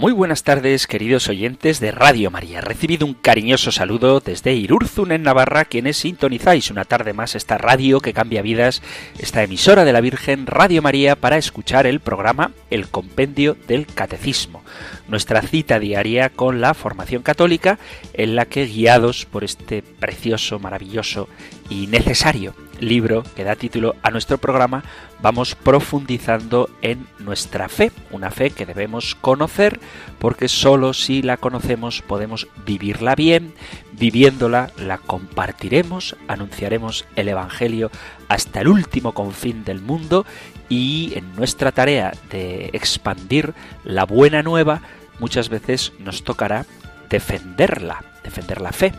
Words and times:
Muy 0.00 0.12
buenas 0.12 0.44
tardes, 0.44 0.86
queridos 0.86 1.28
oyentes 1.28 1.78
de 1.78 1.90
Radio 1.90 2.30
María. 2.30 2.62
Recibido 2.62 3.04
un 3.04 3.12
cariñoso 3.12 3.70
saludo 3.70 4.20
desde 4.20 4.54
Irurzun 4.54 5.12
en 5.12 5.22
Navarra, 5.22 5.66
quienes 5.66 5.98
sintonizáis 5.98 6.70
una 6.70 6.86
tarde 6.86 7.12
más 7.12 7.34
esta 7.34 7.58
radio 7.58 8.00
que 8.00 8.14
cambia 8.14 8.40
vidas, 8.40 8.80
esta 9.18 9.42
emisora 9.42 9.84
de 9.84 9.92
la 9.92 10.00
Virgen 10.00 10.46
Radio 10.46 10.80
María 10.80 11.16
para 11.16 11.36
escuchar 11.36 11.86
el 11.86 12.00
programa 12.00 12.52
El 12.70 12.88
Compendio 12.88 13.58
del 13.68 13.84
Catecismo, 13.84 14.64
nuestra 15.06 15.42
cita 15.42 15.78
diaria 15.78 16.30
con 16.30 16.62
la 16.62 16.72
formación 16.72 17.22
católica 17.22 17.78
en 18.14 18.36
la 18.36 18.46
que 18.46 18.64
guiados 18.64 19.26
por 19.26 19.44
este 19.44 19.82
precioso, 19.82 20.58
maravilloso 20.58 21.28
y 21.68 21.88
necesario 21.88 22.54
libro 22.80 23.22
que 23.36 23.44
da 23.44 23.54
título 23.54 23.96
a 24.02 24.10
nuestro 24.10 24.38
programa, 24.38 24.82
vamos 25.22 25.54
profundizando 25.54 26.70
en 26.82 27.06
nuestra 27.18 27.68
fe, 27.68 27.92
una 28.10 28.30
fe 28.30 28.50
que 28.50 28.66
debemos 28.66 29.14
conocer 29.14 29.80
porque 30.18 30.48
sólo 30.48 30.92
si 30.92 31.22
la 31.22 31.36
conocemos 31.36 32.02
podemos 32.02 32.48
vivirla 32.64 33.14
bien, 33.14 33.54
viviéndola 33.92 34.70
la 34.76 34.98
compartiremos, 34.98 36.16
anunciaremos 36.28 37.04
el 37.16 37.28
Evangelio 37.28 37.90
hasta 38.28 38.60
el 38.60 38.68
último 38.68 39.12
confín 39.12 39.64
del 39.64 39.80
mundo 39.80 40.24
y 40.68 41.12
en 41.14 41.34
nuestra 41.36 41.72
tarea 41.72 42.12
de 42.30 42.70
expandir 42.72 43.54
la 43.84 44.04
buena 44.04 44.42
nueva 44.42 44.82
muchas 45.18 45.48
veces 45.48 45.92
nos 45.98 46.24
tocará 46.24 46.66
defenderla, 47.10 48.04
defender 48.22 48.60
la 48.60 48.72
fe 48.72 48.92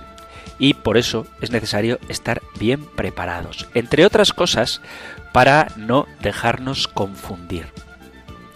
y 0.62 0.76
por 0.76 0.98
eso 0.98 1.26
es 1.42 1.50
necesario 1.50 2.00
estar 2.08 2.44
bien 2.60 2.86
preparados, 2.86 3.68
entre 3.74 4.06
otras 4.06 4.32
cosas, 4.32 4.80
para 5.34 5.70
no 5.76 6.06
dejarnos 6.22 6.88
confundir. 6.88 7.66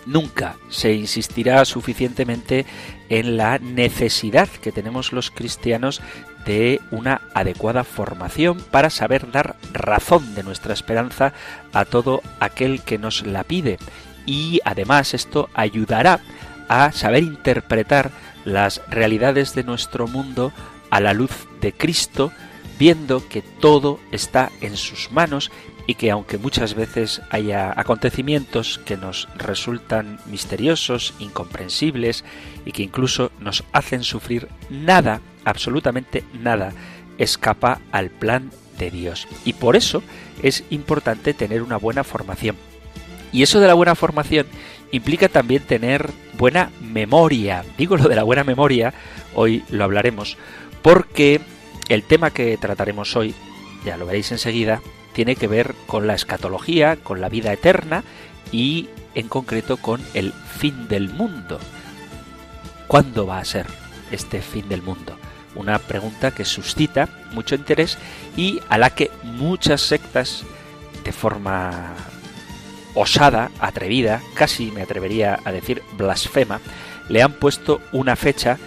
Nunca 0.06 0.56
se 0.70 0.94
insistirá 0.94 1.66
suficientemente 1.66 2.68
en 3.10 3.38
la 3.38 3.58
necesidad 3.58 4.48
que 4.48 4.72
tenemos 4.72 5.14
los 5.14 5.32
cristianos 5.32 6.00
de 6.46 6.80
una 6.92 7.22
adecuada 7.34 7.84
formación 7.84 8.60
para 8.70 8.92
saber 8.92 9.32
dar 9.32 9.56
razón 9.74 10.36
de 10.36 10.44
nuestra 10.44 10.76
esperanza 10.76 11.34
a 11.74 11.86
todo 11.86 12.22
aquel 12.40 12.84
que 12.84 13.00
nos 13.00 13.26
la 13.26 13.44
pide 13.44 13.80
y 14.28 14.60
además 14.64 15.16
esto 15.16 15.50
ayudará 15.56 16.20
a 16.68 16.92
saber 16.92 17.24
interpretar 17.24 18.12
las 18.44 18.84
realidades 18.90 19.56
de 19.56 19.64
nuestro 19.64 20.08
mundo 20.08 20.54
a 20.96 21.02
la 21.02 21.14
luz 21.14 21.32
de 21.60 21.74
Cristo, 21.74 22.32
viendo 22.80 23.28
que 23.28 23.42
todo 23.42 24.00
está 24.14 24.50
en 24.62 24.78
sus 24.78 25.12
manos 25.12 25.52
y 25.88 25.96
que 25.96 26.10
aunque 26.10 26.38
muchas 26.38 26.74
veces 26.74 27.22
haya 27.32 27.74
acontecimientos 27.76 28.80
que 28.86 28.96
nos 28.96 29.28
resultan 29.36 30.20
misteriosos, 30.26 31.14
incomprensibles 31.20 32.24
y 32.66 32.72
que 32.72 32.84
incluso 32.84 33.34
nos 33.42 33.66
hacen 33.74 34.04
sufrir, 34.04 34.48
nada, 34.70 35.20
absolutamente 35.44 36.24
nada, 36.42 36.72
escapa 37.18 37.82
al 37.92 38.10
plan 38.10 38.50
de 38.80 38.90
Dios. 38.90 39.28
Y 39.44 39.52
por 39.52 39.76
eso 39.76 40.02
es 40.44 40.64
importante 40.70 41.34
tener 41.34 41.62
una 41.62 41.76
buena 41.76 42.06
formación. 42.06 42.56
Y 43.34 43.44
eso 43.44 43.60
de 43.60 43.68
la 43.68 43.74
buena 43.74 43.96
formación 43.96 44.48
implica 44.94 45.28
también 45.28 45.62
tener 45.62 46.10
buena 46.38 46.72
memoria. 46.80 47.66
Digo 47.78 47.98
lo 47.98 48.08
de 48.08 48.16
la 48.16 48.24
buena 48.24 48.46
memoria, 48.46 48.94
hoy 49.34 49.62
lo 49.70 49.84
hablaremos, 49.84 50.38
porque 50.86 51.42
el 51.90 52.04
tema 52.04 52.30
que 52.30 52.56
trataremos 52.58 53.16
hoy, 53.16 53.34
ya 53.84 53.98
lo 53.98 54.06
veréis 54.06 54.32
enseguida, 54.32 54.84
tiene 55.14 55.36
que 55.36 55.48
ver 55.48 55.74
con 55.88 56.06
la 56.06 56.14
escatología, 56.14 56.98
con 56.98 57.22
la 57.22 57.28
vida 57.28 57.52
eterna 57.52 58.04
y 58.52 58.90
en 59.16 59.28
concreto 59.28 59.78
con 59.78 60.00
el 60.14 60.32
fin 60.32 60.88
del 60.88 61.10
mundo. 61.10 61.60
¿Cuándo 62.86 63.26
va 63.26 63.40
a 63.40 63.46
ser 63.46 63.66
este 64.12 64.44
fin 64.44 64.70
del 64.70 64.84
mundo? 64.84 65.18
Una 65.56 65.80
pregunta 65.80 66.30
que 66.30 66.46
suscita 66.46 67.10
mucho 67.32 67.56
interés 67.56 67.98
y 68.38 68.60
a 68.70 68.78
la 68.78 68.92
que 68.92 69.10
muchas 69.24 69.82
sectas, 69.82 70.44
de 71.04 71.12
forma 71.12 71.96
osada, 72.94 73.50
atrevida, 73.58 74.22
casi 74.36 74.70
me 74.70 74.84
atrevería 74.84 75.40
a 75.46 75.52
decir 75.52 75.82
blasfema, 75.98 76.62
le 77.10 77.24
han 77.24 77.34
puesto 77.34 77.82
una 77.92 78.16
fecha 78.16 78.60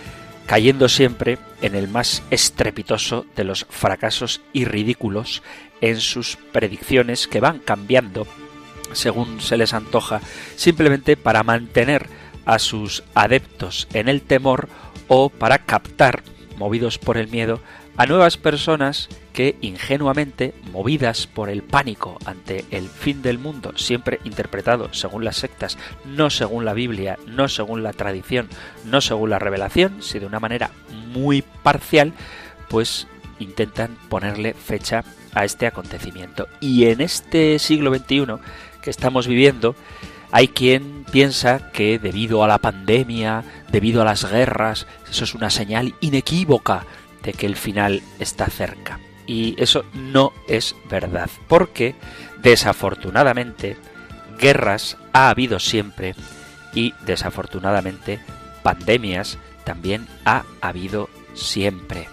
cayendo 0.48 0.88
siempre 0.88 1.38
en 1.62 1.74
el 1.74 1.88
más 1.88 2.22
estrepitoso 2.30 3.26
de 3.36 3.44
los 3.44 3.66
fracasos 3.68 4.40
y 4.52 4.64
ridículos 4.64 5.42
en 5.80 6.00
sus 6.00 6.36
predicciones 6.52 7.26
que 7.26 7.40
van 7.40 7.58
cambiando 7.58 8.26
según 8.92 9.40
se 9.40 9.56
les 9.56 9.74
antoja, 9.74 10.20
simplemente 10.56 11.16
para 11.16 11.42
mantener 11.42 12.06
a 12.46 12.58
sus 12.58 13.04
adeptos 13.14 13.88
en 13.92 14.08
el 14.08 14.22
temor 14.22 14.68
o 15.08 15.28
para 15.28 15.58
captar, 15.58 16.22
movidos 16.56 16.98
por 16.98 17.18
el 17.18 17.28
miedo, 17.28 17.60
a 17.98 18.06
nuevas 18.06 18.36
personas 18.36 19.08
que 19.32 19.56
ingenuamente, 19.60 20.54
movidas 20.72 21.26
por 21.26 21.50
el 21.50 21.64
pánico 21.64 22.16
ante 22.24 22.64
el 22.70 22.88
fin 22.88 23.22
del 23.22 23.38
mundo, 23.38 23.72
siempre 23.74 24.20
interpretado 24.22 24.94
según 24.94 25.24
las 25.24 25.36
sectas, 25.36 25.76
no 26.04 26.30
según 26.30 26.64
la 26.64 26.74
Biblia, 26.74 27.18
no 27.26 27.48
según 27.48 27.82
la 27.82 27.92
tradición, 27.92 28.48
no 28.84 29.00
según 29.00 29.30
la 29.30 29.40
revelación, 29.40 30.00
sino 30.00 30.20
de 30.20 30.26
una 30.26 30.38
manera 30.38 30.70
muy 31.08 31.42
parcial, 31.42 32.12
pues 32.68 33.08
intentan 33.40 33.96
ponerle 34.08 34.54
fecha 34.54 35.04
a 35.34 35.44
este 35.44 35.66
acontecimiento. 35.66 36.46
Y 36.60 36.84
en 36.84 37.00
este 37.00 37.58
siglo 37.58 37.92
XXI 37.92 38.26
que 38.80 38.90
estamos 38.90 39.26
viviendo, 39.26 39.74
hay 40.30 40.46
quien 40.46 41.04
piensa 41.10 41.72
que 41.72 41.98
debido 41.98 42.44
a 42.44 42.48
la 42.48 42.58
pandemia, 42.58 43.42
debido 43.72 44.02
a 44.02 44.04
las 44.04 44.24
guerras, 44.30 44.86
eso 45.10 45.24
es 45.24 45.34
una 45.34 45.50
señal 45.50 45.96
inequívoca 46.00 46.86
de 47.22 47.32
que 47.32 47.46
el 47.46 47.56
final 47.56 48.02
está 48.18 48.46
cerca. 48.46 49.00
Y 49.26 49.54
eso 49.62 49.84
no 49.92 50.32
es 50.46 50.74
verdad, 50.88 51.28
porque 51.48 51.94
desafortunadamente 52.40 53.76
guerras 54.38 54.96
ha 55.12 55.28
habido 55.28 55.58
siempre 55.58 56.14
y 56.72 56.94
desafortunadamente 57.04 58.20
pandemias 58.62 59.38
también 59.64 60.06
ha 60.24 60.44
habido 60.60 61.10
siempre. 61.34 62.08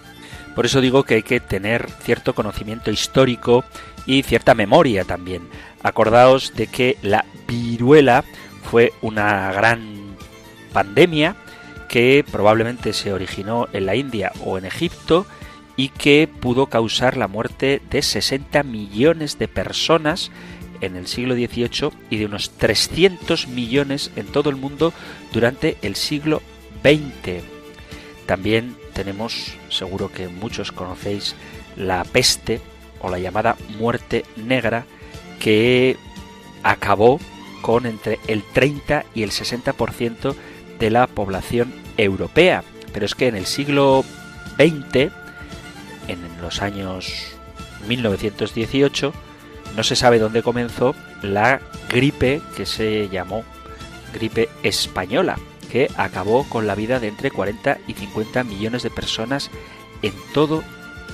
Por 0.55 0.66
eso 0.66 0.81
digo 0.81 1.03
que 1.03 1.16
hay 1.16 1.23
que 1.23 1.39
tener 1.39 1.89
cierto 2.01 2.33
conocimiento 2.33 2.91
histórico 2.91 3.66
y 4.05 4.23
cierta 4.23 4.53
memoria 4.53 5.03
también. 5.03 5.47
Acordaos 5.83 6.53
de 6.55 6.67
que 6.67 6.97
la 7.01 7.25
viruela 7.47 8.23
fue 8.69 8.93
una 9.01 9.51
gran 9.51 10.16
pandemia 10.73 11.35
que 11.90 12.25
probablemente 12.29 12.94
se 12.94 13.13
originó 13.13 13.68
en 13.73 13.85
la 13.85 13.96
India 13.96 14.31
o 14.44 14.57
en 14.57 14.66
Egipto 14.66 15.25
y 15.78 15.90
que 15.90 16.28
pudo 16.28 16.68
causar 16.68 17.18
la 17.18 17.28
muerte 17.28 17.81
de 17.90 18.01
60 18.01 18.63
millones 18.63 19.38
de 19.38 19.47
personas 19.47 20.31
en 20.81 20.96
el 20.96 21.07
siglo 21.07 21.35
XVIII 21.35 21.91
y 22.09 22.18
de 22.18 22.25
unos 22.25 22.51
300 22.51 23.47
millones 23.47 24.12
en 24.16 24.28
todo 24.28 24.50
el 24.50 24.56
mundo 24.56 24.94
durante 25.34 25.78
el 25.82 25.96
siglo 25.96 26.41
XX. 26.84 27.43
También 28.26 28.76
tenemos, 28.93 29.53
seguro 29.70 30.11
que 30.11 30.28
muchos 30.28 30.72
conocéis, 30.72 31.35
la 31.76 32.03
peste 32.03 32.61
o 33.02 33.09
la 33.09 33.20
llamada 33.20 33.58
muerte 33.78 34.23
negra 34.37 34.85
que 35.40 35.97
acabó 36.64 37.20
con 37.61 37.85
entre 37.85 38.20
el 38.28 38.43
30 38.43 39.05
y 39.14 39.23
el 39.23 39.32
60% 39.32 40.35
de 40.79 40.89
la 40.89 41.07
población 41.07 41.73
europea. 41.97 42.63
Pero 42.93 43.05
es 43.05 43.16
que 43.16 43.27
en 43.27 43.35
el 43.35 43.45
siglo 43.45 44.03
XX, 44.57 45.11
en 46.07 46.41
los 46.41 46.61
años 46.61 47.35
1918, 47.87 49.13
no 49.75 49.83
se 49.83 49.95
sabe 49.95 50.19
dónde 50.19 50.43
comenzó 50.43 50.95
la 51.22 51.59
gripe 51.89 52.41
que 52.55 52.66
se 52.66 53.09
llamó 53.09 53.43
gripe 54.13 54.49
española, 54.63 55.37
que 55.72 55.89
acabó 55.97 56.47
con 56.47 56.67
la 56.67 56.75
vida 56.75 56.99
de 56.99 57.09
entre 57.09 57.31
40 57.31 57.79
y 57.87 57.93
50 57.93 58.43
millones 58.45 58.83
de 58.83 58.89
personas 58.89 59.51
en 60.01 60.13
todo 60.33 60.63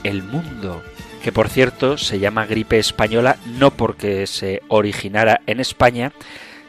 el 0.03 0.23
mundo. 0.23 0.83
Que 1.23 1.31
por 1.31 1.49
cierto 1.49 1.97
se 1.97 2.19
llama 2.19 2.45
gripe 2.45 2.79
española 2.79 3.37
no 3.45 3.71
porque 3.71 4.27
se 4.27 4.61
originara 4.67 5.41
en 5.47 5.59
España, 5.59 6.13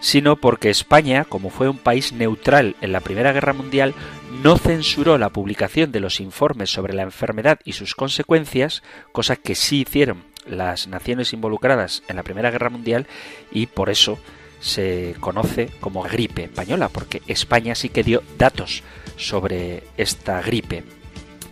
sino 0.03 0.35
porque 0.35 0.69
España, 0.69 1.25
como 1.25 1.49
fue 1.49 1.69
un 1.69 1.79
país 1.79 2.13
neutral 2.13 2.75
en 2.81 2.91
la 2.91 3.01
Primera 3.01 3.33
Guerra 3.33 3.53
Mundial, 3.53 3.95
no 4.43 4.59
censuró 4.59 5.17
la 5.17 5.31
publicación 5.31 5.93
de 5.93 6.01
los 6.01 6.21
informes 6.21 6.71
sobre 6.71 6.93
la 6.93 7.03
enfermedad 7.03 7.61
y 7.65 7.75
sus 7.75 7.95
consecuencias, 7.95 8.83
cosa 9.13 9.37
que 9.37 9.55
sí 9.55 9.83
hicieron 9.83 10.25
las 10.45 10.89
naciones 10.89 11.33
involucradas 11.33 12.03
en 12.09 12.17
la 12.17 12.25
Primera 12.25 12.51
Guerra 12.51 12.69
Mundial 12.69 13.07
y 13.53 13.67
por 13.67 13.91
eso 13.91 14.19
se 14.61 15.15
conoce 15.21 15.71
como 15.81 16.03
gripe 16.03 16.45
española, 16.45 16.89
porque 16.89 17.23
España 17.29 17.77
sí 17.77 17.89
que 17.89 18.03
dio 18.03 18.25
datos 18.39 18.83
sobre 19.17 19.85
esta 19.97 20.43
gripe. 20.43 20.83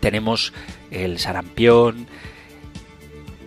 Tenemos 0.00 0.52
el 0.90 1.20
sarampión 1.20 2.08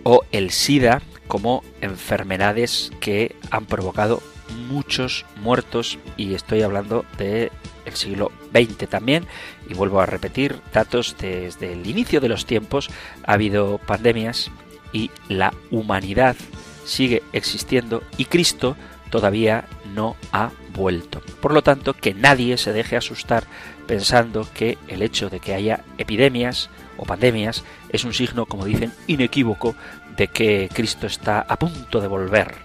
o 0.02 0.22
el 0.32 0.50
SIDA 0.50 1.02
como 1.28 1.62
enfermedades 1.82 2.90
que 3.00 3.36
han 3.50 3.66
provocado 3.66 4.22
muchos 4.68 5.24
muertos 5.36 5.98
y 6.16 6.34
estoy 6.34 6.62
hablando 6.62 7.04
de 7.18 7.50
el 7.84 7.94
siglo 7.94 8.32
XX 8.52 8.88
también 8.88 9.26
y 9.68 9.74
vuelvo 9.74 10.00
a 10.00 10.06
repetir 10.06 10.60
datos 10.72 11.16
desde 11.18 11.72
el 11.72 11.86
inicio 11.86 12.20
de 12.20 12.28
los 12.28 12.46
tiempos 12.46 12.90
ha 13.26 13.34
habido 13.34 13.78
pandemias 13.78 14.50
y 14.92 15.10
la 15.28 15.52
humanidad 15.70 16.36
sigue 16.84 17.22
existiendo 17.32 18.02
y 18.16 18.26
Cristo 18.26 18.76
todavía 19.10 19.66
no 19.94 20.16
ha 20.32 20.50
vuelto. 20.74 21.20
Por 21.40 21.52
lo 21.52 21.62
tanto, 21.62 21.94
que 21.94 22.14
nadie 22.14 22.56
se 22.56 22.72
deje 22.72 22.96
asustar 22.96 23.44
pensando 23.86 24.46
que 24.52 24.76
el 24.88 25.02
hecho 25.02 25.30
de 25.30 25.40
que 25.40 25.54
haya 25.54 25.84
epidemias 25.98 26.68
o 26.96 27.04
pandemias 27.04 27.64
es 27.90 28.04
un 28.04 28.12
signo, 28.12 28.46
como 28.46 28.64
dicen, 28.64 28.92
inequívoco 29.06 29.74
de 30.16 30.28
que 30.28 30.68
Cristo 30.72 31.06
está 31.06 31.40
a 31.40 31.58
punto 31.58 32.00
de 32.00 32.08
volver. 32.08 32.63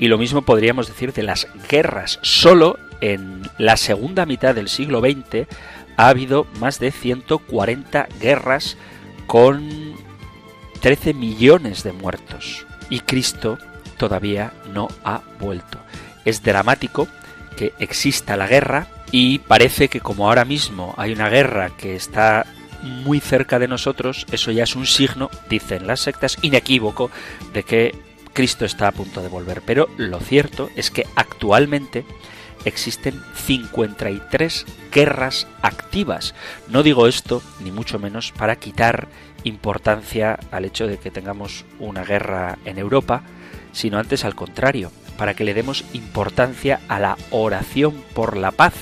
Y 0.00 0.08
lo 0.08 0.16
mismo 0.16 0.40
podríamos 0.40 0.88
decir 0.88 1.12
de 1.12 1.22
las 1.22 1.46
guerras. 1.68 2.20
Solo 2.22 2.78
en 3.02 3.42
la 3.58 3.76
segunda 3.76 4.24
mitad 4.24 4.54
del 4.54 4.70
siglo 4.70 5.00
XX 5.00 5.46
ha 5.98 6.08
habido 6.08 6.46
más 6.58 6.80
de 6.80 6.90
140 6.90 8.08
guerras 8.18 8.78
con 9.26 9.92
13 10.80 11.12
millones 11.12 11.82
de 11.82 11.92
muertos. 11.92 12.66
Y 12.88 13.00
Cristo 13.00 13.58
todavía 13.98 14.54
no 14.72 14.88
ha 15.04 15.20
vuelto. 15.38 15.78
Es 16.24 16.42
dramático 16.42 17.06
que 17.58 17.74
exista 17.78 18.38
la 18.38 18.46
guerra 18.46 18.86
y 19.12 19.40
parece 19.40 19.88
que 19.88 20.00
como 20.00 20.28
ahora 20.28 20.46
mismo 20.46 20.94
hay 20.96 21.12
una 21.12 21.28
guerra 21.28 21.76
que 21.76 21.94
está 21.94 22.46
muy 22.82 23.20
cerca 23.20 23.58
de 23.58 23.68
nosotros, 23.68 24.24
eso 24.32 24.50
ya 24.50 24.64
es 24.64 24.76
un 24.76 24.86
signo, 24.86 25.28
dicen 25.50 25.86
las 25.86 26.00
sectas, 26.00 26.38
inequívoco 26.40 27.10
de 27.52 27.64
que 27.64 28.09
Cristo 28.32 28.64
está 28.64 28.88
a 28.88 28.92
punto 28.92 29.22
de 29.22 29.28
volver. 29.28 29.62
Pero 29.62 29.88
lo 29.96 30.20
cierto 30.20 30.70
es 30.76 30.90
que 30.90 31.06
actualmente 31.16 32.04
existen 32.64 33.20
53 33.34 34.66
guerras 34.92 35.46
activas. 35.62 36.34
No 36.68 36.82
digo 36.82 37.06
esto, 37.06 37.42
ni 37.60 37.70
mucho 37.70 37.98
menos, 37.98 38.32
para 38.32 38.56
quitar 38.56 39.08
importancia 39.44 40.38
al 40.50 40.64
hecho 40.64 40.86
de 40.86 40.98
que 40.98 41.10
tengamos 41.10 41.64
una 41.78 42.04
guerra 42.04 42.58
en 42.64 42.78
Europa, 42.78 43.22
sino 43.72 43.98
antes 43.98 44.24
al 44.24 44.34
contrario, 44.34 44.92
para 45.16 45.34
que 45.34 45.44
le 45.44 45.54
demos 45.54 45.84
importancia 45.92 46.80
a 46.88 46.98
la 46.98 47.16
oración 47.30 48.02
por 48.14 48.36
la 48.36 48.50
paz, 48.50 48.74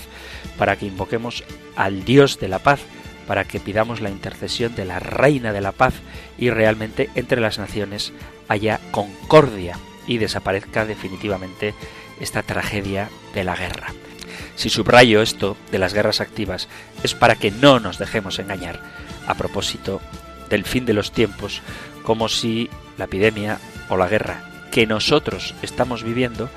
para 0.56 0.76
que 0.76 0.86
invoquemos 0.86 1.44
al 1.76 2.04
Dios 2.04 2.40
de 2.40 2.48
la 2.48 2.58
paz, 2.58 2.80
para 3.28 3.44
que 3.44 3.60
pidamos 3.60 4.00
la 4.00 4.08
intercesión 4.08 4.74
de 4.74 4.86
la 4.86 4.98
Reina 4.98 5.52
de 5.52 5.60
la 5.60 5.72
Paz 5.72 5.92
y 6.38 6.48
realmente 6.48 7.10
entre 7.14 7.42
las 7.42 7.58
naciones 7.58 8.14
haya 8.48 8.80
concordia 8.90 9.78
y 10.06 10.16
desaparezca 10.16 10.86
definitivamente 10.86 11.74
esta 12.20 12.42
tragedia 12.42 13.10
de 13.34 13.44
la 13.44 13.54
guerra. 13.54 13.92
Si 14.56 14.70
subrayo 14.70 15.20
esto 15.20 15.58
de 15.70 15.78
las 15.78 15.92
guerras 15.92 16.22
activas 16.22 16.68
es 17.02 17.14
para 17.14 17.36
que 17.36 17.50
no 17.50 17.80
nos 17.80 17.98
dejemos 17.98 18.38
engañar 18.38 18.80
a 19.26 19.34
propósito 19.34 20.00
del 20.48 20.64
fin 20.64 20.86
de 20.86 20.94
los 20.94 21.12
tiempos, 21.12 21.60
como 22.02 22.30
si 22.30 22.70
la 22.96 23.04
epidemia 23.04 23.58
o 23.90 23.98
la 23.98 24.08
guerra 24.08 24.42
que 24.72 24.86
nosotros 24.86 25.54
estamos 25.60 26.02
viviendo 26.02 26.48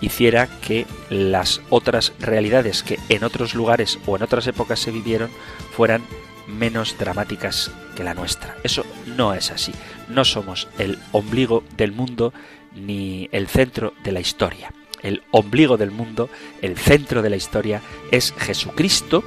hiciera 0.00 0.48
que 0.60 0.86
las 1.10 1.60
otras 1.70 2.12
realidades 2.20 2.82
que 2.82 2.98
en 3.08 3.24
otros 3.24 3.54
lugares 3.54 3.98
o 4.06 4.16
en 4.16 4.22
otras 4.22 4.46
épocas 4.46 4.78
se 4.78 4.90
vivieron 4.90 5.30
fueran 5.72 6.02
menos 6.46 6.96
dramáticas 6.98 7.70
que 7.94 8.04
la 8.04 8.14
nuestra. 8.14 8.56
Eso 8.64 8.84
no 9.06 9.34
es 9.34 9.50
así. 9.50 9.72
No 10.08 10.24
somos 10.24 10.68
el 10.78 10.98
ombligo 11.12 11.62
del 11.76 11.92
mundo 11.92 12.32
ni 12.74 13.28
el 13.32 13.48
centro 13.48 13.92
de 14.02 14.12
la 14.12 14.20
historia. 14.20 14.72
El 15.02 15.22
ombligo 15.30 15.76
del 15.76 15.90
mundo, 15.90 16.28
el 16.62 16.76
centro 16.76 17.22
de 17.22 17.30
la 17.30 17.36
historia 17.36 17.82
es 18.10 18.34
Jesucristo. 18.36 19.22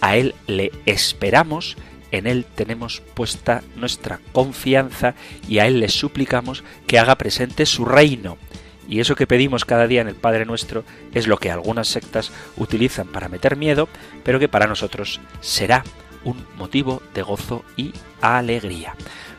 A 0.00 0.16
Él 0.16 0.34
le 0.46 0.70
esperamos, 0.84 1.76
en 2.12 2.26
Él 2.26 2.44
tenemos 2.54 3.02
puesta 3.14 3.62
nuestra 3.74 4.20
confianza 4.32 5.14
y 5.48 5.58
a 5.58 5.66
Él 5.66 5.80
le 5.80 5.88
suplicamos 5.88 6.62
que 6.86 6.98
haga 6.98 7.16
presente 7.16 7.66
su 7.66 7.84
reino 7.84 8.38
y 8.88 9.00
eso 9.00 9.16
que 9.16 9.26
pedimos 9.26 9.64
cada 9.64 9.86
día 9.86 10.00
en 10.00 10.08
el 10.08 10.14
Padre 10.14 10.44
Nuestro 10.44 10.84
es 11.12 11.26
lo 11.26 11.38
que 11.38 11.50
algunas 11.50 11.88
sectas 11.88 12.32
utilizan 12.56 13.08
para 13.08 13.28
meter 13.28 13.56
miedo, 13.56 13.88
pero 14.24 14.38
que 14.38 14.48
para 14.48 14.66
nosotros 14.66 15.20
será 15.40 15.84
un 16.24 16.44
motivo 16.56 17.02
de 17.14 17.22
gozo 17.22 17.64
y 17.76 17.92
alegría. 18.20 18.94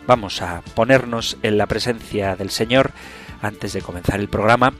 Vamos 0.06 0.42
a 0.42 0.62
ponernos 0.74 1.38
en 1.44 1.58
la 1.58 1.66
presencia 1.66 2.36
del 2.36 2.50
Señor 2.50 2.92
antes 3.42 3.74
de 3.74 3.82
comenzar 3.82 4.20
el 4.20 4.30
programa 4.30 4.74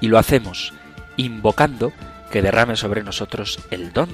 y 0.00 0.08
lo 0.08 0.18
hacemos 0.18 0.72
invocando 1.16 1.92
que 2.30 2.42
derrame 2.42 2.76
sobre 2.76 3.02
nosotros 3.02 3.58
el 3.70 3.92
don 3.92 4.08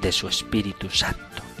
de 0.00 0.12
su 0.12 0.28
Espíritu 0.28 0.90
Santo. 0.90 1.51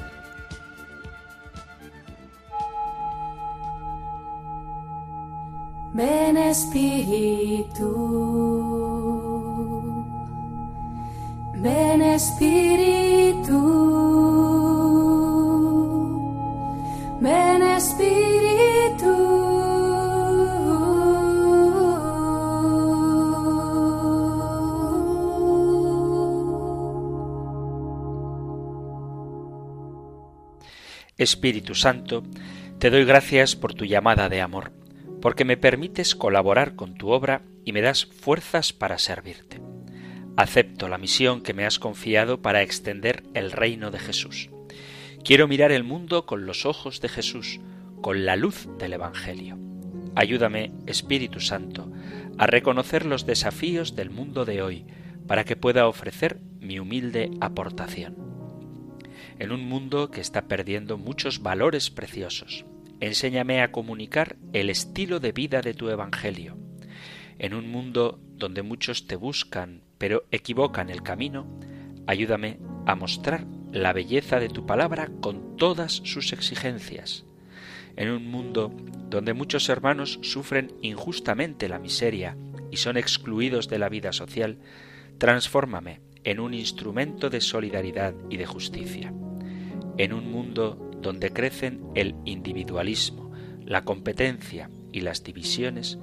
Ven 5.94 6.38
Espíritu, 6.38 7.84
ven 11.56 12.00
Espíritu, 12.00 13.60
ven 17.20 17.62
Espíritu. 17.62 19.12
Espíritu 31.18 31.74
Santo, 31.74 32.22
te 32.78 32.88
doy 32.88 33.04
gracias 33.04 33.54
por 33.54 33.74
tu 33.74 33.84
llamada 33.84 34.30
de 34.30 34.40
amor 34.40 34.81
porque 35.22 35.44
me 35.44 35.56
permites 35.56 36.16
colaborar 36.16 36.74
con 36.74 36.94
tu 36.94 37.10
obra 37.10 37.42
y 37.64 37.72
me 37.72 37.80
das 37.80 38.06
fuerzas 38.06 38.72
para 38.72 38.98
servirte. 38.98 39.60
Acepto 40.36 40.88
la 40.88 40.98
misión 40.98 41.42
que 41.42 41.54
me 41.54 41.64
has 41.64 41.78
confiado 41.78 42.42
para 42.42 42.62
extender 42.62 43.22
el 43.32 43.52
reino 43.52 43.92
de 43.92 44.00
Jesús. 44.00 44.50
Quiero 45.24 45.46
mirar 45.46 45.70
el 45.70 45.84
mundo 45.84 46.26
con 46.26 46.44
los 46.44 46.66
ojos 46.66 47.00
de 47.00 47.08
Jesús, 47.08 47.60
con 48.00 48.26
la 48.26 48.34
luz 48.34 48.68
del 48.78 48.94
Evangelio. 48.94 49.56
Ayúdame, 50.16 50.72
Espíritu 50.86 51.38
Santo, 51.38 51.90
a 52.36 52.48
reconocer 52.48 53.06
los 53.06 53.24
desafíos 53.24 53.94
del 53.94 54.10
mundo 54.10 54.44
de 54.44 54.60
hoy, 54.60 54.86
para 55.28 55.44
que 55.44 55.54
pueda 55.54 55.86
ofrecer 55.86 56.40
mi 56.58 56.80
humilde 56.80 57.30
aportación. 57.40 58.16
En 59.38 59.52
un 59.52 59.68
mundo 59.68 60.10
que 60.10 60.20
está 60.20 60.48
perdiendo 60.48 60.98
muchos 60.98 61.42
valores 61.42 61.90
preciosos, 61.90 62.64
Enséñame 63.02 63.62
a 63.62 63.72
comunicar 63.72 64.36
el 64.52 64.70
estilo 64.70 65.18
de 65.18 65.32
vida 65.32 65.60
de 65.60 65.74
tu 65.74 65.88
Evangelio. 65.88 66.56
En 67.40 67.52
un 67.52 67.68
mundo 67.68 68.20
donde 68.36 68.62
muchos 68.62 69.08
te 69.08 69.16
buscan 69.16 69.82
pero 69.98 70.22
equivocan 70.30 70.88
el 70.88 71.02
camino, 71.02 71.48
ayúdame 72.06 72.60
a 72.86 72.94
mostrar 72.94 73.44
la 73.72 73.92
belleza 73.92 74.38
de 74.38 74.48
tu 74.48 74.66
palabra 74.66 75.10
con 75.20 75.56
todas 75.56 75.94
sus 76.04 76.32
exigencias. 76.32 77.24
En 77.96 78.08
un 78.08 78.30
mundo 78.30 78.72
donde 79.10 79.34
muchos 79.34 79.68
hermanos 79.68 80.20
sufren 80.22 80.72
injustamente 80.80 81.68
la 81.68 81.80
miseria 81.80 82.36
y 82.70 82.76
son 82.76 82.96
excluidos 82.96 83.68
de 83.68 83.80
la 83.80 83.88
vida 83.88 84.12
social, 84.12 84.58
transfórmame 85.18 86.02
en 86.22 86.38
un 86.38 86.54
instrumento 86.54 87.30
de 87.30 87.40
solidaridad 87.40 88.14
y 88.30 88.36
de 88.36 88.46
justicia. 88.46 89.12
En 89.98 90.12
un 90.12 90.30
mundo 90.30 90.91
donde 91.02 91.32
crecen 91.32 91.82
el 91.94 92.14
individualismo, 92.24 93.32
la 93.64 93.84
competencia 93.84 94.70
y 94.92 95.00
las 95.00 95.22
divisiones, 95.22 95.98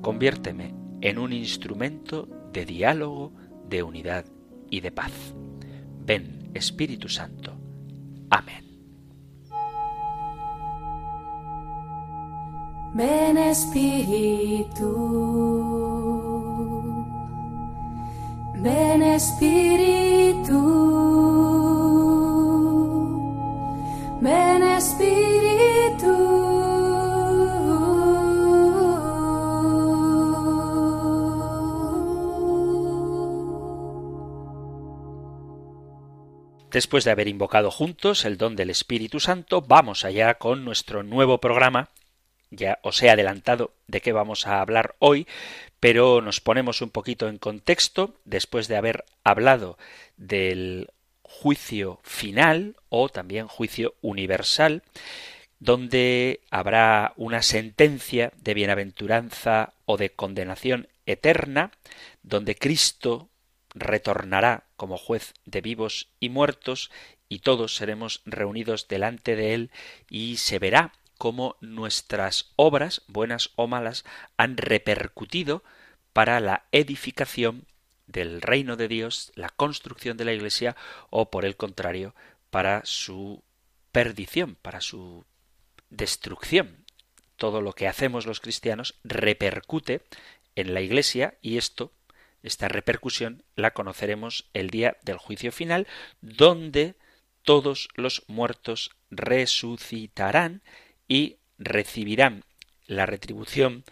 conviérteme 0.00 0.74
en 1.00 1.18
un 1.18 1.32
instrumento 1.32 2.28
de 2.52 2.64
diálogo, 2.64 3.32
de 3.68 3.82
unidad 3.82 4.24
y 4.70 4.80
de 4.80 4.92
paz. 4.92 5.12
Ven, 6.06 6.50
Espíritu 6.54 7.08
Santo. 7.08 7.52
Amén. 8.30 8.64
Ven 12.94 13.36
Espíritu, 13.38 14.88
ven 18.62 19.02
Espíritu. 19.02 20.54
Ven 24.24 24.62
Espíritu. 24.62 26.14
Después 36.70 37.04
de 37.04 37.10
haber 37.10 37.28
invocado 37.28 37.70
juntos 37.70 38.24
el 38.24 38.38
don 38.38 38.56
del 38.56 38.70
Espíritu 38.70 39.20
Santo, 39.20 39.60
vamos 39.60 40.06
allá 40.06 40.38
con 40.38 40.64
nuestro 40.64 41.02
nuevo 41.02 41.38
programa. 41.38 41.90
Ya 42.50 42.78
os 42.82 43.02
he 43.02 43.10
adelantado 43.10 43.74
de 43.88 44.00
qué 44.00 44.12
vamos 44.12 44.46
a 44.46 44.62
hablar 44.62 44.96
hoy, 45.00 45.26
pero 45.80 46.22
nos 46.22 46.40
ponemos 46.40 46.80
un 46.80 46.88
poquito 46.88 47.28
en 47.28 47.36
contexto 47.36 48.14
después 48.24 48.68
de 48.68 48.76
haber 48.76 49.04
hablado 49.22 49.76
del 50.16 50.88
juicio 51.40 52.00
final 52.04 52.76
o 52.88 53.08
también 53.08 53.48
juicio 53.48 53.94
universal, 54.00 54.82
donde 55.58 56.40
habrá 56.50 57.12
una 57.16 57.42
sentencia 57.42 58.32
de 58.36 58.54
bienaventuranza 58.54 59.74
o 59.84 59.96
de 59.96 60.10
condenación 60.10 60.88
eterna, 61.06 61.72
donde 62.22 62.54
Cristo 62.54 63.28
retornará 63.74 64.64
como 64.76 64.96
juez 64.96 65.34
de 65.44 65.60
vivos 65.60 66.08
y 66.20 66.28
muertos, 66.28 66.90
y 67.28 67.40
todos 67.40 67.74
seremos 67.74 68.22
reunidos 68.24 68.86
delante 68.86 69.34
de 69.34 69.54
él, 69.54 69.70
y 70.08 70.36
se 70.36 70.58
verá 70.58 70.92
cómo 71.18 71.56
nuestras 71.60 72.52
obras, 72.56 73.02
buenas 73.08 73.50
o 73.56 73.66
malas, 73.66 74.04
han 74.36 74.56
repercutido 74.56 75.64
para 76.12 76.38
la 76.40 76.64
edificación 76.70 77.66
del 78.06 78.42
reino 78.42 78.76
de 78.76 78.88
Dios, 78.88 79.32
la 79.34 79.48
construcción 79.48 80.16
de 80.16 80.24
la 80.24 80.32
Iglesia, 80.32 80.76
o 81.10 81.30
por 81.30 81.44
el 81.44 81.56
contrario, 81.56 82.14
para 82.50 82.82
su 82.84 83.42
perdición, 83.92 84.56
para 84.60 84.80
su 84.80 85.24
destrucción. 85.90 86.84
Todo 87.36 87.60
lo 87.60 87.72
que 87.72 87.88
hacemos 87.88 88.26
los 88.26 88.40
cristianos 88.40 88.94
repercute 89.04 90.02
en 90.54 90.74
la 90.74 90.80
Iglesia 90.80 91.36
y 91.42 91.56
esto 91.56 91.92
esta 92.44 92.68
repercusión 92.68 93.42
la 93.56 93.72
conoceremos 93.72 94.50
el 94.52 94.68
día 94.68 94.98
del 95.02 95.16
juicio 95.16 95.50
final, 95.50 95.86
donde 96.20 96.94
todos 97.42 97.88
los 97.94 98.22
muertos 98.26 98.90
resucitarán 99.10 100.62
y 101.08 101.38
recibirán 101.58 102.44
la 102.86 103.06
retribución 103.06 103.84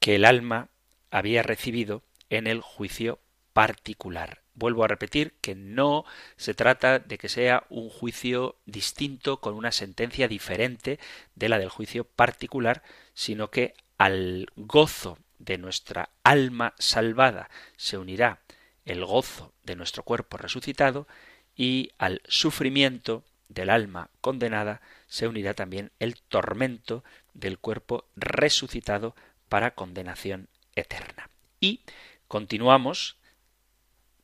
que 0.00 0.16
el 0.16 0.24
alma 0.24 0.68
había 1.12 1.44
recibido 1.44 2.02
en 2.28 2.48
el 2.48 2.60
juicio 2.60 3.20
particular. 3.52 4.42
Vuelvo 4.54 4.84
a 4.84 4.88
repetir 4.88 5.34
que 5.40 5.54
no 5.54 6.04
se 6.36 6.54
trata 6.54 6.98
de 6.98 7.18
que 7.18 7.28
sea 7.28 7.64
un 7.70 7.88
juicio 7.88 8.56
distinto 8.66 9.40
con 9.40 9.54
una 9.54 9.72
sentencia 9.72 10.28
diferente 10.28 10.98
de 11.34 11.48
la 11.48 11.58
del 11.58 11.70
juicio 11.70 12.04
particular, 12.04 12.82
sino 13.14 13.50
que 13.50 13.74
al 13.98 14.46
gozo 14.56 15.18
de 15.38 15.58
nuestra 15.58 16.10
alma 16.22 16.74
salvada 16.78 17.48
se 17.76 17.98
unirá 17.98 18.40
el 18.84 19.04
gozo 19.04 19.52
de 19.62 19.76
nuestro 19.76 20.02
cuerpo 20.02 20.36
resucitado 20.36 21.06
y 21.56 21.90
al 21.98 22.20
sufrimiento 22.26 23.24
del 23.48 23.70
alma 23.70 24.10
condenada 24.20 24.80
se 25.06 25.28
unirá 25.28 25.54
también 25.54 25.92
el 25.98 26.20
tormento 26.20 27.04
del 27.34 27.58
cuerpo 27.58 28.06
resucitado 28.16 29.14
para 29.48 29.74
condenación 29.74 30.48
eterna. 30.74 31.28
Y 31.60 31.80
continuamos 32.28 33.16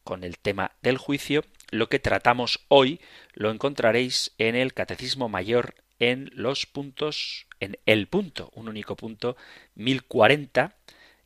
con 0.09 0.25
el 0.25 0.39
tema 0.39 0.73
del 0.81 0.97
juicio. 0.97 1.45
Lo 1.71 1.91
que 1.91 1.99
tratamos 1.99 2.65
hoy 2.69 2.99
lo 3.35 3.51
encontraréis 3.51 4.33
en 4.39 4.55
el 4.55 4.73
Catecismo 4.73 5.29
Mayor 5.29 5.75
en 5.99 6.31
los 6.33 6.65
puntos, 6.65 7.47
en 7.61 7.77
el 7.85 8.07
punto, 8.07 8.51
un 8.55 8.71
único 8.71 8.97
punto, 8.97 9.37
1040, 9.75 10.75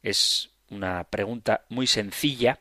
es 0.02 0.50
una 0.68 1.04
pregunta 1.04 1.64
muy 1.68 1.86
sencilla 1.86 2.58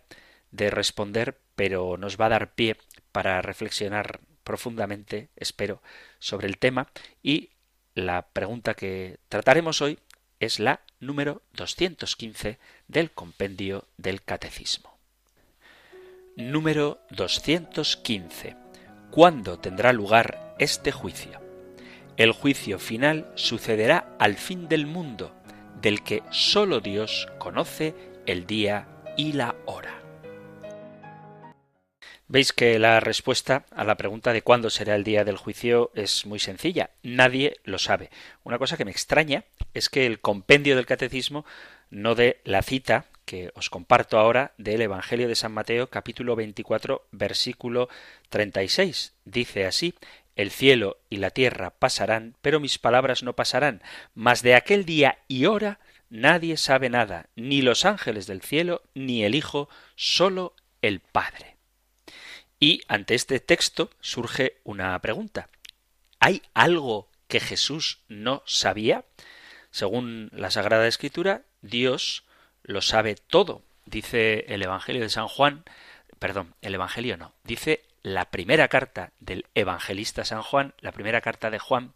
de 0.52 0.70
responder, 0.70 1.40
pero 1.56 1.98
nos 1.98 2.18
va 2.22 2.28
a 2.28 2.36
dar 2.38 2.54
pie 2.54 2.78
para 3.12 3.42
reflexionar 3.42 4.20
profundamente, 4.44 5.30
espero, 5.36 5.82
sobre 6.20 6.46
el 6.46 6.60
tema 6.60 6.92
y 7.24 7.50
la 7.96 8.28
pregunta 8.28 8.76
que 8.76 9.18
trataremos 9.28 9.82
hoy 9.82 9.98
es 10.40 10.60
la 10.60 10.82
número 11.00 11.42
215 11.54 12.60
del 12.88 13.10
compendio 13.10 13.88
del 13.98 14.22
Catecismo. 14.22 14.91
Número 16.38 17.02
215. 17.10 18.56
¿Cuándo 19.12 19.60
tendrá 19.60 19.92
lugar 19.92 20.56
este 20.60 20.94
juicio? 20.94 21.42
El 22.16 22.32
juicio 22.32 22.80
final 22.80 23.30
sucederá 23.36 24.16
al 24.18 24.36
fin 24.36 24.70
del 24.70 24.86
mundo, 24.86 25.36
del 25.82 26.04
que 26.04 26.24
sólo 26.32 26.80
Dios 26.80 27.28
conoce 27.38 27.94
el 28.26 28.48
día 28.48 28.88
y 29.18 29.34
la 29.34 29.56
hora. 29.66 30.02
Veis 32.30 32.54
que 32.54 32.80
la 32.80 33.02
respuesta 33.02 33.66
a 33.72 33.84
la 33.84 33.98
pregunta 33.98 34.32
de 34.32 34.42
cuándo 34.42 34.70
será 34.70 34.96
el 34.96 35.04
día 35.04 35.26
del 35.26 35.36
juicio 35.36 35.92
es 35.96 36.26
muy 36.26 36.40
sencilla. 36.40 36.92
Nadie 37.04 37.58
lo 37.66 37.78
sabe. 37.78 38.10
Una 38.44 38.58
cosa 38.58 38.78
que 38.78 38.86
me 38.86 38.92
extraña 38.92 39.44
es 39.74 39.90
que 39.90 40.06
el 40.06 40.22
compendio 40.22 40.78
del 40.78 40.86
catecismo 40.86 41.46
no 41.90 42.16
dé 42.16 42.40
la 42.46 42.62
cita 42.62 43.08
que 43.26 43.52
os 43.56 43.70
comparto 43.70 44.18
ahora 44.18 44.54
del 44.58 44.82
Evangelio 44.82 45.28
de 45.28 45.36
San 45.36 45.52
Mateo 45.52 45.90
capítulo 45.90 46.36
24 46.36 47.08
versículo 47.12 47.90
36. 48.30 49.14
Dice 49.26 49.66
así, 49.66 49.94
el 50.36 50.52
cielo 50.52 50.98
y 51.10 51.18
la 51.18 51.30
tierra 51.32 51.72
pasarán, 51.72 52.36
pero 52.42 52.60
mis 52.60 52.80
palabras 52.80 53.24
no 53.24 53.34
pasarán. 53.36 53.82
Mas 54.14 54.42
de 54.42 54.56
aquel 54.56 54.86
día 54.86 55.20
y 55.28 55.46
hora 55.46 55.80
nadie 56.10 56.58
sabe 56.58 56.90
nada, 56.90 57.30
ni 57.36 57.62
los 57.62 57.86
ángeles 57.86 58.28
del 58.28 58.42
cielo, 58.42 58.84
ni 58.94 59.24
el 59.24 59.36
Hijo, 59.36 59.70
sólo 59.96 60.56
el 60.82 61.00
Padre. 61.00 61.58
Y 62.60 62.82
ante 62.88 63.16
este 63.16 63.40
texto 63.40 63.90
surge 64.02 64.60
una 64.64 65.00
pregunta. 65.00 65.50
¿Hay 66.20 66.44
algo 66.54 67.10
que 67.28 67.40
Jesús 67.40 68.02
no 68.08 68.44
sabía? 68.46 69.06
Según 69.72 70.30
la 70.34 70.52
Sagrada 70.52 70.88
Escritura, 70.88 71.44
Dios 71.62 72.26
lo 72.64 72.82
sabe 72.82 73.16
todo. 73.16 73.64
Dice 73.86 74.46
el 74.48 74.62
Evangelio 74.62 75.02
de 75.02 75.10
San 75.10 75.28
Juan, 75.28 75.64
perdón, 76.20 76.56
el 76.62 76.76
Evangelio 76.76 77.18
no, 77.18 77.34
dice 77.44 77.84
la 78.04 78.26
primera 78.26 78.68
carta 78.68 79.12
del 79.20 79.46
evangelista 79.54 80.26
San 80.26 80.42
Juan, 80.42 80.74
la 80.80 80.92
primera 80.92 81.22
carta 81.22 81.50
de 81.50 81.60
Juan, 81.60 81.94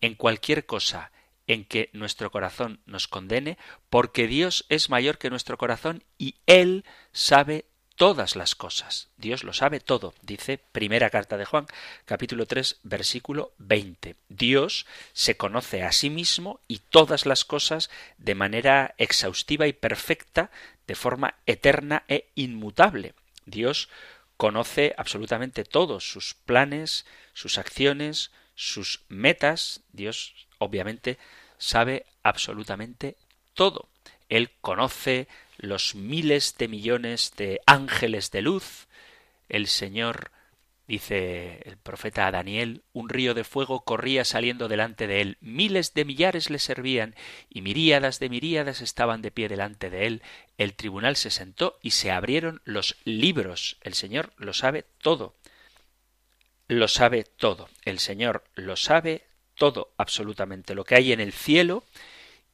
en 0.00 0.14
cualquier 0.14 0.66
cosa 0.66 1.10
en 1.46 1.64
que 1.64 1.90
nuestro 1.92 2.30
corazón 2.30 2.80
nos 2.86 3.08
condene, 3.08 3.58
porque 3.90 4.26
Dios 4.26 4.66
es 4.68 4.90
mayor 4.90 5.18
que 5.18 5.30
nuestro 5.30 5.56
corazón 5.58 6.04
y 6.18 6.36
Él 6.46 6.84
sabe 7.12 7.64
todas 7.98 8.36
las 8.36 8.54
cosas. 8.54 9.08
Dios 9.16 9.42
lo 9.42 9.52
sabe 9.52 9.80
todo, 9.80 10.14
dice 10.22 10.56
primera 10.56 11.10
carta 11.10 11.36
de 11.36 11.44
Juan, 11.44 11.66
capítulo 12.04 12.46
3, 12.46 12.78
versículo 12.84 13.52
20. 13.58 14.14
Dios 14.28 14.86
se 15.12 15.36
conoce 15.36 15.82
a 15.82 15.90
sí 15.90 16.08
mismo 16.08 16.60
y 16.68 16.78
todas 16.78 17.26
las 17.26 17.44
cosas 17.44 17.90
de 18.16 18.36
manera 18.36 18.94
exhaustiva 18.98 19.66
y 19.66 19.72
perfecta, 19.72 20.52
de 20.86 20.94
forma 20.94 21.34
eterna 21.44 22.04
e 22.06 22.30
inmutable. 22.36 23.14
Dios 23.46 23.88
conoce 24.36 24.94
absolutamente 24.96 25.64
todos 25.64 26.08
sus 26.08 26.34
planes, 26.34 27.04
sus 27.34 27.58
acciones, 27.58 28.30
sus 28.54 29.00
metas. 29.08 29.80
Dios 29.92 30.46
obviamente 30.58 31.18
sabe 31.58 32.06
absolutamente 32.22 33.16
todo. 33.54 33.88
Él 34.28 34.52
conoce 34.60 35.26
los 35.58 35.94
miles 35.94 36.56
de 36.56 36.68
millones 36.68 37.34
de 37.36 37.60
ángeles 37.66 38.30
de 38.30 38.42
luz. 38.42 38.88
El 39.48 39.66
Señor 39.66 40.30
Dice 40.88 41.60
el 41.66 41.76
profeta 41.76 42.30
Daniel, 42.30 42.82
un 42.94 43.10
río 43.10 43.34
de 43.34 43.44
fuego 43.44 43.84
corría 43.84 44.24
saliendo 44.24 44.68
delante 44.68 45.06
de 45.06 45.20
él, 45.20 45.36
miles 45.42 45.92
de 45.92 46.06
millares 46.06 46.48
le 46.48 46.58
servían, 46.58 47.14
y 47.50 47.60
miríadas 47.60 48.20
de 48.20 48.30
miríadas 48.30 48.80
estaban 48.80 49.20
de 49.20 49.30
pie 49.30 49.50
delante 49.50 49.90
de 49.90 50.06
él. 50.06 50.22
El 50.56 50.72
tribunal 50.72 51.16
se 51.16 51.28
sentó 51.28 51.78
y 51.82 51.90
se 51.90 52.10
abrieron 52.10 52.62
los 52.64 52.96
libros. 53.04 53.76
El 53.82 53.92
Señor 53.92 54.32
lo 54.38 54.54
sabe 54.54 54.86
todo. 55.02 55.36
Lo 56.68 56.88
sabe 56.88 57.24
todo. 57.24 57.68
El 57.84 57.98
Señor 57.98 58.44
lo 58.54 58.74
sabe 58.74 59.26
todo, 59.56 59.92
absolutamente. 59.98 60.74
Lo 60.74 60.84
que 60.84 60.94
hay 60.94 61.12
en 61.12 61.20
el 61.20 61.34
cielo 61.34 61.84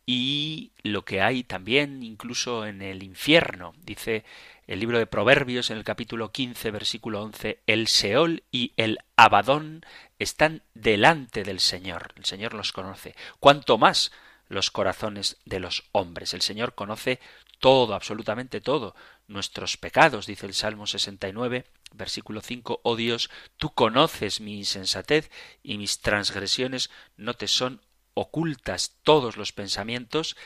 y 0.06 0.72
lo 0.82 1.04
que 1.04 1.20
hay 1.20 1.44
también 1.44 2.02
incluso 2.02 2.66
en 2.66 2.82
el 2.82 3.02
infierno. 3.02 3.74
Dice 3.84 4.24
el 4.66 4.80
libro 4.80 4.98
de 4.98 5.06
Proverbios 5.06 5.70
en 5.70 5.78
el 5.78 5.84
capítulo 5.84 6.32
15, 6.32 6.70
versículo 6.70 7.22
11, 7.22 7.60
el 7.66 7.86
Seol 7.88 8.42
y 8.50 8.72
el 8.76 8.98
Abadón 9.16 9.84
están 10.18 10.62
delante 10.74 11.42
del 11.42 11.60
Señor. 11.60 12.12
El 12.16 12.24
Señor 12.24 12.54
los 12.54 12.72
conoce. 12.72 13.14
Cuanto 13.40 13.78
más 13.78 14.12
los 14.48 14.70
corazones 14.70 15.38
de 15.44 15.60
los 15.60 15.84
hombres. 15.92 16.34
El 16.34 16.42
Señor 16.42 16.74
conoce 16.74 17.20
todo, 17.60 17.94
absolutamente 17.94 18.60
todo. 18.60 18.94
Nuestros 19.26 19.76
pecados, 19.76 20.26
dice 20.26 20.46
el 20.46 20.54
Salmo 20.54 20.86
69, 20.86 21.64
versículo 21.94 22.40
5, 22.40 22.80
oh 22.82 22.96
Dios, 22.96 23.30
tú 23.56 23.70
conoces 23.70 24.40
mi 24.40 24.58
insensatez 24.58 25.30
y 25.62 25.78
mis 25.78 26.00
transgresiones 26.00 26.90
no 27.16 27.34
te 27.34 27.48
son 27.48 27.80
ocultas 28.14 28.96
todos 29.02 29.36
los 29.36 29.52
pensamientos 29.52 30.36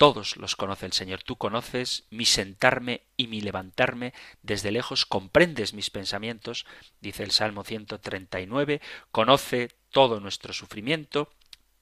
todos 0.00 0.38
los 0.38 0.56
conoce 0.56 0.86
el 0.86 0.94
Señor. 0.94 1.22
Tú 1.22 1.36
conoces 1.36 2.04
mi 2.08 2.24
sentarme 2.24 3.02
y 3.18 3.26
mi 3.26 3.42
levantarme. 3.42 4.14
Desde 4.40 4.70
lejos 4.70 5.04
comprendes 5.04 5.74
mis 5.74 5.90
pensamientos, 5.90 6.64
dice 7.02 7.22
el 7.22 7.32
Salmo 7.32 7.64
139. 7.64 8.80
Conoce 9.10 9.68
todo 9.90 10.18
nuestro 10.18 10.54
sufrimiento. 10.54 11.30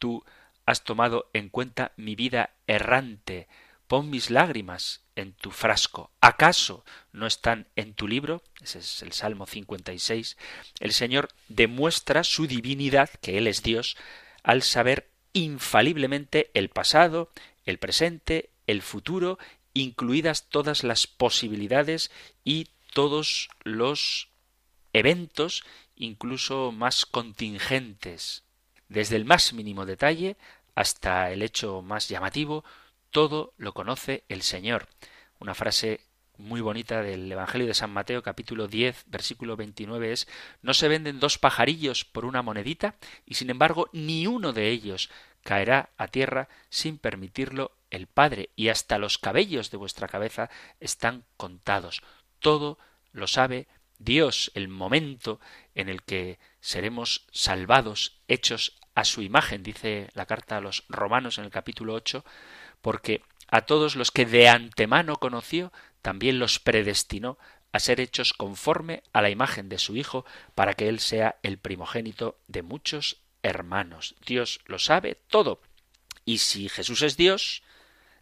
Tú 0.00 0.24
has 0.66 0.82
tomado 0.82 1.30
en 1.32 1.48
cuenta 1.48 1.92
mi 1.94 2.16
vida 2.16 2.50
errante. 2.66 3.46
Pon 3.86 4.10
mis 4.10 4.30
lágrimas 4.30 5.04
en 5.14 5.32
tu 5.32 5.52
frasco. 5.52 6.10
¿Acaso 6.20 6.84
no 7.12 7.28
están 7.28 7.68
en 7.76 7.94
tu 7.94 8.08
libro? 8.08 8.42
Ese 8.60 8.80
es 8.80 9.00
el 9.02 9.12
Salmo 9.12 9.46
56. 9.46 10.36
El 10.80 10.92
Señor 10.92 11.28
demuestra 11.46 12.24
su 12.24 12.48
divinidad, 12.48 13.10
que 13.22 13.38
Él 13.38 13.46
es 13.46 13.62
Dios, 13.62 13.96
al 14.42 14.64
saber 14.64 15.07
infaliblemente 15.32 16.50
el 16.54 16.68
pasado, 16.68 17.30
el 17.64 17.78
presente, 17.78 18.50
el 18.66 18.82
futuro, 18.82 19.38
incluidas 19.74 20.48
todas 20.48 20.84
las 20.84 21.06
posibilidades 21.06 22.10
y 22.44 22.68
todos 22.92 23.48
los 23.62 24.28
eventos, 24.92 25.64
incluso 25.96 26.72
más 26.72 27.06
contingentes. 27.06 28.44
Desde 28.88 29.16
el 29.16 29.24
más 29.24 29.52
mínimo 29.52 29.86
detalle 29.86 30.36
hasta 30.74 31.30
el 31.30 31.42
hecho 31.42 31.82
más 31.82 32.08
llamativo, 32.08 32.64
todo 33.10 33.52
lo 33.56 33.74
conoce 33.74 34.24
el 34.28 34.42
Señor. 34.42 34.88
Una 35.38 35.54
frase 35.54 36.00
muy 36.38 36.60
bonita 36.60 37.02
del 37.02 37.30
Evangelio 37.30 37.66
de 37.66 37.74
San 37.74 37.90
Mateo 37.90 38.22
capítulo 38.22 38.68
10 38.68 39.04
versículo 39.08 39.56
29 39.56 40.12
es 40.12 40.28
No 40.62 40.72
se 40.72 40.88
venden 40.88 41.20
dos 41.20 41.36
pajarillos 41.36 42.04
por 42.04 42.24
una 42.24 42.42
monedita 42.42 42.94
y 43.26 43.34
sin 43.34 43.50
embargo 43.50 43.90
ni 43.92 44.26
uno 44.26 44.52
de 44.52 44.68
ellos 44.68 45.10
caerá 45.42 45.90
a 45.98 46.08
tierra 46.08 46.48
sin 46.70 46.98
permitirlo 46.98 47.72
el 47.90 48.06
Padre, 48.06 48.50
y 48.54 48.68
hasta 48.68 48.98
los 48.98 49.18
cabellos 49.18 49.70
de 49.70 49.78
vuestra 49.78 50.08
cabeza 50.08 50.50
están 50.80 51.24
contados. 51.36 52.02
Todo 52.38 52.78
lo 53.12 53.26
sabe 53.26 53.66
Dios, 53.98 54.52
el 54.54 54.68
momento 54.68 55.40
en 55.74 55.88
el 55.88 56.02
que 56.02 56.38
seremos 56.60 57.26
salvados, 57.32 58.20
hechos 58.28 58.78
a 58.94 59.04
su 59.04 59.22
imagen, 59.22 59.62
dice 59.62 60.08
la 60.12 60.26
carta 60.26 60.58
a 60.58 60.60
los 60.60 60.84
romanos 60.88 61.38
en 61.38 61.44
el 61.44 61.50
capítulo 61.50 61.94
8, 61.94 62.24
porque 62.80 63.22
a 63.48 63.62
todos 63.62 63.96
los 63.96 64.10
que 64.10 64.26
de 64.26 64.48
antemano 64.48 65.16
conoció, 65.16 65.72
también 66.02 66.38
los 66.38 66.58
predestinó 66.58 67.38
a 67.72 67.80
ser 67.80 68.00
hechos 68.00 68.32
conforme 68.32 69.02
a 69.12 69.22
la 69.22 69.30
imagen 69.30 69.68
de 69.68 69.78
su 69.78 69.96
Hijo, 69.96 70.24
para 70.54 70.74
que 70.74 70.88
Él 70.88 71.00
sea 71.00 71.38
el 71.42 71.58
primogénito 71.58 72.38
de 72.46 72.62
muchos 72.62 73.22
hermanos. 73.42 74.14
Dios 74.26 74.60
lo 74.66 74.78
sabe 74.78 75.16
todo. 75.28 75.60
Y 76.24 76.38
si 76.38 76.68
Jesús 76.68 77.02
es 77.02 77.16
Dios, 77.16 77.62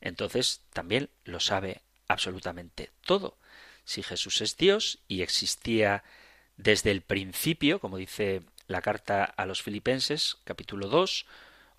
entonces 0.00 0.62
también 0.72 1.10
lo 1.24 1.40
sabe 1.40 1.82
absolutamente 2.08 2.90
todo. 3.04 3.38
Si 3.84 4.02
Jesús 4.02 4.40
es 4.40 4.56
Dios 4.56 4.98
y 5.08 5.22
existía 5.22 6.04
desde 6.56 6.90
el 6.90 7.02
principio, 7.02 7.80
como 7.80 7.96
dice 7.96 8.42
la 8.66 8.82
carta 8.82 9.24
a 9.24 9.46
los 9.46 9.62
filipenses, 9.62 10.38
capítulo 10.44 10.88
2, 10.88 11.26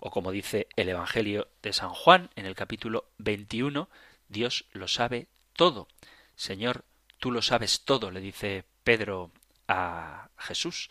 o 0.00 0.10
como 0.10 0.30
dice 0.30 0.68
el 0.76 0.88
Evangelio 0.88 1.48
de 1.62 1.72
San 1.72 1.90
Juan 1.90 2.30
en 2.36 2.46
el 2.46 2.54
capítulo 2.54 3.10
21, 3.18 3.88
Dios 4.28 4.66
lo 4.72 4.88
sabe 4.88 5.26
todo. 5.58 5.88
Señor, 6.36 6.84
tú 7.18 7.32
lo 7.32 7.42
sabes 7.42 7.82
todo, 7.84 8.10
le 8.10 8.20
dice 8.20 8.64
Pedro 8.84 9.32
a 9.66 10.30
Jesús. 10.38 10.88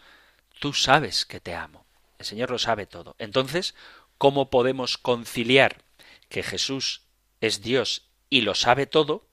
Tú 0.59 0.73
sabes 0.73 1.25
que 1.25 1.39
te 1.39 1.55
amo. 1.55 1.85
El 2.19 2.25
Señor 2.25 2.51
lo 2.51 2.59
sabe 2.59 2.85
todo. 2.85 3.15
Entonces, 3.17 3.73
¿cómo 4.17 4.49
podemos 4.49 4.97
conciliar 4.97 5.83
que 6.29 6.43
Jesús 6.43 7.03
es 7.39 7.61
Dios 7.61 8.09
y 8.29 8.41
lo 8.41 8.55
sabe 8.55 8.85
todo 8.85 9.25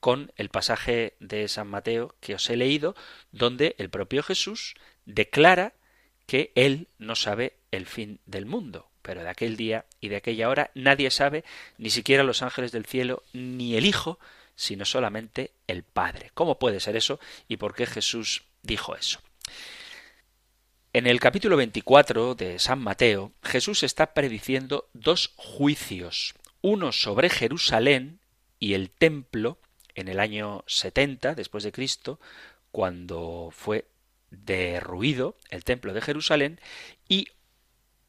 con 0.00 0.32
el 0.36 0.48
pasaje 0.48 1.16
de 1.20 1.48
San 1.48 1.68
Mateo 1.68 2.14
que 2.20 2.34
os 2.34 2.48
he 2.48 2.56
leído, 2.56 2.94
donde 3.30 3.74
el 3.78 3.90
propio 3.90 4.22
Jesús 4.22 4.74
declara 5.04 5.74
que 6.26 6.50
Él 6.54 6.88
no 6.98 7.14
sabe 7.14 7.56
el 7.72 7.86
fin 7.86 8.20
del 8.24 8.46
mundo. 8.46 8.88
Pero 9.02 9.22
de 9.22 9.28
aquel 9.28 9.56
día 9.56 9.84
y 10.00 10.08
de 10.08 10.16
aquella 10.16 10.48
hora 10.48 10.70
nadie 10.74 11.10
sabe, 11.10 11.44
ni 11.76 11.90
siquiera 11.90 12.22
los 12.22 12.42
ángeles 12.42 12.72
del 12.72 12.86
cielo, 12.86 13.22
ni 13.34 13.76
el 13.76 13.84
Hijo, 13.84 14.18
sino 14.58 14.84
solamente 14.84 15.52
el 15.68 15.84
Padre. 15.84 16.32
¿Cómo 16.34 16.58
puede 16.58 16.80
ser 16.80 16.96
eso 16.96 17.20
y 17.46 17.58
por 17.58 17.76
qué 17.76 17.86
Jesús 17.86 18.42
dijo 18.62 18.96
eso? 18.96 19.20
En 20.92 21.06
el 21.06 21.20
capítulo 21.20 21.56
24 21.56 22.34
de 22.34 22.58
San 22.58 22.80
Mateo, 22.80 23.32
Jesús 23.44 23.84
está 23.84 24.14
prediciendo 24.14 24.88
dos 24.94 25.32
juicios, 25.36 26.34
uno 26.60 26.90
sobre 26.90 27.30
Jerusalén 27.30 28.18
y 28.58 28.74
el 28.74 28.90
templo 28.90 29.58
en 29.94 30.08
el 30.08 30.18
año 30.18 30.64
70 30.66 31.36
después 31.36 31.62
de 31.62 31.70
Cristo, 31.70 32.18
cuando 32.72 33.50
fue 33.52 33.86
derruido 34.30 35.36
el 35.50 35.62
templo 35.62 35.92
de 35.92 36.00
Jerusalén, 36.00 36.60
y 37.08 37.28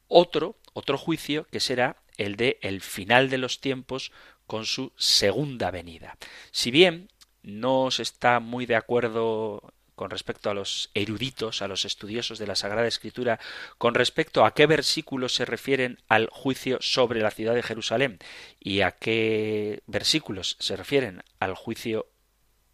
otro, 0.08 0.58
otro 0.72 0.98
juicio 0.98 1.46
que 1.52 1.60
será 1.60 2.02
el 2.16 2.34
de 2.34 2.58
el 2.60 2.80
final 2.80 3.30
de 3.30 3.38
los 3.38 3.60
tiempos 3.60 4.10
con 4.50 4.66
su 4.66 4.90
segunda 4.96 5.70
venida. 5.70 6.18
Si 6.50 6.72
bien 6.72 7.08
no 7.44 7.92
se 7.92 8.02
está 8.02 8.40
muy 8.40 8.66
de 8.66 8.74
acuerdo 8.74 9.72
con 9.94 10.10
respecto 10.10 10.50
a 10.50 10.54
los 10.54 10.90
eruditos, 10.92 11.62
a 11.62 11.68
los 11.68 11.84
estudiosos 11.84 12.40
de 12.40 12.48
la 12.48 12.56
Sagrada 12.56 12.88
Escritura, 12.88 13.38
con 13.78 13.94
respecto 13.94 14.44
a 14.44 14.52
qué 14.52 14.66
versículos 14.66 15.36
se 15.36 15.44
refieren 15.44 16.00
al 16.08 16.28
juicio 16.32 16.78
sobre 16.80 17.20
la 17.20 17.30
ciudad 17.30 17.54
de 17.54 17.62
Jerusalén 17.62 18.18
y 18.58 18.80
a 18.80 18.90
qué 18.90 19.84
versículos 19.86 20.56
se 20.58 20.74
refieren 20.74 21.22
al 21.38 21.54
juicio 21.54 22.08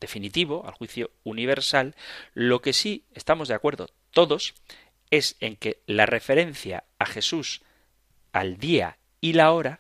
definitivo, 0.00 0.66
al 0.66 0.72
juicio 0.72 1.10
universal, 1.24 1.94
lo 2.32 2.62
que 2.62 2.72
sí 2.72 3.04
estamos 3.12 3.48
de 3.48 3.54
acuerdo 3.54 3.90
todos 4.12 4.54
es 5.10 5.36
en 5.40 5.56
que 5.56 5.82
la 5.84 6.06
referencia 6.06 6.84
a 6.98 7.04
Jesús 7.04 7.60
al 8.32 8.56
día 8.56 8.96
y 9.20 9.34
la 9.34 9.52
hora 9.52 9.78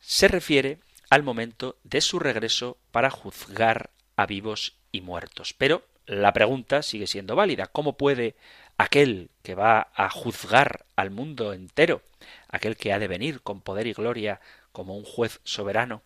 se 0.00 0.26
refiere 0.26 0.80
al 1.10 1.22
momento 1.22 1.78
de 1.84 2.00
su 2.00 2.18
regreso 2.18 2.78
para 2.90 3.10
juzgar 3.10 3.90
a 4.16 4.26
vivos 4.26 4.76
y 4.92 5.00
muertos. 5.00 5.54
Pero 5.54 5.86
la 6.06 6.32
pregunta 6.32 6.82
sigue 6.82 7.06
siendo 7.06 7.36
válida. 7.36 7.66
¿Cómo 7.66 7.96
puede 7.96 8.36
aquel 8.78 9.30
que 9.42 9.54
va 9.54 9.88
a 9.94 10.08
juzgar 10.10 10.86
al 10.96 11.10
mundo 11.10 11.52
entero, 11.52 12.02
aquel 12.48 12.76
que 12.76 12.92
ha 12.92 12.98
de 12.98 13.08
venir 13.08 13.42
con 13.42 13.60
poder 13.60 13.86
y 13.86 13.92
gloria 13.92 14.40
como 14.72 14.96
un 14.96 15.04
juez 15.04 15.40
soberano, 15.44 16.02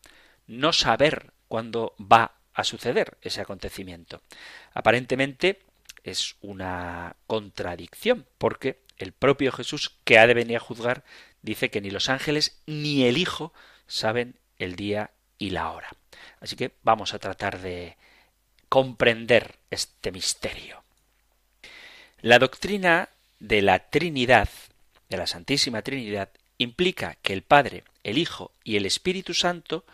no 0.46 0.72
saber 0.72 1.32
cuándo 1.48 1.94
va 2.00 2.34
a 2.54 2.64
suceder 2.64 3.18
ese 3.22 3.40
acontecimiento? 3.40 4.22
Aparentemente 4.72 5.62
es 6.02 6.36
una 6.40 7.16
contradicción, 7.26 8.26
porque 8.38 8.80
el 8.96 9.12
propio 9.12 9.52
Jesús 9.52 9.96
que 10.04 10.18
ha 10.18 10.26
de 10.26 10.34
venir 10.34 10.56
a 10.56 10.60
juzgar 10.60 11.04
dice 11.42 11.70
que 11.70 11.80
ni 11.80 11.90
los 11.90 12.08
ángeles 12.08 12.60
ni 12.66 13.04
el 13.04 13.18
Hijo 13.18 13.52
saben 13.86 14.36
el 14.60 14.76
día 14.76 15.10
y 15.38 15.50
la 15.50 15.72
hora. 15.72 15.88
Así 16.40 16.54
que 16.54 16.72
vamos 16.82 17.12
a 17.14 17.18
tratar 17.18 17.60
de 17.60 17.96
comprender 18.68 19.56
este 19.70 20.12
misterio. 20.12 20.84
La 22.20 22.38
doctrina 22.38 23.08
de 23.40 23.62
la 23.62 23.90
Trinidad, 23.90 24.48
de 25.08 25.16
la 25.16 25.26
Santísima 25.26 25.82
Trinidad, 25.82 26.28
implica 26.58 27.16
que 27.22 27.32
el 27.32 27.42
Padre, 27.42 27.84
el 28.04 28.18
Hijo 28.18 28.52
y 28.62 28.76
el 28.76 28.86
Espíritu 28.86 29.34
Santo 29.34 29.84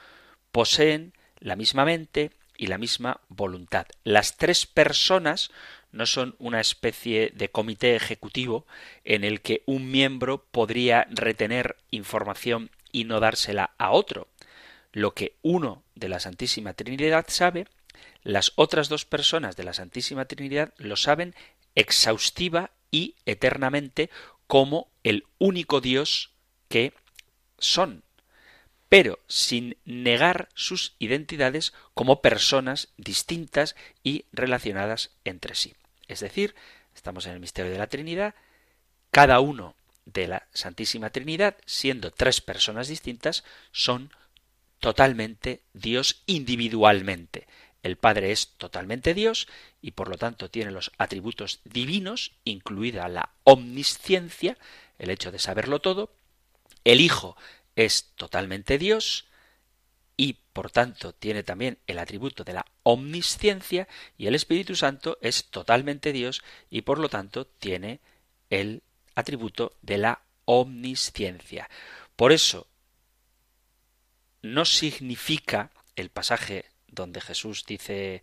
poseen 0.53 1.13
la 1.39 1.57
misma 1.57 1.85
mente 1.85 2.33
y 2.57 2.67
la 2.67 2.79
misma 2.79 3.21
voluntad. 3.29 3.87
Las 4.03 4.37
tres 4.37 4.67
personas 4.67 5.51
no 5.93 6.07
son 6.07 6.35
una 6.39 6.61
especie 6.61 7.31
de 7.35 7.49
comité 7.49 7.95
ejecutivo 7.95 8.67
en 9.05 9.25
el 9.25 9.41
que 9.41 9.63
un 9.67 9.91
miembro 9.91 10.45
podría 10.51 11.07
retener 11.11 11.77
información 11.91 12.71
y 12.93 13.05
no 13.05 13.21
dársela 13.21 13.71
a 13.79 13.91
otro. 13.91 14.29
Lo 14.97 15.13
que 15.13 15.37
uno 15.43 15.85
de 15.95 16.09
la 16.09 16.21
Santísima 16.21 16.73
Trinidad 16.73 17.27
sabe 17.29 17.67
las 18.23 18.55
otras 18.57 18.89
dos 18.89 19.05
personas 19.05 19.55
de 19.55 19.63
la 19.63 19.75
Santísima 19.75 20.25
Trinidad 20.25 20.73
lo 20.79 20.97
saben 20.97 21.35
exhaustiva 21.75 22.71
y 22.91 23.15
eternamente 23.27 24.09
como 24.47 24.89
el 25.05 25.27
único 25.37 25.83
Dios 25.83 26.31
que 26.71 26.95
son, 27.59 28.05
pero 28.89 29.19
sin 29.29 29.77
negar 29.85 30.49
sus 30.55 30.95
identidades 30.99 31.75
como 31.93 32.23
personas 32.23 32.89
distintas 32.97 33.77
y 34.03 34.25
relacionadas 34.33 35.11
entre 35.25 35.57
sí. 35.57 35.77
Es 36.09 36.21
decir, 36.21 36.55
estamos 36.95 37.27
en 37.27 37.35
el 37.35 37.41
misterio 37.41 37.71
de 37.71 37.77
la 37.77 37.89
Trinidad, 37.89 38.35
cada 39.11 39.41
uno 39.41 39.77
de 40.07 40.27
la 40.27 40.49
Santísima 40.55 41.11
Trinidad, 41.11 41.59
siendo 41.67 42.13
tres 42.13 42.41
personas 42.41 42.89
distintas, 42.89 43.45
son 43.73 44.11
totalmente 44.81 45.63
Dios 45.73 46.23
individualmente. 46.27 47.47
El 47.83 47.97
Padre 47.97 48.33
es 48.33 48.49
totalmente 48.57 49.15
Dios 49.15 49.47
y 49.81 49.93
por 49.93 50.09
lo 50.09 50.19
tanto 50.19 50.51
tiene 50.51 50.73
los 50.73 50.91
atributos 50.99 51.61
divinos, 51.65 52.33
incluida 52.45 53.09
la 53.09 53.31
omnisciencia, 53.45 54.59
el 54.99 55.11
hecho 55.11 55.31
de 55.31 55.39
saberlo 55.39 55.81
todo. 55.81 56.11
El 56.85 57.01
Hijo 57.01 57.37
es 57.77 58.11
totalmente 58.17 58.79
Dios 58.79 59.27
y 60.17 60.39
por 60.53 60.71
tanto 60.71 61.13
tiene 61.13 61.43
también 61.43 61.79
el 61.87 61.99
atributo 61.99 62.43
de 62.43 62.55
la 62.55 62.67
omnisciencia 62.83 63.87
y 64.17 64.27
el 64.27 64.35
Espíritu 64.35 64.75
Santo 64.75 65.19
es 65.21 65.45
totalmente 65.45 66.13
Dios 66.13 66.43
y 66.71 66.83
por 66.83 66.99
lo 66.99 67.09
tanto 67.09 67.47
tiene 67.47 68.01
el 68.51 68.83
atributo 69.15 69.75
de 69.83 69.99
la 69.99 70.23
omnisciencia. 70.45 71.69
Por 72.17 72.33
eso 72.33 72.67
no 74.55 74.65
significa 74.65 75.71
el 75.97 76.11
pasaje 76.11 76.67
donde 76.89 77.21
Jesús 77.21 77.65
dice 77.67 78.23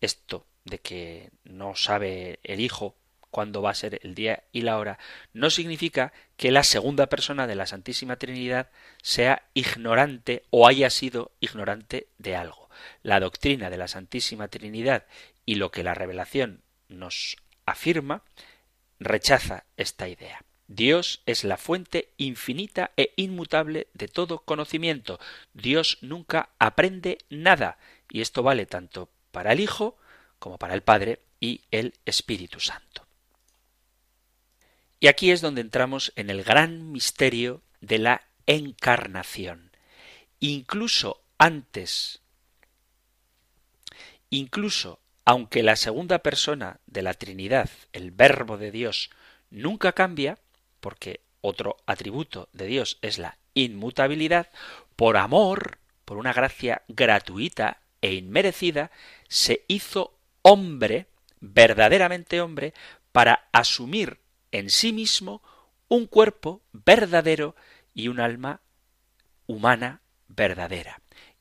esto 0.00 0.46
de 0.64 0.78
que 0.78 1.30
no 1.44 1.74
sabe 1.74 2.40
el 2.42 2.60
Hijo 2.60 2.96
cuándo 3.30 3.62
va 3.62 3.70
a 3.70 3.74
ser 3.74 3.98
el 4.04 4.14
día 4.14 4.44
y 4.52 4.60
la 4.60 4.78
hora, 4.78 5.00
no 5.32 5.50
significa 5.50 6.12
que 6.36 6.52
la 6.52 6.62
segunda 6.62 7.08
persona 7.08 7.48
de 7.48 7.56
la 7.56 7.66
Santísima 7.66 8.14
Trinidad 8.14 8.70
sea 9.02 9.48
ignorante 9.54 10.44
o 10.50 10.68
haya 10.68 10.88
sido 10.88 11.32
ignorante 11.40 12.06
de 12.18 12.36
algo. 12.36 12.70
La 13.02 13.18
doctrina 13.18 13.70
de 13.70 13.76
la 13.76 13.88
Santísima 13.88 14.46
Trinidad 14.46 15.06
y 15.44 15.56
lo 15.56 15.72
que 15.72 15.82
la 15.82 15.94
revelación 15.94 16.62
nos 16.88 17.36
afirma 17.66 18.22
rechaza 19.00 19.64
esta 19.76 20.08
idea. 20.08 20.44
Dios 20.66 21.22
es 21.26 21.44
la 21.44 21.56
fuente 21.56 22.10
infinita 22.16 22.92
e 22.96 23.12
inmutable 23.16 23.88
de 23.92 24.08
todo 24.08 24.38
conocimiento. 24.38 25.20
Dios 25.52 25.98
nunca 26.00 26.50
aprende 26.58 27.18
nada, 27.28 27.78
y 28.10 28.22
esto 28.22 28.42
vale 28.42 28.66
tanto 28.66 29.10
para 29.30 29.52
el 29.52 29.60
Hijo 29.60 29.98
como 30.38 30.58
para 30.58 30.74
el 30.74 30.82
Padre 30.82 31.20
y 31.40 31.62
el 31.70 31.94
Espíritu 32.06 32.60
Santo. 32.60 33.06
Y 35.00 35.08
aquí 35.08 35.30
es 35.30 35.42
donde 35.42 35.60
entramos 35.60 36.12
en 36.16 36.30
el 36.30 36.42
gran 36.42 36.90
misterio 36.90 37.60
de 37.80 37.98
la 37.98 38.22
encarnación. 38.46 39.70
Incluso 40.40 41.22
antes, 41.36 42.20
incluso 44.30 45.00
aunque 45.26 45.62
la 45.62 45.76
segunda 45.76 46.20
persona 46.20 46.80
de 46.86 47.02
la 47.02 47.14
Trinidad, 47.14 47.70
el 47.92 48.10
Verbo 48.10 48.58
de 48.58 48.70
Dios, 48.70 49.10
nunca 49.50 49.92
cambia, 49.92 50.38
porque 50.84 51.20
otro 51.40 51.78
atributo 51.86 52.50
de 52.52 52.66
Dios 52.66 52.98
es 53.00 53.16
la 53.16 53.38
inmutabilidad, 53.54 54.50
por 54.96 55.16
amor, 55.16 55.78
por 56.04 56.18
una 56.18 56.34
gracia 56.34 56.82
gratuita 56.88 57.80
e 58.02 58.12
inmerecida, 58.12 58.90
se 59.26 59.64
hizo 59.66 60.18
hombre, 60.42 61.06
verdaderamente 61.40 62.42
hombre, 62.42 62.74
para 63.12 63.48
asumir 63.50 64.20
en 64.52 64.68
sí 64.68 64.92
mismo 64.92 65.40
un 65.88 66.06
cuerpo 66.06 66.60
verdadero 66.72 67.56
y 67.94 68.08
un 68.08 68.20
alma 68.20 68.60
humana 69.46 70.02
verdadera. 70.28 71.00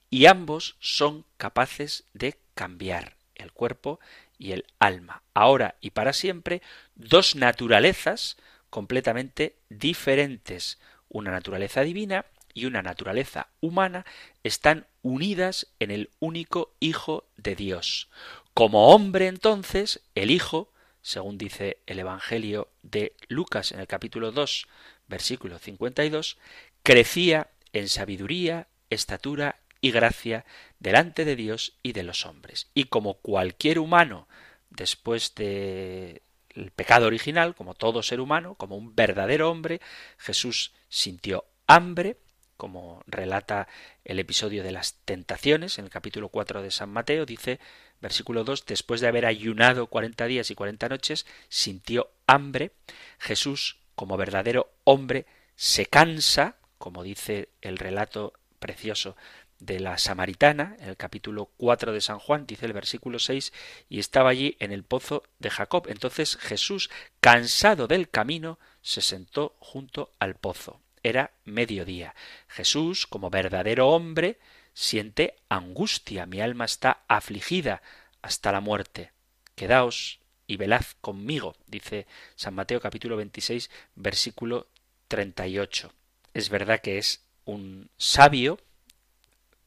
Y 0.10 0.28
ambos 0.28 0.78
son 0.80 1.26
capaces 1.36 2.06
de 2.14 2.40
cambiar 2.54 3.18
el 3.36 3.52
cuerpo 3.52 4.00
y 4.38 4.54
el 4.54 4.66
alma. 4.80 5.22
Ahora 5.34 5.76
y 5.82 5.90
para 5.90 6.14
siempre, 6.14 6.62
dos 6.96 7.36
naturalezas 7.36 8.38
completamente 8.74 9.60
diferentes. 9.70 10.80
Una 11.08 11.30
naturaleza 11.30 11.82
divina 11.82 12.26
y 12.56 12.66
una 12.66 12.82
naturaleza 12.82 13.50
humana 13.62 14.04
están 14.42 14.88
unidas 15.04 15.68
en 15.78 15.92
el 15.92 16.10
único 16.20 16.74
Hijo 16.80 17.28
de 17.38 17.56
Dios. 17.56 18.10
Como 18.56 18.88
hombre 18.88 19.28
entonces, 19.28 20.02
el 20.16 20.32
Hijo 20.32 20.74
según 21.04 21.38
dice 21.38 21.78
el 21.86 22.00
Evangelio 22.00 22.70
de 22.82 23.14
Lucas 23.28 23.74
en 23.74 23.80
el 23.80 23.86
capítulo 23.86 24.32
2, 24.32 24.66
versículo 25.08 25.60
52, 25.60 26.40
crecía 26.82 27.52
en 27.74 27.90
sabiduría, 27.90 28.70
estatura 28.90 29.60
y 29.82 29.92
gracia 29.92 30.46
delante 30.80 31.26
de 31.26 31.36
Dios 31.36 31.78
y 31.84 31.92
de 31.92 32.02
los 32.02 32.26
hombres. 32.26 32.72
Y 32.74 32.86
como 32.86 33.16
cualquier 33.16 33.78
humano, 33.78 34.28
después 34.72 35.36
de 35.36 36.24
el 36.54 36.72
pecado 36.72 37.08
original, 37.08 37.56
como 37.56 37.74
todo 37.74 38.04
ser 38.04 38.20
humano, 38.20 38.56
como 38.56 38.78
un 38.78 38.96
verdadero 38.96 39.50
hombre, 39.50 39.82
Jesús 40.18 40.74
sintió 40.90 41.46
hambre, 41.68 42.18
como 42.58 43.04
relata 43.08 43.68
el 44.06 44.20
episodio 44.20 44.64
de 44.64 44.72
las 44.72 44.94
tentaciones 45.06 45.80
en 45.80 45.86
el 45.86 45.92
capítulo 45.92 46.30
4 46.30 46.62
de 46.62 46.72
San 46.72 46.90
Mateo, 46.90 47.26
dice 47.26 47.60
versículo 48.00 48.44
2, 48.44 48.66
después 48.66 49.02
de 49.02 49.08
haber 49.08 49.26
ayunado 49.26 49.88
cuarenta 49.88 50.26
días 50.26 50.52
y 50.52 50.56
cuarenta 50.56 50.90
noches, 50.90 51.26
sintió 51.48 52.12
hambre. 52.28 52.74
Jesús, 53.18 53.78
como 53.96 54.18
verdadero 54.18 54.72
hombre, 54.84 55.26
se 55.56 55.86
cansa, 55.86 56.58
como 56.78 57.02
dice 57.02 57.50
el 57.62 57.78
relato 57.78 58.34
precioso 58.60 59.16
de 59.66 59.80
la 59.80 59.98
samaritana, 59.98 60.76
en 60.80 60.90
el 60.90 60.98
capítulo 60.98 61.52
4 61.58 61.94
de 61.94 62.02
San 62.02 62.20
Juan, 62.20 62.46
dice 62.46 62.66
el 62.66 62.74
versículo 62.74 63.20
6, 63.20 63.54
y 63.90 64.00
estaba 64.00 64.30
allí 64.30 64.58
en 64.60 64.72
el 64.72 64.84
pozo 64.84 65.24
de 65.40 65.50
Jacob. 65.50 65.88
Entonces 65.88 66.38
Jesús, 66.38 66.90
cansado 67.20 67.88
del 67.88 68.10
camino, 68.10 68.60
se 68.82 69.02
sentó 69.02 69.56
junto 69.60 70.14
al 70.20 70.36
pozo. 70.36 70.82
Era 71.02 71.32
mediodía. 71.46 72.14
Jesús, 72.48 73.08
como 73.08 73.30
verdadero 73.30 73.90
hombre, 73.90 74.40
siente 74.74 75.36
angustia, 75.50 76.26
mi 76.26 76.42
alma 76.42 76.66
está 76.66 77.04
afligida 77.08 77.82
hasta 78.22 78.52
la 78.52 78.62
muerte. 78.62 79.12
Quedaos 79.56 80.20
y 80.48 80.58
velad 80.58 80.86
conmigo, 81.00 81.56
dice 81.68 82.06
San 82.36 82.54
Mateo 82.54 82.82
capítulo 82.82 83.16
26, 83.18 83.70
versículo 83.96 84.68
38. 85.08 85.94
Es 86.34 86.50
verdad 86.50 86.82
que 86.82 86.98
es 86.98 87.24
un 87.46 87.90
sabio 87.98 88.60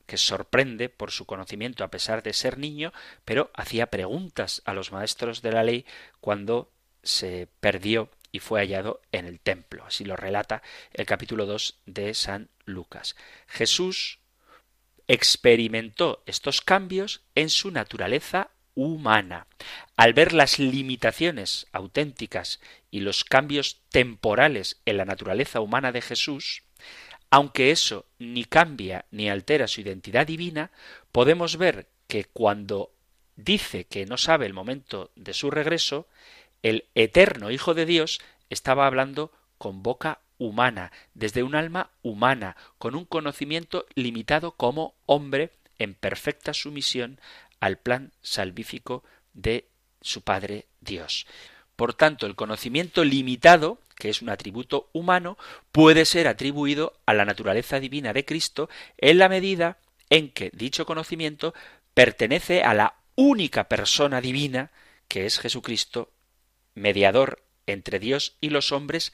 que 0.06 0.16
sorprende 0.16 0.88
por 0.88 1.10
su 1.10 1.26
conocimiento 1.26 1.84
a 1.84 1.90
pesar 1.90 2.22
de 2.22 2.32
ser 2.32 2.58
niño, 2.58 2.92
pero 3.24 3.50
hacía 3.54 3.86
preguntas 3.86 4.62
a 4.64 4.72
los 4.72 4.92
maestros 4.92 5.42
de 5.42 5.52
la 5.52 5.64
ley 5.64 5.84
cuando 6.20 6.70
se 7.02 7.48
perdió 7.60 8.10
y 8.32 8.40
fue 8.40 8.60
hallado 8.60 9.00
en 9.12 9.26
el 9.26 9.40
templo. 9.40 9.84
Así 9.86 10.04
lo 10.04 10.16
relata 10.16 10.62
el 10.92 11.06
capítulo 11.06 11.46
2 11.46 11.80
de 11.86 12.14
San 12.14 12.48
Lucas. 12.64 13.16
Jesús 13.46 14.18
experimentó 15.08 16.22
estos 16.26 16.60
cambios 16.60 17.22
en 17.34 17.50
su 17.50 17.70
naturaleza 17.70 18.50
humana. 18.74 19.46
Al 19.96 20.12
ver 20.12 20.32
las 20.32 20.58
limitaciones 20.58 21.66
auténticas 21.72 22.60
y 22.90 23.00
los 23.00 23.24
cambios 23.24 23.80
temporales 23.90 24.80
en 24.84 24.98
la 24.98 25.04
naturaleza 25.04 25.60
humana 25.60 25.92
de 25.92 26.02
Jesús, 26.02 26.62
aunque 27.30 27.70
eso 27.70 28.06
ni 28.18 28.44
cambia 28.44 29.04
ni 29.10 29.28
altera 29.28 29.66
su 29.66 29.80
identidad 29.80 30.26
divina, 30.26 30.70
podemos 31.12 31.56
ver 31.56 31.88
que 32.06 32.24
cuando 32.24 32.92
dice 33.36 33.84
que 33.84 34.06
no 34.06 34.16
sabe 34.16 34.46
el 34.46 34.54
momento 34.54 35.10
de 35.16 35.34
su 35.34 35.50
regreso, 35.50 36.06
el 36.62 36.84
eterno 36.94 37.50
Hijo 37.50 37.74
de 37.74 37.86
Dios 37.86 38.20
estaba 38.50 38.86
hablando 38.86 39.32
con 39.58 39.82
boca 39.82 40.20
humana, 40.38 40.92
desde 41.14 41.42
un 41.42 41.54
alma 41.54 41.90
humana, 42.02 42.56
con 42.78 42.94
un 42.94 43.04
conocimiento 43.04 43.86
limitado 43.94 44.52
como 44.52 44.94
hombre 45.06 45.52
en 45.78 45.94
perfecta 45.94 46.54
sumisión 46.54 47.20
al 47.60 47.78
plan 47.78 48.12
salvífico 48.22 49.02
de 49.32 49.68
su 50.00 50.22
Padre 50.22 50.66
Dios. 50.80 51.26
Por 51.76 51.94
tanto, 51.94 52.26
el 52.26 52.34
conocimiento 52.34 53.04
limitado, 53.04 53.78
que 53.96 54.08
es 54.08 54.22
un 54.22 54.30
atributo 54.30 54.88
humano, 54.92 55.38
puede 55.72 56.04
ser 56.04 56.26
atribuido 56.26 56.94
a 57.06 57.14
la 57.14 57.24
naturaleza 57.24 57.80
divina 57.80 58.12
de 58.12 58.24
Cristo 58.24 58.68
en 58.98 59.18
la 59.18 59.28
medida 59.28 59.78
en 60.10 60.30
que 60.30 60.50
dicho 60.54 60.86
conocimiento 60.86 61.54
pertenece 61.94 62.62
a 62.62 62.74
la 62.74 62.94
única 63.14 63.68
persona 63.68 64.20
divina 64.20 64.70
que 65.08 65.26
es 65.26 65.38
Jesucristo 65.38 66.10
mediador 66.74 67.42
entre 67.66 67.98
Dios 67.98 68.36
y 68.40 68.50
los 68.50 68.72
hombres, 68.72 69.12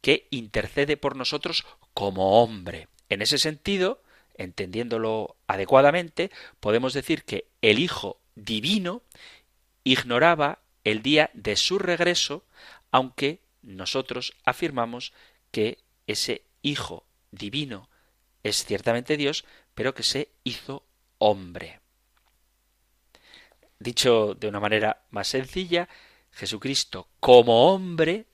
que 0.00 0.26
intercede 0.30 0.96
por 0.96 1.16
nosotros 1.16 1.64
como 1.94 2.42
hombre. 2.42 2.88
En 3.08 3.22
ese 3.22 3.38
sentido, 3.38 4.02
entendiéndolo 4.36 5.36
adecuadamente, 5.46 6.30
podemos 6.60 6.92
decir 6.92 7.24
que 7.24 7.46
el 7.62 7.78
Hijo 7.78 8.20
divino 8.34 9.02
ignoraba 9.84 10.58
el 10.86 11.02
día 11.02 11.30
de 11.34 11.56
su 11.56 11.80
regreso, 11.80 12.44
aunque 12.92 13.40
nosotros 13.62 14.34
afirmamos 14.44 15.12
que 15.50 15.78
ese 16.06 16.44
Hijo 16.62 17.04
divino 17.32 17.88
es 18.44 18.64
ciertamente 18.64 19.16
Dios, 19.16 19.44
pero 19.74 19.94
que 19.94 20.04
se 20.04 20.30
hizo 20.44 20.84
hombre. 21.18 21.80
Dicho 23.80 24.34
de 24.34 24.46
una 24.46 24.60
manera 24.60 25.02
más 25.10 25.26
sencilla, 25.26 25.88
Jesucristo 26.30 27.08
como 27.18 27.72
hombre 27.72 28.26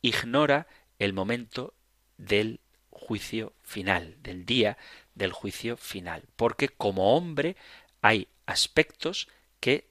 ignora 0.00 0.66
el 0.98 1.12
momento 1.12 1.74
del 2.18 2.60
juicio 2.90 3.52
final, 3.62 4.16
del 4.22 4.44
día 4.44 4.76
del 5.14 5.32
juicio 5.32 5.76
final, 5.76 6.24
porque 6.34 6.68
como 6.68 7.16
hombre 7.16 7.56
hay 8.00 8.26
aspectos 8.46 9.28
que 9.60 9.88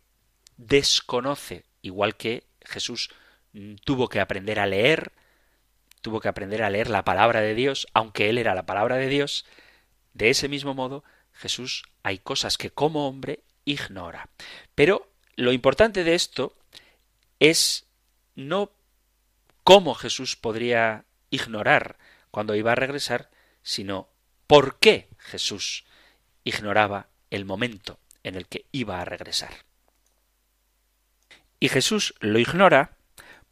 desconoce, 0.58 1.64
igual 1.82 2.16
que 2.16 2.44
Jesús 2.64 3.10
tuvo 3.84 4.08
que 4.08 4.20
aprender 4.20 4.60
a 4.60 4.66
leer, 4.66 5.12
tuvo 6.02 6.20
que 6.20 6.28
aprender 6.28 6.64
a 6.64 6.70
leer 6.70 6.90
la 6.90 7.04
palabra 7.04 7.42
de 7.42 7.56
Dios, 7.56 7.88
aunque 7.94 8.30
él 8.30 8.38
era 8.38 8.56
la 8.56 8.66
palabra 8.66 8.98
de 8.98 9.08
Dios, 9.08 9.46
de 10.14 10.30
ese 10.30 10.48
mismo 10.48 10.74
modo 10.74 11.04
Jesús 11.34 11.84
hay 12.04 12.20
cosas 12.20 12.58
que 12.58 12.72
como 12.72 13.08
hombre 13.08 13.44
ignora. 13.66 14.30
Pero 14.76 15.12
lo 15.36 15.52
importante 15.52 16.04
de 16.04 16.16
esto 16.16 16.56
es 17.40 17.86
no 18.36 18.72
cómo 19.64 19.96
Jesús 19.96 20.36
podría 20.36 21.06
ignorar 21.30 21.98
cuando 22.30 22.56
iba 22.56 22.72
a 22.72 22.76
regresar, 22.76 23.30
sino 23.64 24.10
por 24.48 24.80
qué 24.80 25.10
Jesús 25.18 25.86
ignoraba 26.44 27.08
el 27.30 27.46
momento 27.46 28.00
en 28.24 28.36
el 28.36 28.48
que 28.48 28.66
iba 28.72 29.02
a 29.02 29.06
regresar. 29.06 29.71
Y 31.62 31.70
Jesús 31.70 32.16
lo 32.20 32.40
ignora 32.40 32.98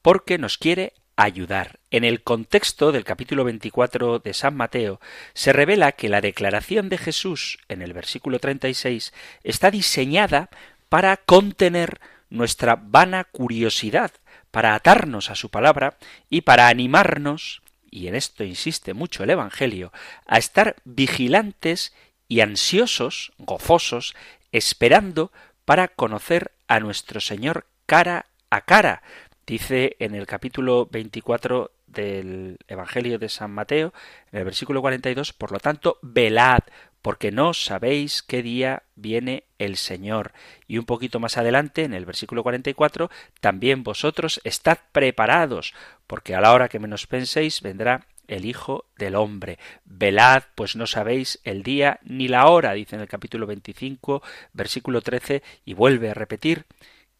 porque 0.01 0.39
nos 0.39 0.57
quiere 0.57 0.93
ayudar. 1.15 1.79
En 1.91 2.03
el 2.03 2.23
contexto 2.23 2.91
del 2.91 3.03
capítulo 3.03 3.43
24 3.43 4.17
de 4.17 4.33
San 4.33 4.57
Mateo 4.57 4.99
se 5.35 5.53
revela 5.53 5.91
que 5.91 6.09
la 6.09 6.19
declaración 6.19 6.89
de 6.89 6.97
Jesús 6.97 7.59
en 7.69 7.83
el 7.83 7.93
versículo 7.93 8.39
36 8.39 9.13
está 9.43 9.69
diseñada 9.69 10.49
para 10.89 11.17
contener 11.17 12.01
nuestra 12.31 12.75
vana 12.81 13.25
curiosidad, 13.25 14.11
para 14.49 14.73
atarnos 14.73 15.29
a 15.29 15.35
su 15.35 15.49
palabra 15.49 15.99
y 16.31 16.41
para 16.41 16.67
animarnos, 16.67 17.61
y 17.91 18.07
en 18.07 18.15
esto 18.15 18.43
insiste 18.43 18.95
mucho 18.95 19.23
el 19.23 19.29
Evangelio, 19.29 19.93
a 20.25 20.39
estar 20.39 20.77
vigilantes 20.83 21.93
y 22.27 22.39
ansiosos, 22.39 23.33
gozosos, 23.37 24.15
esperando 24.51 25.31
para 25.63 25.89
conocer 25.89 26.53
a 26.67 26.79
nuestro 26.79 27.19
Señor 27.19 27.65
cara 27.89 28.27
a 28.51 28.61
cara. 28.61 29.01
Dice 29.47 29.95
en 29.97 30.13
el 30.13 30.27
capítulo 30.27 30.87
24 30.91 31.71
del 31.87 32.59
Evangelio 32.67 33.17
de 33.17 33.29
San 33.29 33.49
Mateo, 33.49 33.95
en 34.31 34.37
el 34.37 34.45
versículo 34.45 34.81
42, 34.81 35.33
por 35.33 35.51
lo 35.51 35.57
tanto, 35.57 35.97
velad, 36.03 36.59
porque 37.01 37.31
no 37.31 37.55
sabéis 37.55 38.21
qué 38.21 38.43
día 38.43 38.83
viene 38.95 39.45
el 39.57 39.75
Señor. 39.75 40.33
Y 40.67 40.77
un 40.77 40.85
poquito 40.85 41.19
más 41.19 41.39
adelante, 41.39 41.83
en 41.83 41.95
el 41.95 42.05
versículo 42.05 42.43
44, 42.43 43.09
también 43.41 43.81
vosotros 43.81 44.39
estad 44.43 44.77
preparados, 44.91 45.73
porque 46.05 46.35
a 46.35 46.41
la 46.41 46.53
hora 46.53 46.69
que 46.69 46.77
menos 46.77 47.07
penséis 47.07 47.63
vendrá 47.63 48.05
el 48.27 48.45
Hijo 48.45 48.85
del 48.99 49.15
Hombre. 49.15 49.57
Velad, 49.85 50.43
pues 50.53 50.75
no 50.75 50.85
sabéis 50.85 51.39
el 51.43 51.63
día 51.63 51.99
ni 52.03 52.27
la 52.27 52.45
hora, 52.49 52.73
dice 52.73 52.97
en 52.97 53.01
el 53.01 53.07
capítulo 53.07 53.47
25, 53.47 54.21
versículo 54.53 55.01
13, 55.01 55.41
y 55.65 55.73
vuelve 55.73 56.11
a 56.11 56.13
repetir 56.13 56.67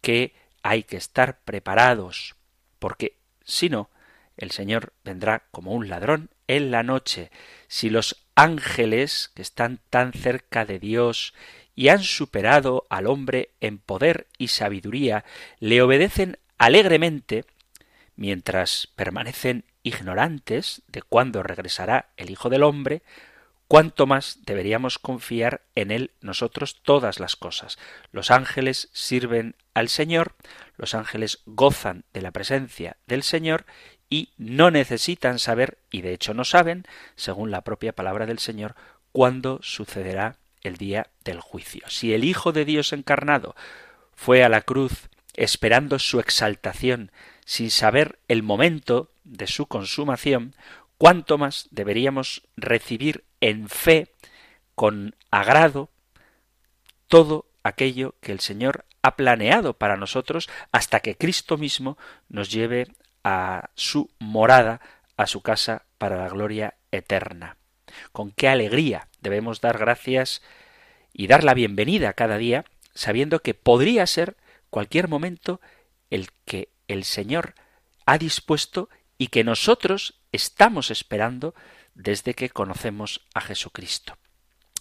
que 0.02 0.34
hay 0.64 0.84
que 0.84 0.98
estar 0.98 1.40
preparados, 1.42 2.36
porque 2.80 3.18
si 3.44 3.70
no, 3.70 3.90
el 4.38 4.52
Señor 4.52 4.94
vendrá 5.04 5.44
como 5.52 5.74
un 5.74 5.90
ladrón 5.90 6.30
en 6.48 6.72
la 6.72 6.84
noche. 6.84 7.30
Si 7.68 7.90
los 7.90 8.26
ángeles, 8.36 9.32
que 9.36 9.42
están 9.42 9.80
tan 9.90 10.14
cerca 10.14 10.66
de 10.66 10.80
Dios 10.80 11.34
y 11.76 11.90
han 11.90 12.04
superado 12.04 12.86
al 12.90 13.08
hombre 13.08 13.52
en 13.60 13.78
poder 13.80 14.28
y 14.38 14.48
sabiduría, 14.48 15.26
le 15.60 15.82
obedecen 15.82 16.38
alegremente, 16.58 17.46
mientras 18.16 18.88
permanecen 18.96 19.66
ignorantes 19.84 20.82
de 20.88 21.02
cuándo 21.02 21.44
regresará 21.44 22.10
el 22.18 22.30
Hijo 22.30 22.50
del 22.50 22.64
Hombre, 22.64 23.02
cuánto 23.70 24.08
más 24.08 24.40
deberíamos 24.48 24.98
confiar 24.98 25.62
en 25.76 25.92
Él 25.92 26.12
nosotros 26.22 26.82
todas 26.82 27.20
las 27.20 27.36
cosas. 27.36 27.78
Los 28.12 28.32
ángeles 28.32 28.90
sirven 28.94 29.56
al 29.76 29.90
Señor, 29.90 30.36
los 30.76 30.96
ángeles 30.96 31.44
gozan 31.46 32.04
de 32.12 32.24
la 32.24 32.32
presencia 32.32 32.98
del 33.06 33.22
Señor 33.22 33.68
y 34.10 34.34
no 34.38 34.72
necesitan 34.72 35.38
saber, 35.38 35.78
y 35.92 36.02
de 36.02 36.14
hecho 36.14 36.34
no 36.34 36.46
saben, 36.46 36.84
según 37.16 37.52
la 37.52 37.62
propia 37.62 37.94
palabra 37.94 38.26
del 38.26 38.40
Señor, 38.40 38.74
cuándo 39.12 39.60
sucederá 39.62 40.38
el 40.64 40.78
día 40.78 41.12
del 41.24 41.40
juicio. 41.40 41.84
Si 41.90 42.12
el 42.16 42.24
Hijo 42.24 42.52
de 42.52 42.66
Dios 42.66 42.92
encarnado 42.92 43.56
fue 44.16 44.44
a 44.44 44.50
la 44.50 44.62
cruz 44.62 45.10
esperando 45.36 46.00
su 46.00 46.20
exaltación, 46.20 47.12
sin 47.46 47.70
saber 47.70 48.18
el 48.28 48.42
momento 48.42 49.12
de 49.24 49.46
su 49.46 49.68
consumación, 49.68 50.56
cuánto 50.98 51.38
más 51.38 51.68
deberíamos 51.70 52.48
recibir 52.58 53.26
en 53.42 53.70
fe, 53.70 54.14
con 54.76 55.16
agrado, 55.32 55.90
todo 57.08 57.46
aquello 57.64 58.16
que 58.22 58.32
el 58.32 58.40
Señor 58.40 58.86
ha 59.02 59.16
planeado 59.16 59.74
para 59.74 59.98
nosotros 59.98 60.50
hasta 60.72 61.00
que 61.00 61.16
Cristo 61.16 61.58
mismo 61.58 61.98
nos 62.28 62.52
lleve 62.52 62.88
a 63.24 63.70
su 63.76 64.10
morada, 64.20 64.82
a 65.18 65.28
su 65.28 65.42
casa 65.42 65.86
para 65.98 66.18
la 66.18 66.30
gloria 66.30 66.76
eterna. 66.92 67.58
Con 68.12 68.32
qué 68.32 68.48
alegría 68.48 69.08
debemos 69.22 69.62
dar 69.62 69.78
gracias 69.78 70.42
y 71.14 71.28
dar 71.28 71.44
la 71.44 71.54
bienvenida 71.54 72.14
cada 72.14 72.38
día, 72.38 72.66
sabiendo 72.94 73.42
que 73.42 73.54
podría 73.54 74.06
ser 74.06 74.38
cualquier 74.70 75.08
momento 75.08 75.60
el 76.10 76.30
que 76.46 76.70
el 76.88 77.04
Señor 77.04 77.56
ha 78.06 78.18
dispuesto 78.18 78.90
y 79.18 79.28
que 79.28 79.44
nosotros 79.44 80.20
estamos 80.32 80.92
esperando 80.92 81.54
desde 82.00 82.34
que 82.34 82.50
conocemos 82.50 83.22
a 83.34 83.42
Jesucristo. 83.42 84.18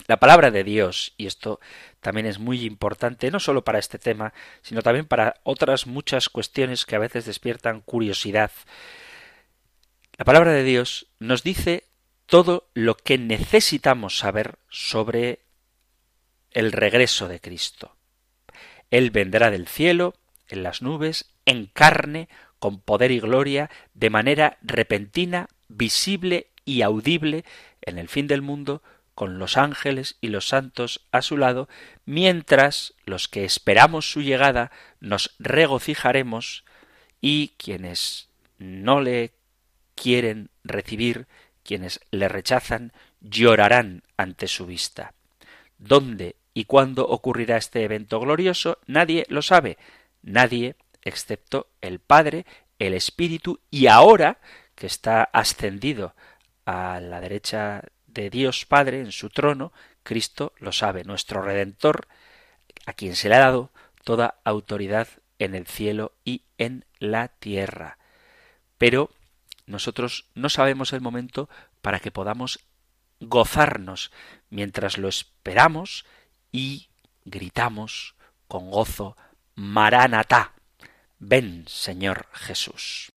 La 0.06 0.18
palabra 0.18 0.50
de 0.50 0.62
Dios, 0.62 1.12
y 1.16 1.26
esto 1.26 1.60
también 2.00 2.26
es 2.26 2.38
muy 2.38 2.64
importante, 2.64 3.30
no 3.30 3.40
solo 3.40 3.64
para 3.64 3.80
este 3.80 3.98
tema, 3.98 4.32
sino 4.62 4.82
también 4.82 5.04
para 5.04 5.34
otras 5.42 5.86
muchas 5.86 6.28
cuestiones 6.28 6.86
que 6.86 6.94
a 6.94 7.00
veces 7.00 7.26
despiertan 7.26 7.80
curiosidad. 7.80 8.52
La 10.16 10.24
palabra 10.24 10.52
de 10.52 10.62
Dios 10.62 11.08
nos 11.18 11.42
dice 11.42 11.84
todo 12.26 12.68
lo 12.72 12.96
que 12.96 13.18
necesitamos 13.18 14.18
saber 14.18 14.58
sobre 14.68 15.40
el 16.52 16.70
regreso 16.70 17.26
de 17.26 17.40
Cristo. 17.40 17.96
Él 18.90 19.10
vendrá 19.10 19.50
del 19.50 19.66
cielo, 19.66 20.14
en 20.48 20.62
las 20.62 20.82
nubes, 20.82 21.34
en 21.44 21.66
carne, 21.66 22.28
con 22.60 22.80
poder 22.80 23.10
y 23.10 23.20
gloria, 23.20 23.70
de 23.92 24.08
manera 24.08 24.58
repentina, 24.62 25.48
visible 25.68 26.48
y 26.68 26.82
audible, 26.82 27.46
en 27.80 27.96
el 27.96 28.08
fin 28.08 28.26
del 28.26 28.42
mundo, 28.42 28.82
con 29.14 29.38
los 29.38 29.56
ángeles 29.56 30.18
y 30.20 30.28
los 30.28 30.48
santos 30.48 31.06
a 31.12 31.22
su 31.22 31.38
lado, 31.38 31.66
mientras 32.04 32.92
los 33.06 33.26
que 33.26 33.46
esperamos 33.46 34.12
su 34.12 34.20
llegada 34.20 34.70
nos 35.00 35.34
regocijaremos 35.38 36.64
y 37.22 37.54
quienes 37.56 38.28
no 38.58 39.00
le 39.00 39.32
quieren 39.94 40.50
recibir, 40.62 41.26
quienes 41.64 42.00
le 42.10 42.28
rechazan, 42.28 42.92
llorarán 43.22 44.02
ante 44.18 44.46
su 44.46 44.66
vista. 44.66 45.14
¿Dónde 45.78 46.36
y 46.52 46.64
cuándo 46.64 47.08
ocurrirá 47.08 47.56
este 47.56 47.82
evento 47.82 48.20
glorioso? 48.20 48.78
Nadie 48.86 49.24
lo 49.30 49.40
sabe, 49.40 49.78
nadie 50.20 50.76
excepto 51.02 51.70
el 51.80 51.98
Padre, 51.98 52.44
el 52.78 52.92
Espíritu 52.92 53.58
y 53.70 53.86
ahora 53.86 54.38
que 54.74 54.86
está 54.86 55.24
ascendido 55.24 56.14
a 56.68 57.00
la 57.00 57.22
derecha 57.22 57.82
de 58.06 58.28
Dios 58.28 58.66
Padre 58.66 59.00
en 59.00 59.10
su 59.10 59.30
trono, 59.30 59.72
Cristo 60.02 60.52
lo 60.58 60.70
sabe, 60.70 61.02
nuestro 61.02 61.40
Redentor, 61.40 62.08
a 62.84 62.92
quien 62.92 63.16
se 63.16 63.30
le 63.30 63.36
ha 63.36 63.40
dado 63.40 63.70
toda 64.04 64.34
autoridad 64.44 65.08
en 65.38 65.54
el 65.54 65.66
cielo 65.66 66.12
y 66.26 66.42
en 66.58 66.84
la 66.98 67.28
tierra. 67.28 67.96
Pero 68.76 69.08
nosotros 69.64 70.26
no 70.34 70.50
sabemos 70.50 70.92
el 70.92 71.00
momento 71.00 71.48
para 71.80 72.00
que 72.00 72.10
podamos 72.10 72.60
gozarnos 73.18 74.12
mientras 74.50 74.98
lo 74.98 75.08
esperamos 75.08 76.04
y 76.52 76.90
gritamos 77.24 78.14
con 78.46 78.70
gozo 78.70 79.16
Maranatá. 79.54 80.52
Ven, 81.18 81.64
Señor 81.66 82.26
Jesús. 82.32 83.10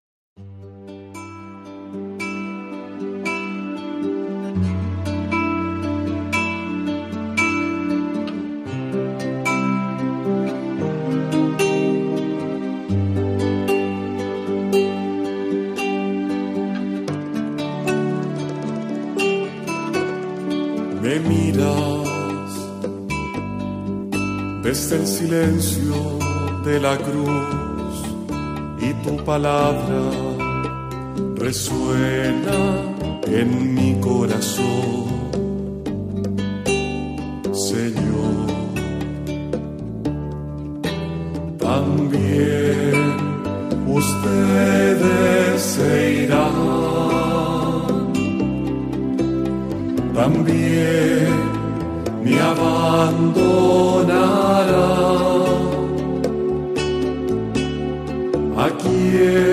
El 24.93 25.07
silencio 25.07 26.19
de 26.65 26.81
la 26.81 26.97
cruz 26.97 27.95
y 28.81 28.95
tu 29.05 29.23
palabra 29.25 30.01
resuena 31.37 32.59
en 33.27 33.75
mi 33.75 34.01
corazón. 34.01 35.09
Señor, 37.53 38.47
también 41.59 42.95
ustedes 43.87 45.61
se 45.61 46.23
irán, 46.23 46.53
también 50.15 51.18
abandonará. 52.89 54.87
¿A 58.65 58.67
quién 58.81 59.48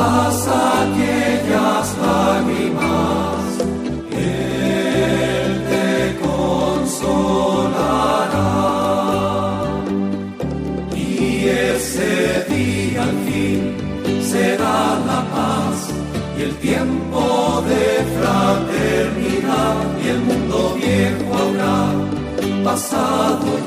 todas 0.00 0.48
aquellas 0.48 1.86
lágrimas, 2.04 3.40
Él 4.12 5.50
te 5.72 5.92
consolará. 6.26 7.10
Y 10.94 11.08
ese 11.48 12.12
día 12.48 13.02
al 13.02 13.16
fin 13.26 13.60
será 14.22 14.80
la 15.10 15.20
paz 15.34 15.76
y 16.38 16.40
el 16.48 16.54
tiempo 16.68 17.62
de 17.72 17.86
fraternidad 18.16 19.76
y 20.02 20.04
el 20.14 20.20
mundo 20.28 20.58
viejo 20.80 21.28
habrá 21.42 21.78
pasado 22.64 23.59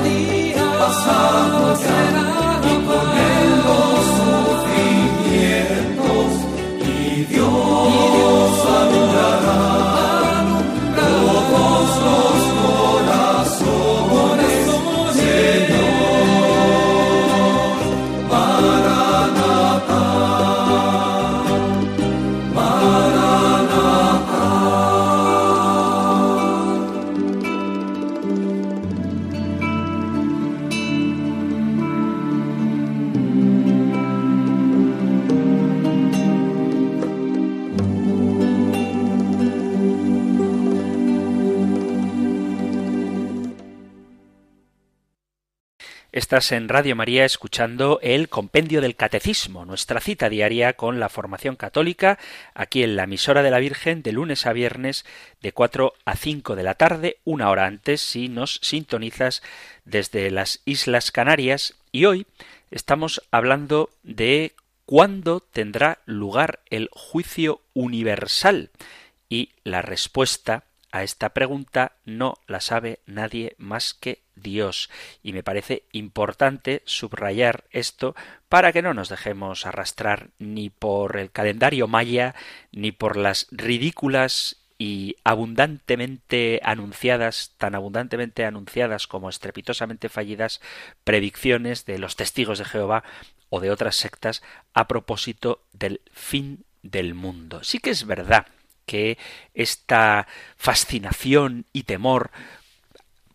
viejo 0.00 0.84
habrá 0.84 2.21
Estás 46.32 46.52
en 46.52 46.70
Radio 46.70 46.96
María 46.96 47.26
escuchando 47.26 48.00
el 48.00 48.30
Compendio 48.30 48.80
del 48.80 48.96
Catecismo, 48.96 49.66
nuestra 49.66 50.00
cita 50.00 50.30
diaria 50.30 50.72
con 50.72 50.98
la 50.98 51.10
formación 51.10 51.56
católica, 51.56 52.18
aquí 52.54 52.82
en 52.82 52.96
la 52.96 53.02
emisora 53.02 53.42
de 53.42 53.50
la 53.50 53.58
Virgen, 53.58 54.02
de 54.02 54.12
lunes 54.12 54.46
a 54.46 54.54
viernes, 54.54 55.04
de 55.42 55.52
4 55.52 55.92
a 56.06 56.16
5 56.16 56.56
de 56.56 56.62
la 56.62 56.74
tarde, 56.74 57.18
una 57.24 57.50
hora 57.50 57.66
antes, 57.66 58.00
si 58.00 58.30
nos 58.30 58.60
sintonizas 58.62 59.42
desde 59.84 60.30
las 60.30 60.62
Islas 60.64 61.12
Canarias. 61.12 61.74
Y 61.92 62.06
hoy 62.06 62.26
estamos 62.70 63.20
hablando 63.30 63.90
de 64.02 64.52
cuándo 64.86 65.40
tendrá 65.40 65.98
lugar 66.06 66.60
el 66.70 66.88
juicio 66.92 67.60
universal. 67.74 68.70
Y 69.28 69.50
la 69.64 69.82
respuesta 69.82 70.64
a 70.92 71.02
esta 71.02 71.30
pregunta 71.30 71.92
no 72.04 72.34
la 72.46 72.60
sabe 72.60 73.00
nadie 73.06 73.54
más 73.58 73.94
que 73.94 74.22
Dios. 74.36 74.90
Y 75.22 75.32
me 75.32 75.42
parece 75.42 75.84
importante 75.90 76.82
subrayar 76.84 77.64
esto 77.70 78.14
para 78.48 78.72
que 78.72 78.82
no 78.82 78.94
nos 78.94 79.08
dejemos 79.08 79.66
arrastrar 79.66 80.28
ni 80.38 80.70
por 80.70 81.16
el 81.16 81.30
calendario 81.30 81.88
maya, 81.88 82.34
ni 82.70 82.92
por 82.92 83.16
las 83.16 83.48
ridículas 83.50 84.58
y 84.78 85.16
abundantemente 85.24 86.60
anunciadas, 86.62 87.54
tan 87.56 87.74
abundantemente 87.74 88.44
anunciadas 88.44 89.06
como 89.06 89.30
estrepitosamente 89.30 90.08
fallidas 90.08 90.60
predicciones 91.04 91.86
de 91.86 91.98
los 91.98 92.16
testigos 92.16 92.58
de 92.58 92.64
Jehová 92.66 93.04
o 93.48 93.60
de 93.60 93.70
otras 93.70 93.96
sectas 93.96 94.42
a 94.74 94.88
propósito 94.88 95.62
del 95.72 96.00
fin 96.12 96.64
del 96.82 97.14
mundo. 97.14 97.62
Sí 97.62 97.78
que 97.78 97.90
es 97.90 98.06
verdad 98.06 98.46
que 98.86 99.18
esta 99.54 100.26
fascinación 100.56 101.66
y 101.72 101.84
temor 101.84 102.30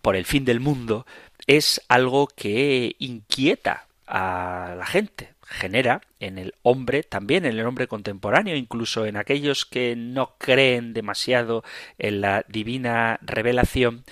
por 0.02 0.16
el 0.16 0.26
fin 0.26 0.46
del 0.46 0.60
mundo 0.60 1.06
es 1.48 1.82
algo 1.88 2.28
que 2.28 2.96
inquieta 3.00 3.88
a 4.06 4.76
la 4.78 4.86
gente, 4.86 5.34
genera 5.42 6.02
en 6.20 6.38
el 6.38 6.54
hombre, 6.62 7.04
también 7.04 7.46
en 7.46 7.58
el 7.58 7.66
hombre 7.66 7.88
contemporáneo, 7.88 8.56
incluso 8.56 9.06
en 9.06 9.18
aquellos 9.18 9.66
que 9.66 9.96
no 9.96 10.36
creen 10.38 10.94
demasiado 10.94 11.64
en 11.98 12.22
la 12.22 12.46
divina 12.48 13.20
revelación, 13.22 14.04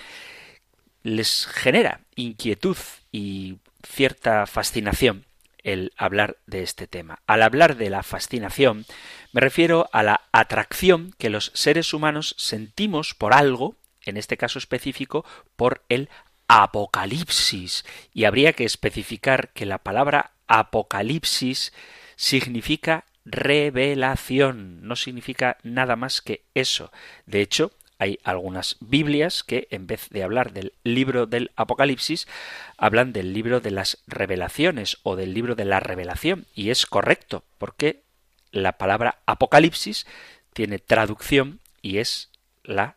les 1.02 1.46
genera 1.46 2.00
inquietud 2.14 2.76
y 3.12 3.58
cierta 3.86 4.46
fascinación 4.46 5.25
el 5.66 5.92
hablar 5.96 6.38
de 6.46 6.62
este 6.62 6.86
tema. 6.86 7.18
Al 7.26 7.42
hablar 7.42 7.76
de 7.76 7.90
la 7.90 8.04
fascinación, 8.04 8.86
me 9.32 9.40
refiero 9.40 9.90
a 9.92 10.04
la 10.04 10.22
atracción 10.30 11.12
que 11.18 11.28
los 11.28 11.50
seres 11.54 11.92
humanos 11.92 12.36
sentimos 12.38 13.14
por 13.14 13.34
algo, 13.34 13.74
en 14.02 14.16
este 14.16 14.36
caso 14.36 14.60
específico, 14.60 15.26
por 15.56 15.82
el 15.88 16.08
apocalipsis. 16.46 17.84
Y 18.14 18.24
habría 18.24 18.52
que 18.52 18.64
especificar 18.64 19.48
que 19.48 19.66
la 19.66 19.78
palabra 19.78 20.30
apocalipsis 20.46 21.72
significa 22.14 23.04
revelación, 23.24 24.86
no 24.86 24.94
significa 24.94 25.58
nada 25.64 25.96
más 25.96 26.22
que 26.22 26.44
eso. 26.54 26.92
De 27.26 27.40
hecho, 27.40 27.72
hay 27.98 28.18
algunas 28.24 28.76
Biblias 28.80 29.42
que, 29.42 29.68
en 29.70 29.86
vez 29.86 30.08
de 30.10 30.22
hablar 30.22 30.52
del 30.52 30.72
libro 30.84 31.26
del 31.26 31.50
Apocalipsis, 31.56 32.28
hablan 32.76 33.12
del 33.12 33.32
libro 33.32 33.60
de 33.60 33.70
las 33.70 33.98
revelaciones 34.06 34.98
o 35.02 35.16
del 35.16 35.32
libro 35.34 35.54
de 35.54 35.64
la 35.64 35.80
revelación. 35.80 36.46
Y 36.54 36.70
es 36.70 36.86
correcto, 36.86 37.44
porque 37.58 38.02
la 38.50 38.72
palabra 38.72 39.20
Apocalipsis 39.26 40.06
tiene 40.52 40.78
traducción 40.78 41.60
y 41.82 41.98
es 41.98 42.30
la 42.64 42.96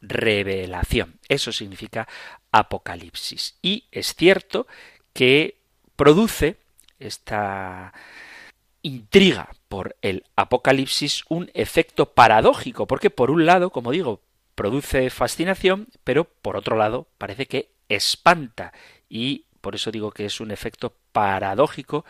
revelación. 0.00 1.18
Eso 1.28 1.52
significa 1.52 2.08
Apocalipsis. 2.52 3.56
Y 3.62 3.84
es 3.90 4.14
cierto 4.14 4.66
que 5.12 5.58
produce 5.96 6.56
esta 6.98 7.92
intriga 8.82 9.50
por 9.68 9.96
el 10.00 10.24
Apocalipsis 10.36 11.24
un 11.28 11.50
efecto 11.54 12.12
paradójico, 12.12 12.86
porque 12.86 13.10
por 13.10 13.30
un 13.30 13.44
lado, 13.44 13.70
como 13.70 13.90
digo, 13.90 14.20
produce 14.56 15.10
fascinación, 15.10 15.86
pero 16.02 16.24
por 16.24 16.56
otro 16.56 16.76
lado 16.76 17.06
parece 17.18 17.46
que 17.46 17.70
espanta 17.88 18.72
y 19.08 19.44
por 19.60 19.76
eso 19.76 19.92
digo 19.92 20.10
que 20.10 20.26
es 20.26 20.40
un 20.40 20.50
efecto 20.50 20.96
paradójico 21.12 22.04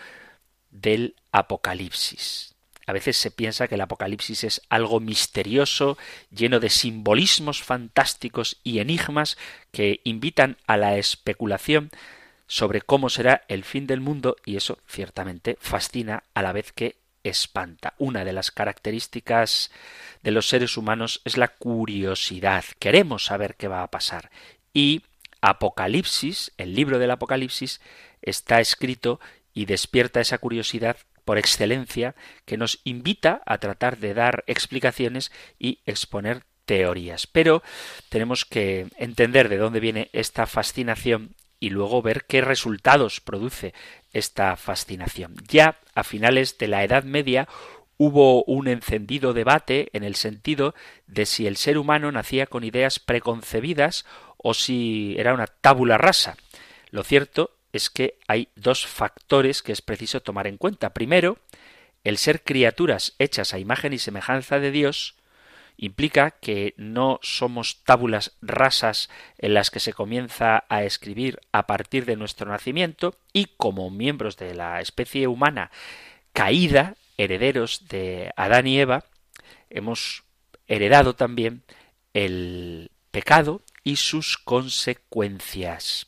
del 0.71 1.17
Apocalipsis. 1.33 2.55
A 2.87 2.93
veces 2.93 3.17
se 3.17 3.33
piensa 3.33 3.67
que 3.67 3.75
el 3.75 3.81
Apocalipsis 3.81 4.45
es 4.45 4.63
algo 4.69 5.01
misterioso, 5.01 5.99
lleno 6.31 6.61
de 6.61 6.71
simbolismos 6.71 7.63
fantásticos 7.63 8.59
y 8.63 8.79
enigmas 8.79 9.37
que 9.73 10.01
invitan 10.05 10.57
a 10.67 10.77
la 10.77 10.97
especulación 10.97 11.91
sobre 12.47 12.81
cómo 12.81 13.11
será 13.11 13.43
el 13.49 13.65
fin 13.65 13.89
del 13.89 14.01
mundo 14.01 14.37
y 14.45 14.57
eso 14.57 14.79
ciertamente 14.87 15.59
fascina 15.61 16.23
a 16.33 16.43
la 16.43 16.53
vez 16.53 16.71
que 16.71 16.97
espanta. 17.29 17.95
Una 17.99 18.25
de 18.25 18.33
las 18.33 18.51
características 18.51 19.71
de 20.23 20.31
los 20.31 20.49
seres 20.49 20.77
humanos 20.77 21.23
es 21.25 21.37
la 21.37 21.49
curiosidad. 21.49 22.65
Queremos 22.79 23.27
saber 23.27 23.55
qué 23.57 23.69
va 23.69 23.83
a 23.83 23.91
pasar. 23.91 24.31
Y 24.73 25.03
Apocalipsis, 25.41 26.53
el 26.57 26.75
libro 26.75 26.99
del 26.99 27.11
Apocalipsis, 27.11 27.81
está 28.23 28.61
escrito 28.61 29.21
y 29.55 29.67
despierta 29.67 30.21
esa 30.21 30.39
curiosidad 30.39 30.97
por 31.25 31.39
excelencia 31.39 32.15
que 32.45 32.57
nos 32.57 32.81
invita 32.85 33.43
a 33.47 33.59
tratar 33.59 33.99
de 33.99 34.15
dar 34.15 34.45
explicaciones 34.47 35.33
y 35.59 35.81
exponer 35.87 36.45
teorías. 36.67 37.27
Pero 37.27 37.63
tenemos 38.09 38.45
que 38.45 38.89
entender 38.97 39.49
de 39.49 39.57
dónde 39.57 39.81
viene 39.81 40.11
esta 40.13 40.47
fascinación 40.47 41.35
y 41.61 41.71
luego 41.71 42.03
ver 42.03 42.25
qué 42.27 42.41
resultados 42.41 43.21
produce 43.21 43.75
esta 44.13 44.57
fascinación. 44.57 45.35
Ya 45.49 45.79
a 45.95 46.05
finales 46.05 46.59
de 46.59 46.69
la 46.69 46.85
Edad 46.85 47.05
Media 47.05 47.49
hubo 47.99 48.45
un 48.45 48.69
encendido 48.69 49.33
debate 49.33 49.89
en 49.93 50.05
el 50.05 50.17
sentido 50.17 50.75
de 51.07 51.27
si 51.27 51.47
el 51.47 51.57
ser 51.57 51.79
humano 51.79 52.13
nacía 52.13 52.47
con 52.47 52.65
ideas 52.65 52.99
preconcebidas 52.99 54.05
o 54.37 54.55
si 54.55 55.15
era 55.19 55.35
una 55.35 55.47
tábula 55.47 55.99
rasa. 55.99 56.37
Lo 56.91 57.03
cierto 57.03 57.57
es 57.73 57.91
que 57.91 58.19
hay 58.29 58.49
dos 58.55 58.87
factores 58.87 59.63
que 59.63 59.73
es 59.73 59.83
preciso 59.83 60.21
tomar 60.21 60.47
en 60.47 60.57
cuenta. 60.57 60.93
Primero, 60.93 61.39
el 62.05 62.19
ser 62.19 62.43
criaturas 62.43 63.15
hechas 63.19 63.55
a 63.55 63.59
imagen 63.59 63.93
y 63.93 63.99
semejanza 63.99 64.59
de 64.59 64.71
Dios 64.71 65.16
implica 65.77 66.31
que 66.31 66.75
no 66.77 67.19
somos 67.23 67.83
tábulas 67.85 68.37
rasas 68.41 69.11
en 69.39 69.55
las 69.55 69.71
que 69.71 69.81
se 69.81 69.93
comienza 69.93 70.65
a 70.69 70.85
escribir 70.85 71.41
a 71.53 71.67
partir 71.67 72.05
de 72.07 72.17
nuestro 72.17 72.51
nacimiento 72.51 73.15
y 73.33 73.47
como 73.57 73.91
miembros 73.91 74.37
de 74.37 74.55
la 74.55 74.81
especie 74.81 75.27
humana 75.27 75.71
caída, 76.33 76.97
herederos 77.19 77.89
de 77.89 78.33
Adán 78.37 78.67
y 78.67 78.79
Eva, 78.79 79.05
hemos 79.71 80.25
heredado 80.67 81.15
también 81.15 81.63
el 82.13 82.91
pecado 83.11 83.63
y 83.85 83.97
sus 83.97 84.37
consecuencias. 84.39 86.07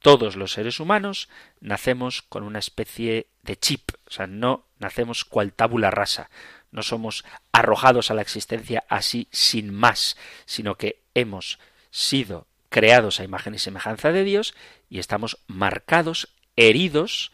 Todos 0.00 0.36
los 0.36 0.52
seres 0.52 0.78
humanos 0.78 1.28
nacemos 1.60 2.22
con 2.22 2.44
una 2.44 2.58
especie 2.58 3.26
de 3.42 3.56
chip, 3.56 3.90
o 4.06 4.10
sea, 4.10 4.26
no 4.26 4.66
nacemos 4.78 5.24
cual 5.24 5.52
tábula 5.52 5.90
rasa, 5.90 6.30
no 6.76 6.82
somos 6.82 7.24
arrojados 7.52 8.10
a 8.10 8.14
la 8.14 8.20
existencia 8.22 8.84
así 8.88 9.28
sin 9.32 9.72
más, 9.72 10.16
sino 10.44 10.76
que 10.76 11.00
hemos 11.14 11.58
sido 11.90 12.46
creados 12.68 13.18
a 13.18 13.24
imagen 13.24 13.54
y 13.54 13.58
semejanza 13.58 14.12
de 14.12 14.22
Dios 14.22 14.54
y 14.90 14.98
estamos 14.98 15.38
marcados, 15.46 16.28
heridos 16.54 17.32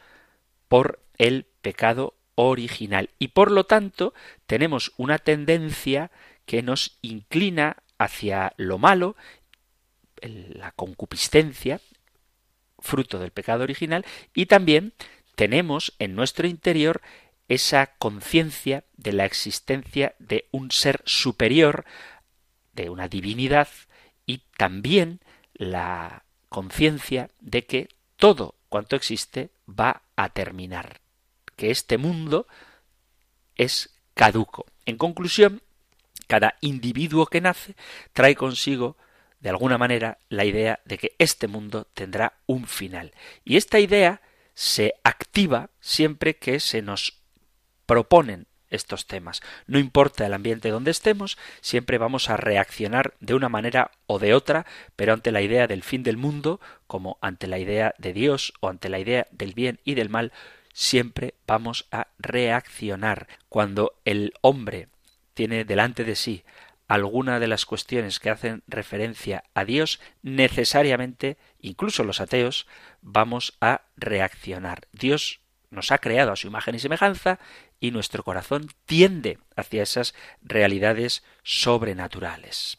por 0.68 1.00
el 1.18 1.44
pecado 1.60 2.14
original. 2.36 3.10
Y 3.18 3.28
por 3.28 3.50
lo 3.50 3.64
tanto 3.64 4.14
tenemos 4.46 4.92
una 4.96 5.18
tendencia 5.18 6.12
que 6.46 6.62
nos 6.62 6.98
inclina 7.02 7.78
hacia 7.98 8.54
lo 8.56 8.78
malo, 8.78 9.16
la 10.20 10.70
concupiscencia, 10.70 11.80
fruto 12.78 13.18
del 13.18 13.32
pecado 13.32 13.64
original, 13.64 14.06
y 14.34 14.46
también 14.46 14.92
tenemos 15.34 15.94
en 15.98 16.14
nuestro 16.14 16.46
interior 16.46 17.00
esa 17.52 17.94
conciencia 17.98 18.84
de 18.96 19.12
la 19.12 19.26
existencia 19.26 20.14
de 20.18 20.48
un 20.52 20.70
ser 20.70 21.02
superior, 21.04 21.84
de 22.72 22.88
una 22.88 23.08
divinidad, 23.08 23.68
y 24.24 24.38
también 24.56 25.20
la 25.52 26.24
conciencia 26.48 27.28
de 27.40 27.66
que 27.66 27.88
todo 28.16 28.54
cuanto 28.70 28.96
existe 28.96 29.50
va 29.68 30.00
a 30.16 30.30
terminar, 30.30 31.00
que 31.56 31.70
este 31.70 31.98
mundo 31.98 32.46
es 33.56 33.94
caduco. 34.14 34.64
En 34.86 34.96
conclusión, 34.96 35.60
cada 36.28 36.56
individuo 36.62 37.26
que 37.26 37.42
nace 37.42 37.76
trae 38.14 38.34
consigo 38.34 38.96
de 39.40 39.50
alguna 39.50 39.76
manera 39.76 40.16
la 40.30 40.46
idea 40.46 40.80
de 40.86 40.96
que 40.96 41.14
este 41.18 41.48
mundo 41.48 41.86
tendrá 41.92 42.38
un 42.46 42.66
final. 42.66 43.12
Y 43.44 43.58
esta 43.58 43.78
idea 43.78 44.22
se 44.54 44.94
activa 45.04 45.68
siempre 45.80 46.36
que 46.36 46.58
se 46.58 46.80
nos 46.80 47.21
proponen 47.92 48.46
estos 48.70 49.06
temas. 49.06 49.42
No 49.66 49.78
importa 49.78 50.24
el 50.24 50.32
ambiente 50.32 50.70
donde 50.70 50.90
estemos, 50.90 51.36
siempre 51.60 51.98
vamos 51.98 52.30
a 52.30 52.38
reaccionar 52.38 53.12
de 53.20 53.34
una 53.34 53.50
manera 53.50 53.90
o 54.06 54.18
de 54.18 54.32
otra, 54.32 54.64
pero 54.96 55.12
ante 55.12 55.30
la 55.30 55.42
idea 55.42 55.66
del 55.66 55.82
fin 55.82 56.02
del 56.02 56.16
mundo, 56.16 56.58
como 56.86 57.18
ante 57.20 57.48
la 57.48 57.58
idea 57.58 57.94
de 57.98 58.14
Dios 58.14 58.54
o 58.60 58.70
ante 58.70 58.88
la 58.88 58.98
idea 58.98 59.26
del 59.30 59.52
bien 59.52 59.78
y 59.84 59.92
del 59.92 60.08
mal, 60.08 60.32
siempre 60.72 61.34
vamos 61.46 61.86
a 61.90 62.06
reaccionar. 62.18 63.28
Cuando 63.50 63.92
el 64.06 64.32
hombre 64.40 64.88
tiene 65.34 65.66
delante 65.66 66.04
de 66.04 66.16
sí 66.16 66.42
alguna 66.88 67.40
de 67.40 67.48
las 67.48 67.66
cuestiones 67.66 68.20
que 68.20 68.30
hacen 68.30 68.62
referencia 68.66 69.44
a 69.52 69.66
Dios, 69.66 70.00
necesariamente, 70.22 71.36
incluso 71.60 72.04
los 72.04 72.22
ateos, 72.22 72.66
vamos 73.02 73.52
a 73.60 73.82
reaccionar. 73.96 74.88
Dios 74.92 75.41
nos 75.72 75.90
ha 75.90 75.98
creado 75.98 76.30
a 76.30 76.36
su 76.36 76.46
imagen 76.46 76.74
y 76.74 76.78
semejanza 76.78 77.40
y 77.80 77.90
nuestro 77.90 78.22
corazón 78.22 78.68
tiende 78.84 79.38
hacia 79.56 79.82
esas 79.82 80.14
realidades 80.42 81.24
sobrenaturales. 81.42 82.78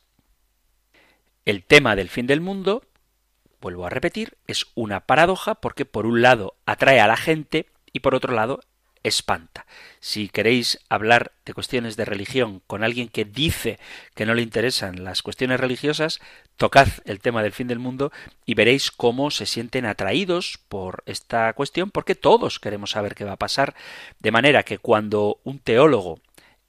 El 1.43 1.65
tema 1.65 1.95
del 1.95 2.07
fin 2.07 2.27
del 2.27 2.39
mundo, 2.39 2.85
vuelvo 3.59 3.85
a 3.85 3.89
repetir, 3.89 4.37
es 4.47 4.67
una 4.75 5.01
paradoja 5.01 5.55
porque 5.55 5.85
por 5.85 6.05
un 6.05 6.21
lado 6.21 6.55
atrae 6.65 7.01
a 7.01 7.07
la 7.07 7.17
gente 7.17 7.65
y 7.91 7.99
por 7.99 8.15
otro 8.15 8.33
lado 8.33 8.61
espanta. 9.03 9.65
Si 9.99 10.29
queréis 10.29 10.79
hablar 10.89 11.33
de 11.45 11.53
cuestiones 11.53 11.95
de 11.95 12.05
religión 12.05 12.61
con 12.67 12.83
alguien 12.83 13.09
que 13.09 13.25
dice 13.25 13.79
que 14.15 14.25
no 14.25 14.33
le 14.33 14.41
interesan 14.41 15.03
las 15.03 15.21
cuestiones 15.21 15.59
religiosas, 15.59 16.19
tocad 16.57 16.87
el 17.05 17.19
tema 17.19 17.43
del 17.43 17.51
fin 17.51 17.67
del 17.67 17.79
mundo 17.79 18.11
y 18.45 18.53
veréis 18.55 18.91
cómo 18.91 19.29
se 19.29 19.45
sienten 19.45 19.85
atraídos 19.85 20.59
por 20.69 21.03
esta 21.05 21.51
cuestión, 21.53 21.91
porque 21.91 22.15
todos 22.15 22.59
queremos 22.59 22.91
saber 22.91 23.15
qué 23.15 23.25
va 23.25 23.33
a 23.33 23.37
pasar, 23.37 23.75
de 24.19 24.31
manera 24.31 24.63
que 24.63 24.77
cuando 24.77 25.39
un 25.43 25.59
teólogo 25.59 26.19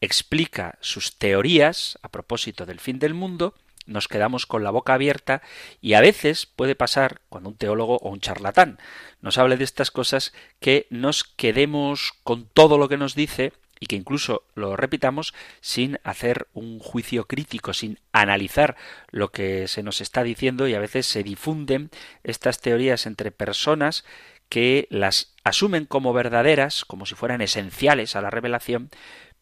explica 0.01 0.77
sus 0.81 1.17
teorías 1.17 1.99
a 2.03 2.09
propósito 2.09 2.67
del 2.67 2.81
fin 2.81 2.99
del 2.99 3.15
mundo, 3.15 3.55
nos 3.87 4.09
quedamos 4.09 4.47
con 4.47 4.65
la 4.65 4.71
boca 4.71 4.95
abierta 4.95 5.43
y 5.81 5.95
a 5.95 6.01
veces 6.01 6.47
puede 6.47 6.75
pasar 6.75 7.21
cuando 7.29 7.51
un 7.51 7.57
teólogo 7.57 7.97
o 7.99 8.11
un 8.11 8.21
charlatán 8.21 8.79
nos 9.21 9.39
hable 9.39 9.57
de 9.57 9.65
estas 9.65 9.91
cosas 9.91 10.33
que 10.61 10.87
nos 10.91 11.25
quedemos 11.25 12.13
con 12.23 12.47
todo 12.47 12.79
lo 12.79 12.89
que 12.89 12.97
nos 12.97 13.15
dice 13.15 13.53
y 13.81 13.87
que 13.87 13.97
incluso 13.97 14.45
lo 14.55 14.77
repitamos 14.77 15.35
sin 15.61 15.99
hacer 16.05 16.49
un 16.55 16.79
juicio 16.79 17.27
crítico, 17.27 17.75
sin 17.75 17.99
analizar 18.13 18.77
lo 19.11 19.31
que 19.31 19.69
se 19.69 19.83
nos 19.83 20.01
está 20.01 20.23
diciendo 20.23 20.69
y 20.69 20.75
a 20.75 20.81
veces 20.81 21.07
se 21.07 21.23
difunden 21.23 21.91
estas 22.23 22.61
teorías 22.61 23.07
entre 23.07 23.31
personas 23.31 24.05
que 24.49 24.87
las 24.91 25.35
asumen 25.43 25.85
como 25.85 26.13
verdaderas, 26.13 26.85
como 26.85 27.07
si 27.07 27.15
fueran 27.15 27.41
esenciales 27.41 28.17
a 28.17 28.23
la 28.23 28.31
revelación, 28.31 28.91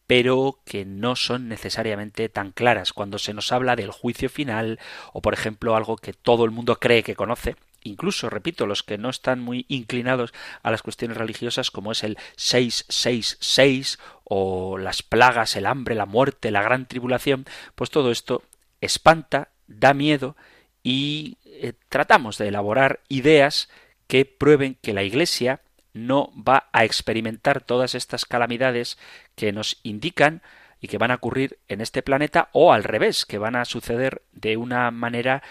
pero 0.07 0.59
que 0.65 0.85
no 0.85 1.15
son 1.15 1.47
necesariamente 1.47 2.29
tan 2.29 2.51
claras. 2.51 2.93
Cuando 2.93 3.19
se 3.19 3.33
nos 3.33 3.51
habla 3.51 3.75
del 3.75 3.91
juicio 3.91 4.29
final 4.29 4.79
o 5.13 5.21
por 5.21 5.33
ejemplo 5.33 5.75
algo 5.75 5.97
que 5.97 6.13
todo 6.13 6.45
el 6.45 6.51
mundo 6.51 6.79
cree 6.79 7.03
que 7.03 7.15
conoce 7.15 7.55
incluso, 7.83 8.29
repito, 8.29 8.65
los 8.65 8.83
que 8.83 8.97
no 8.97 9.09
están 9.09 9.39
muy 9.39 9.65
inclinados 9.67 10.33
a 10.61 10.71
las 10.71 10.81
cuestiones 10.81 11.17
religiosas, 11.17 11.71
como 11.71 11.91
es 11.91 12.03
el 12.03 12.17
666 12.35 13.99
o 14.23 14.77
las 14.77 15.03
plagas, 15.03 15.55
el 15.55 15.65
hambre, 15.65 15.95
la 15.95 16.05
muerte, 16.05 16.51
la 16.51 16.63
gran 16.63 16.87
tribulación, 16.87 17.45
pues 17.75 17.89
todo 17.89 18.11
esto 18.11 18.43
espanta, 18.81 19.49
da 19.67 19.93
miedo 19.93 20.35
y 20.81 21.37
eh, 21.45 21.73
tratamos 21.89 22.37
de 22.37 22.49
elaborar 22.49 23.01
ideas 23.09 23.69
que 24.07 24.25
prueben 24.25 24.77
que 24.81 24.93
la 24.93 25.03
Iglesia 25.03 25.61
no 25.93 26.31
va 26.35 26.69
a 26.73 26.83
experimentar 26.85 27.61
todas 27.61 27.95
estas 27.95 28.25
calamidades 28.25 28.97
que 29.35 29.51
nos 29.51 29.79
indican 29.83 30.41
y 30.81 30.87
que 30.87 30.97
van 30.97 31.11
a 31.11 31.15
ocurrir 31.15 31.59
en 31.67 31.81
este 31.81 32.01
planeta 32.01 32.49
o 32.51 32.73
al 32.73 32.83
revés, 32.83 33.25
que 33.25 33.37
van 33.37 33.55
a 33.55 33.65
suceder 33.65 34.21
de 34.33 34.57
una 34.57 34.91
manera 34.91 35.43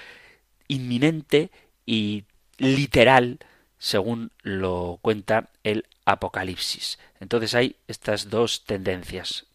inminente 0.69 1.51
y 1.87 2.25
literal 2.59 3.39
según 3.79 4.31
lo 4.43 4.99
cuenta 5.03 5.49
el 5.65 5.87
Apocalipsis. 6.05 6.99
Entonces 7.19 7.55
hay 7.55 7.77
estas 7.89 8.31
dos 8.31 8.65
tendencias. 8.65 9.47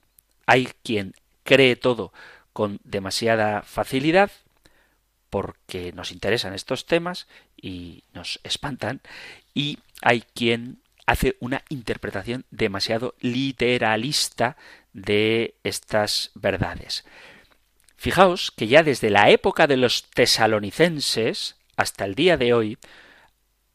Hay 0.46 0.70
quien 0.84 1.14
cree 1.44 1.76
todo 1.76 2.12
con 2.54 2.80
demasiada 2.84 3.62
facilidad, 3.62 4.32
porque 5.30 5.92
nos 5.94 6.12
interesan 6.12 6.54
estos 6.54 6.86
temas 6.86 7.28
y 7.56 8.04
nos 8.14 8.40
espantan, 8.44 9.02
y 9.54 9.80
hay 10.02 10.24
quien 10.34 10.80
hace 11.06 11.38
una 11.40 11.64
interpretación 11.70 12.46
demasiado 12.52 13.16
literalista 13.22 14.58
de 14.94 15.56
estas 15.64 16.32
verdades. 16.36 17.06
Fijaos 17.96 18.52
que 18.52 18.68
ya 18.68 18.84
desde 18.84 19.10
la 19.10 19.30
época 19.32 19.68
de 19.68 19.78
los 19.78 20.04
tesalonicenses 20.12 21.56
hasta 21.76 22.06
el 22.06 22.14
día 22.14 22.38
de 22.38 22.54
hoy 22.54 22.78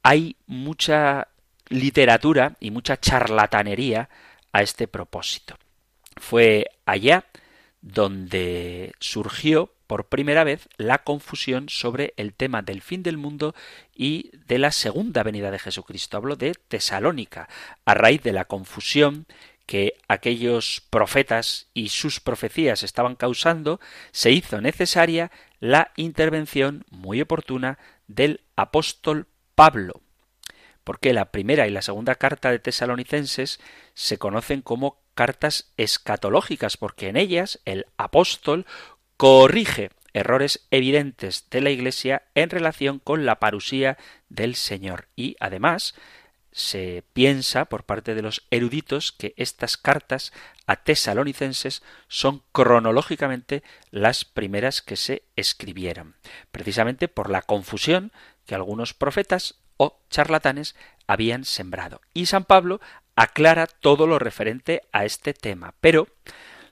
hay 0.02 0.36
mucha 0.46 1.28
literatura 1.68 2.56
y 2.60 2.70
mucha 2.70 3.00
charlatanería 3.00 4.08
a 4.52 4.62
este 4.62 4.86
propósito. 4.86 5.56
Fue 6.16 6.66
allá 6.84 7.24
donde 7.80 8.92
surgió 9.00 9.72
por 9.86 10.08
primera 10.08 10.44
vez 10.44 10.68
la 10.76 10.98
confusión 10.98 11.68
sobre 11.68 12.14
el 12.16 12.34
tema 12.34 12.62
del 12.62 12.82
fin 12.82 13.02
del 13.02 13.18
mundo 13.18 13.54
y 13.94 14.30
de 14.46 14.58
la 14.58 14.72
segunda 14.72 15.22
venida 15.22 15.50
de 15.50 15.58
Jesucristo. 15.58 16.16
Hablo 16.16 16.36
de 16.36 16.54
Tesalónica, 16.68 17.48
a 17.84 17.94
raíz 17.94 18.22
de 18.22 18.32
la 18.32 18.46
confusión 18.46 19.26
que 19.66 19.94
aquellos 20.08 20.82
profetas 20.90 21.68
y 21.72 21.88
sus 21.88 22.20
profecías 22.20 22.82
estaban 22.82 23.14
causando, 23.14 23.80
se 24.10 24.30
hizo 24.30 24.60
necesaria 24.60 25.30
la 25.60 25.92
intervención 25.96 26.84
muy 26.90 27.20
oportuna 27.20 27.78
del 28.06 28.40
apóstol 28.56 29.28
Pablo, 29.54 30.02
porque 30.84 31.12
la 31.12 31.30
primera 31.30 31.66
y 31.66 31.70
la 31.70 31.82
segunda 31.82 32.16
carta 32.16 32.50
de 32.50 32.58
Tesalonicenses 32.58 33.60
se 33.94 34.18
conocen 34.18 34.62
como 34.62 35.00
cartas 35.14 35.72
escatológicas, 35.76 36.76
porque 36.76 37.08
en 37.08 37.16
ellas 37.16 37.60
el 37.64 37.86
apóstol 37.96 38.66
corrige 39.22 39.92
errores 40.14 40.66
evidentes 40.72 41.48
de 41.48 41.60
la 41.60 41.70
Iglesia 41.70 42.24
en 42.34 42.50
relación 42.50 42.98
con 42.98 43.24
la 43.24 43.38
parusía 43.38 43.96
del 44.28 44.56
Señor 44.56 45.06
y 45.14 45.36
además 45.38 45.94
se 46.50 47.04
piensa 47.12 47.66
por 47.66 47.84
parte 47.84 48.16
de 48.16 48.22
los 48.22 48.44
eruditos 48.50 49.12
que 49.12 49.32
estas 49.36 49.76
cartas 49.76 50.32
a 50.66 50.74
tesalonicenses 50.74 51.84
son 52.08 52.42
cronológicamente 52.50 53.62
las 53.92 54.24
primeras 54.24 54.82
que 54.82 54.96
se 54.96 55.22
escribieran, 55.36 56.16
precisamente 56.50 57.06
por 57.06 57.30
la 57.30 57.42
confusión 57.42 58.10
que 58.44 58.56
algunos 58.56 58.92
profetas 58.92 59.54
o 59.76 60.00
charlatanes 60.10 60.74
habían 61.06 61.44
sembrado. 61.44 62.00
Y 62.12 62.26
San 62.26 62.42
Pablo 62.42 62.80
aclara 63.14 63.68
todo 63.68 64.08
lo 64.08 64.18
referente 64.18 64.82
a 64.90 65.04
este 65.04 65.32
tema, 65.32 65.74
pero 65.80 66.08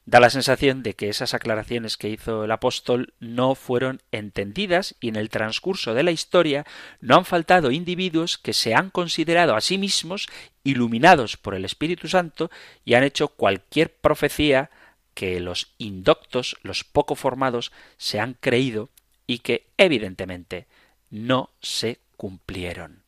Da 0.07 0.18
la 0.18 0.30
sensación 0.30 0.82
de 0.82 0.94
que 0.94 1.09
esas 1.09 1.34
aclaraciones 1.34 1.96
que 1.96 2.09
hizo 2.09 2.44
el 2.44 2.51
apóstol 2.51 3.14
no 3.20 3.55
fueron 3.55 4.01
entendidas 4.12 4.94
y 5.01 5.09
en 5.09 5.16
el 5.16 5.28
transcurso 5.28 5.94
de 5.94 6.03
la 6.03 6.11
historia 6.11 6.66
no 7.01 7.16
han 7.16 7.24
faltado 7.24 7.70
individuos 7.70 8.38
que 8.38 8.53
se 8.53 8.74
han 8.74 8.90
considerado 8.90 9.55
a 9.55 9.61
sí 9.61 9.78
mismos 9.78 10.28
iluminados 10.64 11.36
por 11.36 11.55
el 11.55 11.64
Espíritu 11.64 12.09
Santo 12.09 12.51
y 12.84 12.94
han 12.94 13.05
hecho 13.05 13.28
cualquier 13.28 13.92
profecía 13.92 14.70
que 15.14 15.38
los 15.38 15.74
indoctos, 15.78 16.57
los 16.62 16.82
poco 16.82 17.14
formados, 17.14 17.72
se 17.98 18.20
han 18.20 18.34
creído 18.34 18.88
y 19.26 19.40
que 19.40 19.66
evidentemente 19.76 20.66
no 21.11 21.51
se 21.61 22.01
cumplieron. 22.16 23.03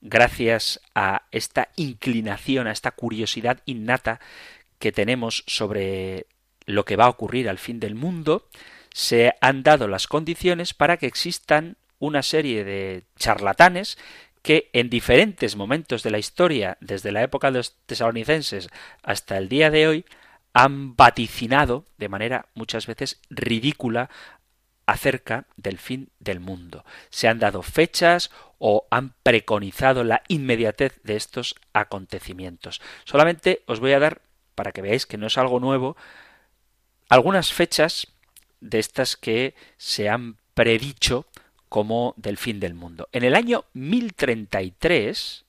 Gracias 0.00 0.80
a 0.94 1.22
esta 1.30 1.68
inclinación, 1.76 2.66
a 2.66 2.72
esta 2.72 2.92
curiosidad 2.92 3.60
innata 3.66 4.20
que 4.78 4.92
tenemos 4.92 5.44
sobre 5.46 6.26
lo 6.68 6.84
que 6.84 6.96
va 6.96 7.06
a 7.06 7.10
ocurrir 7.10 7.48
al 7.48 7.58
fin 7.58 7.80
del 7.80 7.94
mundo, 7.94 8.46
se 8.92 9.34
han 9.40 9.62
dado 9.62 9.88
las 9.88 10.06
condiciones 10.06 10.74
para 10.74 10.98
que 10.98 11.06
existan 11.06 11.76
una 11.98 12.22
serie 12.22 12.62
de 12.62 13.04
charlatanes 13.16 13.98
que 14.42 14.70
en 14.72 14.90
diferentes 14.90 15.56
momentos 15.56 16.02
de 16.02 16.10
la 16.10 16.18
historia, 16.18 16.76
desde 16.80 17.10
la 17.10 17.22
época 17.22 17.50
de 17.50 17.58
los 17.58 17.76
tesalonicenses 17.86 18.68
hasta 19.02 19.38
el 19.38 19.48
día 19.48 19.70
de 19.70 19.88
hoy, 19.88 20.04
han 20.52 20.94
vaticinado 20.94 21.86
de 21.96 22.08
manera 22.08 22.46
muchas 22.54 22.86
veces 22.86 23.20
ridícula 23.30 24.10
acerca 24.86 25.46
del 25.56 25.78
fin 25.78 26.10
del 26.18 26.40
mundo. 26.40 26.84
Se 27.08 27.28
han 27.28 27.38
dado 27.38 27.62
fechas 27.62 28.30
o 28.58 28.86
han 28.90 29.14
preconizado 29.22 30.04
la 30.04 30.22
inmediatez 30.28 31.00
de 31.02 31.16
estos 31.16 31.54
acontecimientos. 31.72 32.80
Solamente 33.04 33.62
os 33.66 33.80
voy 33.80 33.92
a 33.92 34.00
dar, 34.00 34.20
para 34.54 34.72
que 34.72 34.82
veáis 34.82 35.06
que 35.06 35.18
no 35.18 35.26
es 35.26 35.38
algo 35.38 35.60
nuevo, 35.60 35.96
algunas 37.08 37.52
fechas 37.52 38.06
de 38.60 38.78
estas 38.78 39.16
que 39.16 39.54
se 39.76 40.08
han 40.08 40.36
predicho 40.54 41.26
como 41.68 42.14
del 42.16 42.36
fin 42.38 42.60
del 42.60 42.74
mundo. 42.74 43.08
En 43.12 43.24
el 43.24 43.34
año 43.34 43.64
1033 43.74 45.44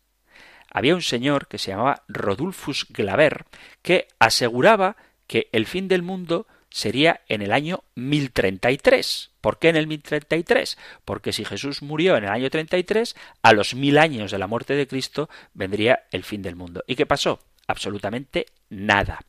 había 0.71 0.95
un 0.95 1.01
señor 1.01 1.47
que 1.47 1.57
se 1.57 1.71
llamaba 1.71 2.03
Rodulfus 2.07 2.87
Glaber 2.89 3.45
que 3.81 4.07
aseguraba 4.19 4.95
que 5.27 5.47
el 5.51 5.65
fin 5.65 5.87
del 5.87 6.01
mundo 6.01 6.47
sería 6.69 7.21
en 7.27 7.41
el 7.41 7.51
año 7.51 7.83
1033. 7.95 9.31
¿Por 9.41 9.57
qué 9.57 9.69
en 9.69 9.75
el 9.75 9.87
1033? 9.87 10.77
Porque 11.05 11.33
si 11.33 11.45
Jesús 11.45 11.81
murió 11.81 12.17
en 12.17 12.25
el 12.25 12.29
año 12.29 12.49
33, 12.49 13.15
a 13.41 13.53
los 13.53 13.73
mil 13.73 13.97
años 13.97 14.31
de 14.31 14.37
la 14.37 14.47
muerte 14.47 14.75
de 14.75 14.87
Cristo 14.87 15.29
vendría 15.53 16.03
el 16.11 16.23
fin 16.23 16.41
del 16.41 16.55
mundo. 16.55 16.83
¿Y 16.87 16.95
qué 16.95 17.05
pasó? 17.05 17.39
Absolutamente 17.69 18.47
nada. 18.69 19.21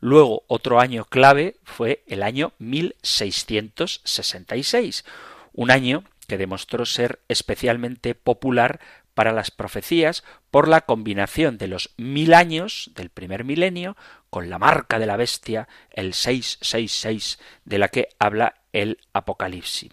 Luego, 0.00 0.44
otro 0.46 0.80
año 0.80 1.04
clave 1.04 1.56
fue 1.64 2.04
el 2.06 2.22
año 2.22 2.52
1666, 2.58 5.04
un 5.52 5.72
año 5.72 6.04
que 6.28 6.38
demostró 6.38 6.86
ser 6.86 7.18
especialmente 7.28 8.14
popular 8.14 8.78
para 9.14 9.32
las 9.32 9.50
profecías 9.50 10.22
por 10.52 10.68
la 10.68 10.82
combinación 10.82 11.58
de 11.58 11.66
los 11.66 11.90
mil 11.96 12.34
años 12.34 12.92
del 12.94 13.10
primer 13.10 13.42
milenio 13.42 13.96
con 14.30 14.48
la 14.48 14.60
marca 14.60 15.00
de 15.00 15.06
la 15.06 15.16
bestia, 15.16 15.66
el 15.90 16.14
666, 16.14 17.40
de 17.64 17.78
la 17.78 17.88
que 17.88 18.10
habla 18.20 18.60
el 18.72 19.00
Apocalipsis. 19.12 19.90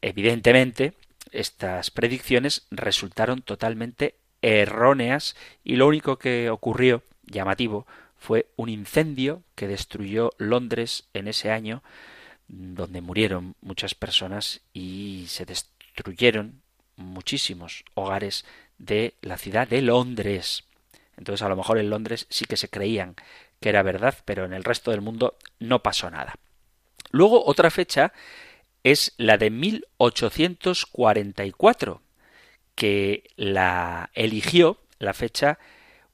Evidentemente, 0.00 0.92
estas 1.32 1.90
predicciones 1.90 2.68
resultaron 2.70 3.42
totalmente 3.42 4.14
erróneas 4.42 5.36
y 5.64 5.76
lo 5.76 5.86
único 5.86 6.18
que 6.18 6.50
ocurrió 6.50 7.02
llamativo 7.24 7.86
fue 8.18 8.46
un 8.56 8.68
incendio 8.68 9.42
que 9.54 9.68
destruyó 9.68 10.32
Londres 10.38 11.04
en 11.14 11.28
ese 11.28 11.50
año 11.50 11.82
donde 12.48 13.00
murieron 13.00 13.54
muchas 13.60 13.94
personas 13.94 14.60
y 14.72 15.26
se 15.28 15.44
destruyeron 15.44 16.60
muchísimos 16.96 17.84
hogares 17.94 18.44
de 18.78 19.14
la 19.22 19.38
ciudad 19.38 19.68
de 19.68 19.82
Londres. 19.82 20.64
Entonces 21.16 21.42
a 21.42 21.48
lo 21.48 21.54
mejor 21.56 21.78
en 21.78 21.90
Londres 21.90 22.26
sí 22.30 22.44
que 22.44 22.56
se 22.56 22.68
creían 22.68 23.14
que 23.60 23.68
era 23.68 23.82
verdad, 23.82 24.16
pero 24.24 24.44
en 24.44 24.52
el 24.52 24.64
resto 24.64 24.90
del 24.90 25.00
mundo 25.00 25.36
no 25.58 25.82
pasó 25.82 26.10
nada. 26.10 26.34
Luego 27.10 27.44
otra 27.44 27.70
fecha 27.70 28.12
es 28.84 29.14
la 29.16 29.38
de 29.38 29.50
1844, 29.50 32.00
que 32.78 33.24
la 33.34 34.10
eligió, 34.14 34.78
la 35.00 35.12
fecha, 35.12 35.58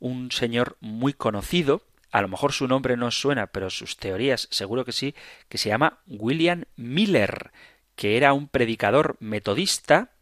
un 0.01 0.31
señor 0.33 0.79
muy 0.81 1.13
conocido, 1.13 1.83
a 2.11 2.23
lo 2.23 2.29
mejor 2.29 2.55
su 2.55 2.67
nombre 2.67 2.97
no 2.97 3.11
suena, 3.11 3.49
pero 3.49 3.69
sus 3.69 3.99
teorías 3.99 4.49
seguro 4.51 4.87
que 4.87 4.93
sí, 4.93 5.15
que 5.51 5.59
se 5.59 5.69
llama 5.69 5.99
William 6.07 6.65
Miller, 6.77 7.51
que 7.97 8.17
era 8.17 8.33
un 8.33 8.49
predicador 8.49 9.19
metodista, 9.21 10.13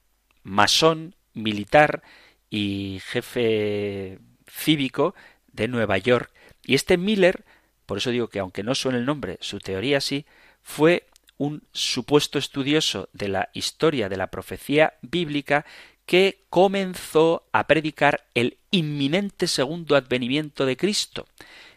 masón, 0.42 1.14
militar 1.32 2.02
y 2.50 3.00
jefe 3.04 4.18
cívico 4.50 5.14
de 5.52 5.68
Nueva 5.68 5.96
York. 5.98 6.32
Y 6.64 6.74
este 6.74 6.96
Miller, 6.96 7.44
por 7.86 7.98
eso 7.98 8.10
digo 8.10 8.26
que 8.26 8.40
aunque 8.40 8.64
no 8.64 8.74
suene 8.74 8.98
el 8.98 9.06
nombre, 9.06 9.38
su 9.42 9.60
teoría 9.60 10.00
sí, 10.00 10.26
fue 10.60 11.06
un 11.38 11.62
supuesto 11.72 12.36
estudioso 12.40 13.08
de 13.12 13.28
la 13.28 13.48
historia 13.52 14.08
de 14.08 14.16
la 14.16 14.26
profecía 14.26 14.94
bíblica 15.02 15.64
que 16.06 16.44
comenzó 16.50 17.44
a 17.52 17.66
predicar 17.66 18.24
el 18.34 18.58
inminente 18.70 19.46
segundo 19.46 19.96
advenimiento 19.96 20.66
de 20.66 20.76
Cristo. 20.76 21.26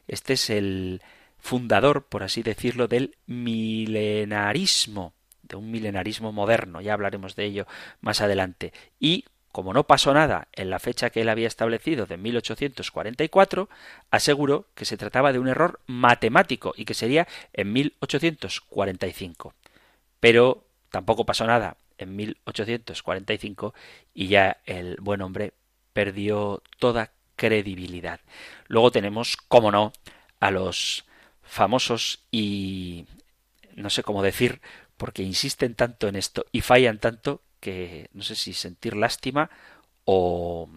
Este 0.07 0.33
es 0.33 0.49
el 0.49 1.01
fundador, 1.39 2.05
por 2.05 2.23
así 2.23 2.41
decirlo, 2.43 2.87
del 2.87 3.15
milenarismo, 3.27 5.13
de 5.43 5.55
un 5.55 5.69
milenarismo 5.69 6.31
moderno, 6.31 6.81
ya 6.81 6.93
hablaremos 6.93 7.35
de 7.35 7.45
ello 7.45 7.67
más 8.01 8.21
adelante. 8.21 8.73
Y 8.99 9.25
como 9.51 9.73
no 9.73 9.85
pasó 9.85 10.13
nada 10.13 10.49
en 10.51 10.69
la 10.69 10.79
fecha 10.79 11.11
que 11.11 11.21
él 11.21 11.29
había 11.29 11.47
establecido 11.47 12.05
de 12.07 12.17
1844, 12.17 13.69
aseguró 14.11 14.67
que 14.75 14.83
se 14.83 14.97
trataba 14.97 15.31
de 15.31 15.39
un 15.39 15.47
error 15.47 15.79
matemático 15.85 16.73
y 16.75 16.83
que 16.83 16.93
sería 16.93 17.25
en 17.53 17.71
1845. 17.71 19.53
Pero 20.19 20.65
tampoco 20.89 21.25
pasó 21.25 21.47
nada 21.47 21.77
en 21.97 22.15
1845 22.15 23.73
y 24.13 24.27
ya 24.27 24.57
el 24.65 24.97
buen 25.01 25.21
hombre 25.21 25.53
perdió 25.93 26.61
toda 26.79 27.11
credibilidad. 27.35 28.19
Luego 28.67 28.91
tenemos, 28.91 29.37
como 29.37 29.71
no, 29.71 29.93
a 30.39 30.51
los 30.51 31.05
famosos 31.41 32.19
y 32.31 33.05
no 33.75 33.89
sé 33.89 34.03
cómo 34.03 34.23
decir, 34.23 34.61
porque 34.97 35.23
insisten 35.23 35.75
tanto 35.75 36.07
en 36.07 36.15
esto 36.15 36.45
y 36.51 36.61
fallan 36.61 36.99
tanto 36.99 37.41
que 37.59 38.09
no 38.13 38.23
sé 38.23 38.35
si 38.35 38.53
sentir 38.53 38.95
lástima 38.95 39.49
o 40.05 40.69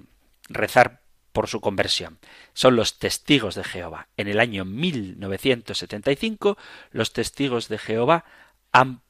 rezar 0.49 1.03
por 1.33 1.47
su 1.49 1.61
conversión. 1.61 2.19
Son 2.55 2.75
los 2.77 2.99
testigos 2.99 3.55
de 3.55 3.65
Jehová. 3.65 4.09
En 4.17 4.29
el 4.29 4.41
año 4.41 4.65
1975, 4.65 6.59
los 6.91 7.13
testigos 7.13 7.69
de 7.69 7.79
Jehová 7.79 8.25
han 8.73 9.03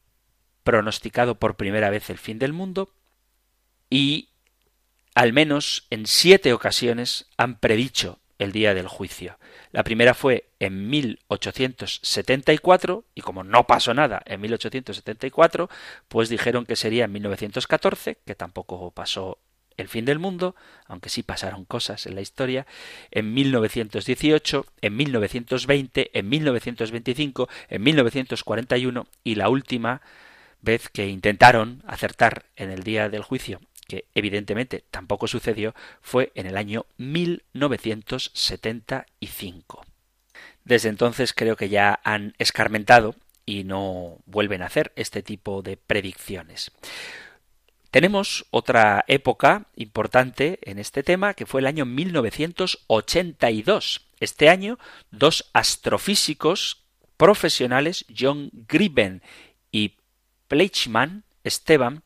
pronosticado 0.69 1.37
por 1.37 1.57
primera 1.57 1.89
vez 1.89 2.11
el 2.11 2.19
fin 2.19 2.39
del 2.39 2.53
mundo 2.53 2.91
y 3.89 4.29
al 5.15 5.33
menos 5.33 5.87
en 5.89 6.07
siete 6.07 6.53
ocasiones 6.53 7.25
han 7.39 7.59
predicho 7.59 8.19
el 8.39 8.53
día 8.53 8.75
del 8.75 8.87
juicio. 8.87 9.39
La 9.73 9.83
primera 9.83 10.13
fue 10.13 10.51
en 10.59 10.91
1874 10.91 13.05
y 13.15 13.23
como 13.23 13.45
no 13.45 13.67
pasó 13.67 13.95
nada 13.95 14.23
en 14.27 14.43
1874, 14.43 15.71
pues 16.07 16.29
dijeron 16.29 16.67
que 16.67 16.77
sería 16.77 17.07
en 17.07 17.13
1914, 17.13 18.19
que 18.27 18.35
tampoco 18.35 18.91
pasó 18.91 19.39
el 19.79 19.89
fin 19.89 20.05
del 20.05 20.19
mundo, 20.19 20.55
aunque 20.85 21.09
sí 21.09 21.23
pasaron 21.23 21.65
cosas 21.65 22.05
en 22.05 22.15
la 22.15 22.21
historia, 22.21 22.67
en 23.11 23.33
1918, 23.33 24.67
en 24.83 24.97
1920, 24.97 26.11
en 26.13 26.29
1925, 26.29 27.49
en 27.71 27.83
1941 27.83 29.07
y 29.25 29.37
la 29.37 29.49
última 29.49 30.03
vez 30.61 30.89
que 30.89 31.07
intentaron 31.09 31.83
acertar 31.87 32.47
en 32.57 32.71
el 32.71 32.83
día 32.83 33.09
del 33.09 33.23
juicio, 33.23 33.61
que 33.87 34.07
evidentemente 34.15 34.85
tampoco 34.91 35.29
sucedió, 35.29 35.75
fue 36.01 36.33
en 36.35 36.47
el 36.47 36.57
año 36.57 36.87
1975. 36.99 39.85
Desde 40.65 40.89
entonces 40.91 41.33
creo 41.33 41.57
que 41.57 41.69
ya 41.69 42.01
han 42.05 42.35
escarmentado 42.39 43.15
y 43.47 43.65
no 43.65 44.19
vuelven 44.27 44.63
a 44.63 44.67
hacer 44.67 44.93
este 44.97 45.23
tipo 45.23 45.63
de 45.63 45.79
predicciones. 45.79 46.71
Tenemos 47.91 48.45
otra 48.51 49.05
época 49.09 49.65
importante 49.75 50.59
en 50.63 50.79
este 50.79 51.03
tema 51.03 51.33
que 51.33 51.47
fue 51.47 51.63
el 51.63 51.67
año 51.67 51.87
1982. 51.87 54.03
Este 54.21 54.51
año, 54.51 54.79
dos 55.11 55.49
astrofísicos 55.55 56.83
profesionales, 57.17 58.05
John 58.17 58.51
Griben 58.69 59.23
y 59.73 59.95
Pleichmann, 60.49 61.25
Esteban, 61.45 62.03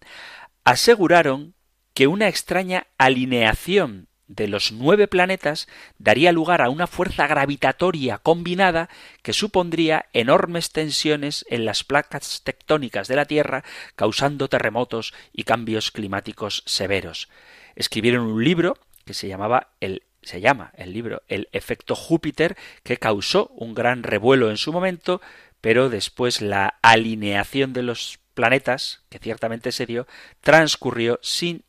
aseguraron 0.64 1.54
que 1.94 2.06
una 2.06 2.28
extraña 2.28 2.86
alineación 2.98 4.08
de 4.26 4.48
los 4.48 4.72
nueve 4.72 5.08
planetas 5.08 5.68
daría 5.98 6.32
lugar 6.32 6.62
a 6.62 6.70
una 6.70 6.86
fuerza 6.86 7.26
gravitatoria 7.26 8.18
combinada 8.18 8.88
que 9.22 9.32
supondría 9.32 10.06
enormes 10.12 10.70
tensiones 10.70 11.44
en 11.48 11.64
las 11.64 11.84
placas 11.84 12.42
tectónicas 12.42 13.08
de 13.08 13.16
la 13.16 13.26
Tierra, 13.26 13.62
causando 13.94 14.48
terremotos 14.48 15.12
y 15.32 15.44
cambios 15.44 15.90
climáticos 15.90 16.62
severos. 16.66 17.28
Escribieron 17.76 18.26
un 18.26 18.42
libro 18.42 18.78
que 19.04 19.14
se 19.14 19.28
llamaba 19.28 19.72
el 19.80 20.04
se 20.22 20.40
llama 20.40 20.72
el 20.76 20.92
libro 20.92 21.22
El 21.26 21.48
efecto 21.50 21.96
Júpiter, 21.96 22.56
que 22.84 22.96
causó 22.96 23.48
un 23.56 23.74
gran 23.74 24.04
revuelo 24.04 24.50
en 24.50 24.56
su 24.56 24.72
momento, 24.72 25.20
pero 25.60 25.90
después 25.90 26.40
la 26.40 26.78
alineación 26.80 27.72
de 27.72 27.82
los 27.82 28.20
planetas, 28.34 29.02
que 29.08 29.18
ciertamente 29.18 29.72
se 29.72 29.86
dio, 29.86 30.06
transcurrió 30.40 31.18
sin 31.22 31.64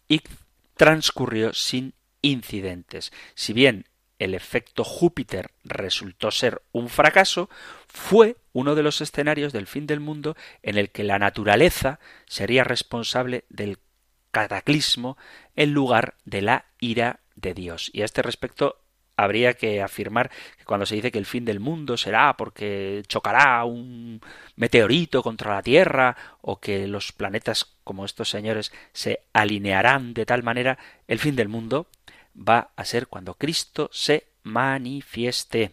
transcurrió 0.75 1.53
sin 1.53 1.93
incidentes. 2.21 3.11
Si 3.35 3.53
bien 3.53 3.85
el 4.19 4.33
efecto 4.33 4.83
Júpiter 4.83 5.51
resultó 5.63 6.31
ser 6.31 6.61
un 6.71 6.89
fracaso, 6.89 7.49
fue 7.87 8.37
uno 8.53 8.75
de 8.75 8.83
los 8.83 9.01
escenarios 9.01 9.53
del 9.53 9.67
fin 9.67 9.85
del 9.85 9.99
mundo 9.99 10.35
en 10.61 10.77
el 10.77 10.89
que 10.91 11.03
la 11.03 11.19
naturaleza 11.19 11.99
sería 12.25 12.63
responsable 12.63 13.45
del 13.49 13.79
cataclismo 14.31 15.17
en 15.55 15.73
lugar 15.73 16.15
de 16.25 16.41
la 16.41 16.65
ira 16.79 17.19
de 17.35 17.53
Dios. 17.53 17.89
Y 17.93 18.01
a 18.01 18.05
este 18.05 18.21
respecto 18.21 18.82
habría 19.15 19.53
que 19.53 19.81
afirmar 19.81 20.31
que 20.57 20.65
cuando 20.65 20.85
se 20.85 20.95
dice 20.95 21.11
que 21.11 21.19
el 21.19 21.25
fin 21.25 21.45
del 21.45 21.59
mundo 21.59 21.97
será 21.97 22.35
porque 22.37 23.03
chocará 23.07 23.63
un 23.63 24.21
meteorito 24.55 25.21
contra 25.23 25.55
la 25.55 25.61
Tierra 25.61 26.15
o 26.41 26.59
que 26.59 26.87
los 26.87 27.11
planetas 27.11 27.73
como 27.83 28.05
estos 28.05 28.29
señores 28.29 28.71
se 28.91 29.21
alinearán 29.33 30.13
de 30.13 30.25
tal 30.25 30.43
manera, 30.43 30.77
el 31.07 31.19
fin 31.19 31.35
del 31.35 31.49
mundo 31.49 31.87
va 32.35 32.71
a 32.75 32.85
ser 32.85 33.07
cuando 33.07 33.35
Cristo 33.35 33.89
se 33.91 34.25
manifieste, 34.43 35.71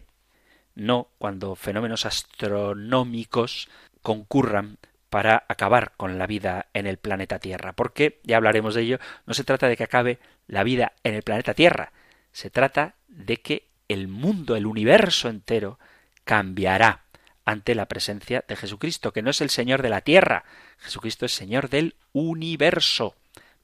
no 0.75 1.07
cuando 1.17 1.55
fenómenos 1.55 2.05
astronómicos 2.05 3.69
concurran 4.01 4.77
para 5.09 5.43
acabar 5.49 5.91
con 5.97 6.17
la 6.17 6.25
vida 6.25 6.67
en 6.73 6.87
el 6.87 6.97
planeta 6.97 7.37
Tierra. 7.37 7.73
Porque, 7.73 8.21
ya 8.23 8.37
hablaremos 8.37 8.75
de 8.75 8.83
ello, 8.83 8.99
no 9.25 9.33
se 9.33 9.43
trata 9.43 9.67
de 9.67 9.75
que 9.75 9.83
acabe 9.83 10.19
la 10.47 10.63
vida 10.63 10.93
en 11.03 11.15
el 11.15 11.21
planeta 11.21 11.53
Tierra, 11.53 11.91
se 12.31 12.49
trata 12.49 12.95
de 13.07 13.37
que 13.37 13.67
el 13.87 14.07
mundo, 14.07 14.55
el 14.55 14.65
universo 14.65 15.29
entero, 15.29 15.79
cambiará 16.23 17.03
ante 17.45 17.75
la 17.75 17.87
presencia 17.87 18.43
de 18.47 18.55
Jesucristo, 18.55 19.11
que 19.11 19.21
no 19.21 19.29
es 19.29 19.41
el 19.41 19.49
Señor 19.49 19.81
de 19.81 19.89
la 19.89 20.01
Tierra, 20.01 20.45
Jesucristo 20.77 21.25
es 21.25 21.33
Señor 21.33 21.69
del 21.69 21.95
universo, 22.13 23.15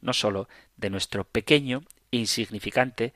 no 0.01 0.13
sólo 0.13 0.49
de 0.76 0.89
nuestro 0.89 1.24
pequeño 1.24 1.84
insignificante, 2.11 3.13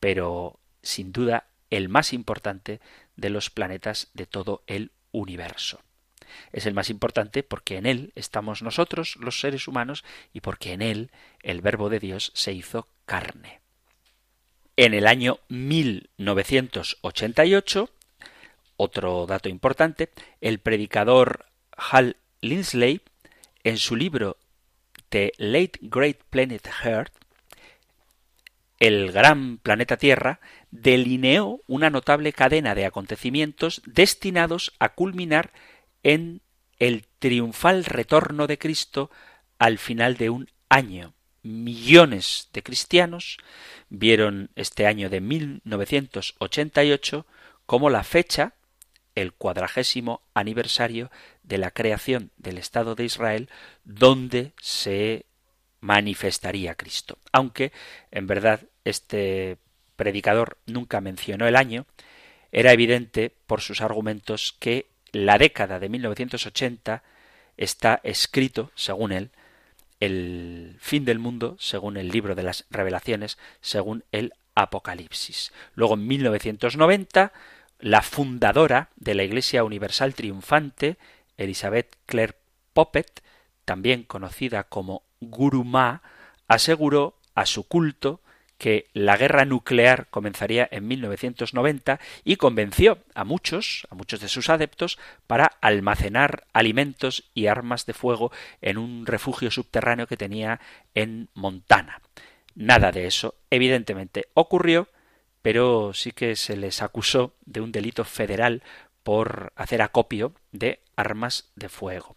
pero 0.00 0.58
sin 0.82 1.12
duda 1.12 1.46
el 1.70 1.88
más 1.88 2.12
importante 2.12 2.80
de 3.16 3.30
los 3.30 3.50
planetas 3.50 4.10
de 4.14 4.26
todo 4.26 4.62
el 4.66 4.92
universo. 5.10 5.80
Es 6.52 6.66
el 6.66 6.74
más 6.74 6.90
importante 6.90 7.42
porque 7.42 7.76
en 7.76 7.86
él 7.86 8.12
estamos 8.14 8.62
nosotros, 8.62 9.16
los 9.16 9.40
seres 9.40 9.68
humanos, 9.68 10.04
y 10.32 10.40
porque 10.40 10.72
en 10.72 10.82
él 10.82 11.10
el 11.42 11.60
Verbo 11.60 11.88
de 11.88 12.00
Dios 12.00 12.32
se 12.34 12.52
hizo 12.52 12.88
carne. 13.04 13.61
En 14.76 14.94
el 14.94 15.06
año 15.06 15.40
1988, 15.48 17.90
otro 18.76 19.26
dato 19.26 19.50
importante, 19.50 20.10
el 20.40 20.60
predicador 20.60 21.44
Hal 21.76 22.16
Lindsley, 22.40 23.02
en 23.64 23.78
su 23.78 23.96
libro 23.96 24.38
The 25.10 25.32
Late 25.36 25.78
Great 25.82 26.18
Planet 26.30 26.66
Earth, 26.84 27.12
el 28.80 29.12
gran 29.12 29.58
planeta 29.58 29.96
Tierra 29.96 30.40
delineó 30.72 31.60
una 31.68 31.90
notable 31.90 32.32
cadena 32.32 32.74
de 32.74 32.86
acontecimientos 32.86 33.82
destinados 33.86 34.72
a 34.80 34.88
culminar 34.88 35.52
en 36.02 36.40
el 36.80 37.06
triunfal 37.20 37.84
retorno 37.84 38.48
de 38.48 38.58
Cristo 38.58 39.12
al 39.58 39.78
final 39.78 40.16
de 40.16 40.30
un 40.30 40.50
año. 40.68 41.14
Millones 41.44 42.48
de 42.52 42.64
cristianos 42.64 43.38
vieron 43.92 44.50
este 44.56 44.86
año 44.86 45.10
de 45.10 45.20
1988 45.20 47.26
como 47.66 47.90
la 47.90 48.04
fecha, 48.04 48.54
el 49.14 49.34
cuadragésimo 49.34 50.22
aniversario 50.32 51.10
de 51.42 51.58
la 51.58 51.70
creación 51.70 52.30
del 52.38 52.56
Estado 52.56 52.94
de 52.94 53.04
Israel, 53.04 53.50
donde 53.84 54.52
se 54.62 55.26
manifestaría 55.80 56.74
Cristo. 56.74 57.18
Aunque, 57.32 57.70
en 58.10 58.26
verdad, 58.26 58.62
este 58.84 59.58
predicador 59.96 60.56
nunca 60.64 61.02
mencionó 61.02 61.46
el 61.46 61.56
año, 61.56 61.84
era 62.50 62.72
evidente 62.72 63.30
por 63.46 63.60
sus 63.60 63.82
argumentos 63.82 64.56
que 64.58 64.86
la 65.12 65.36
década 65.36 65.78
de 65.78 65.90
1980 65.90 67.02
está 67.58 68.00
escrito, 68.04 68.70
según 68.74 69.12
él, 69.12 69.32
el 70.02 70.74
fin 70.80 71.04
del 71.04 71.20
mundo, 71.20 71.56
según 71.60 71.96
el 71.96 72.08
libro 72.08 72.34
de 72.34 72.42
las 72.42 72.66
revelaciones, 72.70 73.38
según 73.60 74.02
el 74.10 74.32
Apocalipsis. 74.56 75.52
Luego, 75.76 75.94
en 75.94 76.08
1990, 76.08 77.32
la 77.78 78.02
fundadora 78.02 78.88
de 78.96 79.14
la 79.14 79.22
Iglesia 79.22 79.62
Universal 79.62 80.16
Triunfante, 80.16 80.96
Elizabeth 81.36 81.94
Clare 82.06 82.34
Poppet, 82.72 83.22
también 83.64 84.02
conocida 84.02 84.64
como 84.64 85.04
Guru 85.20 85.62
Ma, 85.62 86.02
aseguró 86.48 87.14
a 87.36 87.46
su 87.46 87.68
culto 87.68 88.21
que 88.62 88.86
la 88.92 89.16
guerra 89.16 89.44
nuclear 89.44 90.06
comenzaría 90.08 90.68
en 90.70 90.86
1990 90.86 91.98
y 92.22 92.36
convenció 92.36 92.98
a 93.12 93.24
muchos, 93.24 93.88
a 93.90 93.96
muchos 93.96 94.20
de 94.20 94.28
sus 94.28 94.50
adeptos, 94.50 95.00
para 95.26 95.46
almacenar 95.60 96.44
alimentos 96.52 97.24
y 97.34 97.48
armas 97.48 97.86
de 97.86 97.92
fuego 97.92 98.30
en 98.60 98.78
un 98.78 99.04
refugio 99.04 99.50
subterráneo 99.50 100.06
que 100.06 100.16
tenía 100.16 100.60
en 100.94 101.28
Montana. 101.34 102.02
Nada 102.54 102.92
de 102.92 103.08
eso, 103.08 103.34
evidentemente, 103.50 104.28
ocurrió, 104.32 104.86
pero 105.42 105.92
sí 105.92 106.12
que 106.12 106.36
se 106.36 106.56
les 106.56 106.82
acusó 106.82 107.34
de 107.44 107.62
un 107.62 107.72
delito 107.72 108.04
federal 108.04 108.62
por 109.02 109.52
hacer 109.56 109.82
acopio 109.82 110.34
de 110.52 110.78
armas 110.94 111.50
de 111.56 111.68
fuego. 111.68 112.14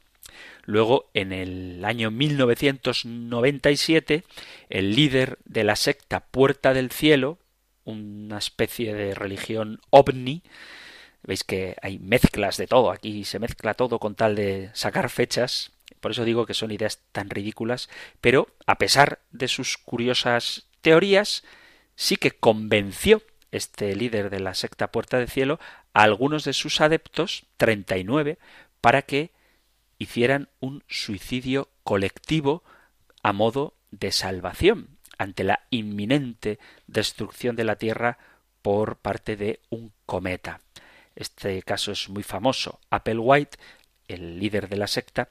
Luego, 0.64 1.12
en 1.14 1.32
el 1.32 1.86
año 1.86 2.10
1997, 2.12 4.24
el 4.70 4.96
líder 4.96 5.38
de 5.46 5.64
la 5.64 5.76
secta 5.76 6.22
Puerta 6.22 6.74
del 6.74 6.90
Cielo, 6.92 7.38
una 7.84 8.40
especie 8.40 8.94
de 8.94 9.14
religión 9.14 9.82
ovni, 9.90 10.44
veis 11.24 11.44
que 11.44 11.76
hay 11.82 12.00
mezclas 12.00 12.56
de 12.58 12.68
todo, 12.68 12.92
aquí 12.92 13.26
se 13.26 13.40
mezcla 13.40 13.74
todo 13.74 14.00
con 14.00 14.16
tal 14.16 14.36
de 14.36 14.70
sacar 14.74 15.10
fechas, 15.10 15.72
Por 16.00 16.12
eso 16.12 16.24
digo 16.24 16.46
que 16.46 16.54
son 16.54 16.72
ideas 16.72 17.02
tan 17.12 17.32
ridículas, 17.32 17.90
pero 18.22 18.48
a 18.68 18.78
pesar 18.78 19.20
de 19.32 19.48
sus 19.48 19.78
curiosas 19.78 20.68
teorías, 20.82 21.44
sí 21.96 22.16
que 22.16 22.32
convenció 22.32 23.22
este 23.52 23.96
líder 23.96 24.30
de 24.30 24.40
la 24.40 24.54
secta 24.54 24.92
Puerta 24.92 25.18
de 25.18 25.28
Cielo 25.28 25.60
a 25.94 26.04
algunos 26.04 26.44
de 26.44 26.54
sus 26.54 26.82
adeptos, 26.82 27.46
39, 27.58 28.38
para 28.82 29.02
que 29.02 29.32
hicieran 29.98 30.50
un 30.60 30.84
suicidio 30.88 31.70
colectivo 31.84 32.64
a 33.24 33.34
modo 33.34 33.76
de 33.92 34.12
salvación 34.12 34.98
ante 35.18 35.44
la 35.44 35.62
inminente 35.70 36.60
destrucción 36.88 37.56
de 37.56 37.64
la 37.64 37.78
Tierra 37.78 38.18
por 38.62 38.98
parte 38.98 39.38
de 39.38 39.62
un 39.70 39.94
cometa. 40.06 40.62
Este 41.16 41.62
caso 41.64 41.92
es 41.92 42.10
muy 42.10 42.24
famoso. 42.24 42.80
Applewhite, 42.90 43.58
el 44.08 44.40
líder 44.40 44.68
de 44.68 44.78
la 44.78 44.88
secta, 44.88 45.30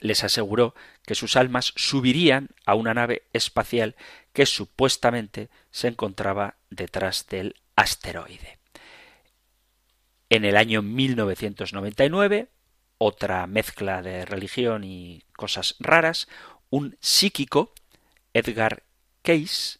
les 0.00 0.24
aseguró 0.24 0.74
que 1.06 1.14
sus 1.14 1.36
almas 1.36 1.72
subirían 1.76 2.48
a 2.66 2.74
una 2.74 2.94
nave 2.94 3.22
espacial 3.32 3.94
que 4.32 4.46
supuestamente 4.46 5.48
se 5.70 5.88
encontraba 5.88 6.56
detrás 6.70 7.26
del 7.28 7.54
asteroide. 7.76 8.58
En 10.30 10.44
el 10.44 10.56
año 10.56 10.82
1999, 10.82 12.48
otra 13.04 13.46
mezcla 13.46 14.00
de 14.00 14.24
religión 14.24 14.82
y 14.82 15.24
cosas 15.36 15.76
raras, 15.78 16.26
un 16.70 16.96
psíquico, 17.00 17.74
Edgar 18.32 18.82
Case, 19.22 19.78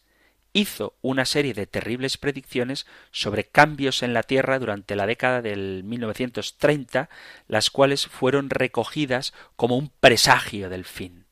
hizo 0.53 0.95
una 1.01 1.25
serie 1.25 1.55
de 1.55 1.65
terribles 1.65 2.17
predicciones 2.17 2.85
sobre 3.11 3.43
cambios 3.43 4.03
en 4.03 4.13
la 4.13 4.21
Tierra 4.21 4.59
durante 4.59 4.95
la 4.95 5.07
década 5.07 5.41
del 5.41 5.83
1930, 5.83 7.09
las 7.47 7.71
cuales 7.71 8.05
fueron 8.05 8.51
recogidas 8.51 9.33
como 9.55 9.75
un 9.75 9.89
presagio 9.99 10.69
del 10.69 10.85
fin. 10.85 11.25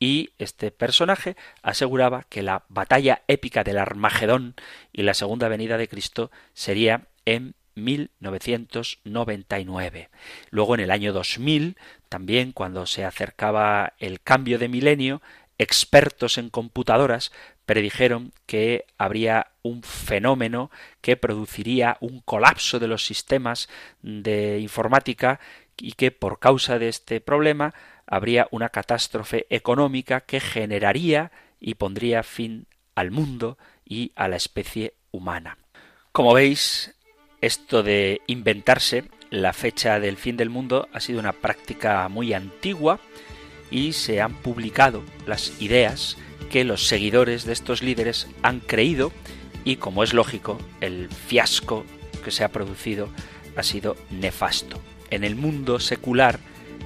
Y 0.00 0.30
este 0.38 0.72
personaje 0.72 1.36
aseguraba 1.62 2.26
que 2.28 2.42
la 2.42 2.64
batalla 2.68 3.22
épica 3.28 3.62
del 3.62 3.78
Armagedón 3.78 4.56
y 4.92 5.02
la 5.02 5.14
segunda 5.14 5.46
venida 5.48 5.78
de 5.78 5.88
Cristo 5.88 6.32
sería 6.52 7.06
en 7.24 7.54
1999. 7.78 10.10
Luego 10.50 10.74
en 10.74 10.80
el 10.80 10.90
año 10.90 11.12
2000, 11.12 11.76
también 12.08 12.50
cuando 12.52 12.86
se 12.86 13.04
acercaba 13.04 13.92
el 13.98 14.20
cambio 14.20 14.58
de 14.58 14.68
milenio, 14.68 15.22
expertos 15.58 16.38
en 16.38 16.50
computadoras 16.50 17.32
predijeron 17.66 18.32
que 18.46 18.86
habría 18.96 19.48
un 19.62 19.82
fenómeno 19.82 20.70
que 21.00 21.16
produciría 21.16 21.98
un 22.00 22.20
colapso 22.20 22.78
de 22.78 22.88
los 22.88 23.04
sistemas 23.04 23.68
de 24.00 24.60
informática 24.60 25.40
y 25.76 25.92
que 25.92 26.10
por 26.10 26.38
causa 26.38 26.78
de 26.78 26.88
este 26.88 27.20
problema 27.20 27.74
habría 28.06 28.48
una 28.52 28.70
catástrofe 28.70 29.46
económica 29.50 30.22
que 30.22 30.40
generaría 30.40 31.30
y 31.60 31.74
pondría 31.74 32.22
fin 32.22 32.66
al 32.94 33.10
mundo 33.10 33.58
y 33.84 34.12
a 34.16 34.28
la 34.28 34.36
especie 34.36 34.94
humana. 35.10 35.58
Como 36.12 36.34
veis, 36.34 36.94
esto 37.40 37.82
de 37.82 38.20
inventarse 38.26 39.04
la 39.30 39.52
fecha 39.52 40.00
del 40.00 40.16
fin 40.16 40.36
del 40.36 40.50
mundo 40.50 40.88
ha 40.92 41.00
sido 41.00 41.20
una 41.20 41.32
práctica 41.32 42.08
muy 42.08 42.32
antigua 42.32 42.98
y 43.70 43.92
se 43.92 44.20
han 44.20 44.34
publicado 44.34 45.02
las 45.26 45.60
ideas 45.60 46.16
que 46.50 46.64
los 46.64 46.86
seguidores 46.86 47.44
de 47.44 47.52
estos 47.52 47.82
líderes 47.82 48.26
han 48.42 48.60
creído 48.60 49.12
y, 49.64 49.76
como 49.76 50.02
es 50.02 50.14
lógico, 50.14 50.58
el 50.80 51.08
fiasco 51.10 51.84
que 52.24 52.30
se 52.30 52.44
ha 52.44 52.48
producido 52.48 53.10
ha 53.56 53.62
sido 53.62 53.96
nefasto. 54.10 54.80
En 55.10 55.24
el 55.24 55.36
mundo 55.36 55.78
secular 55.80 56.40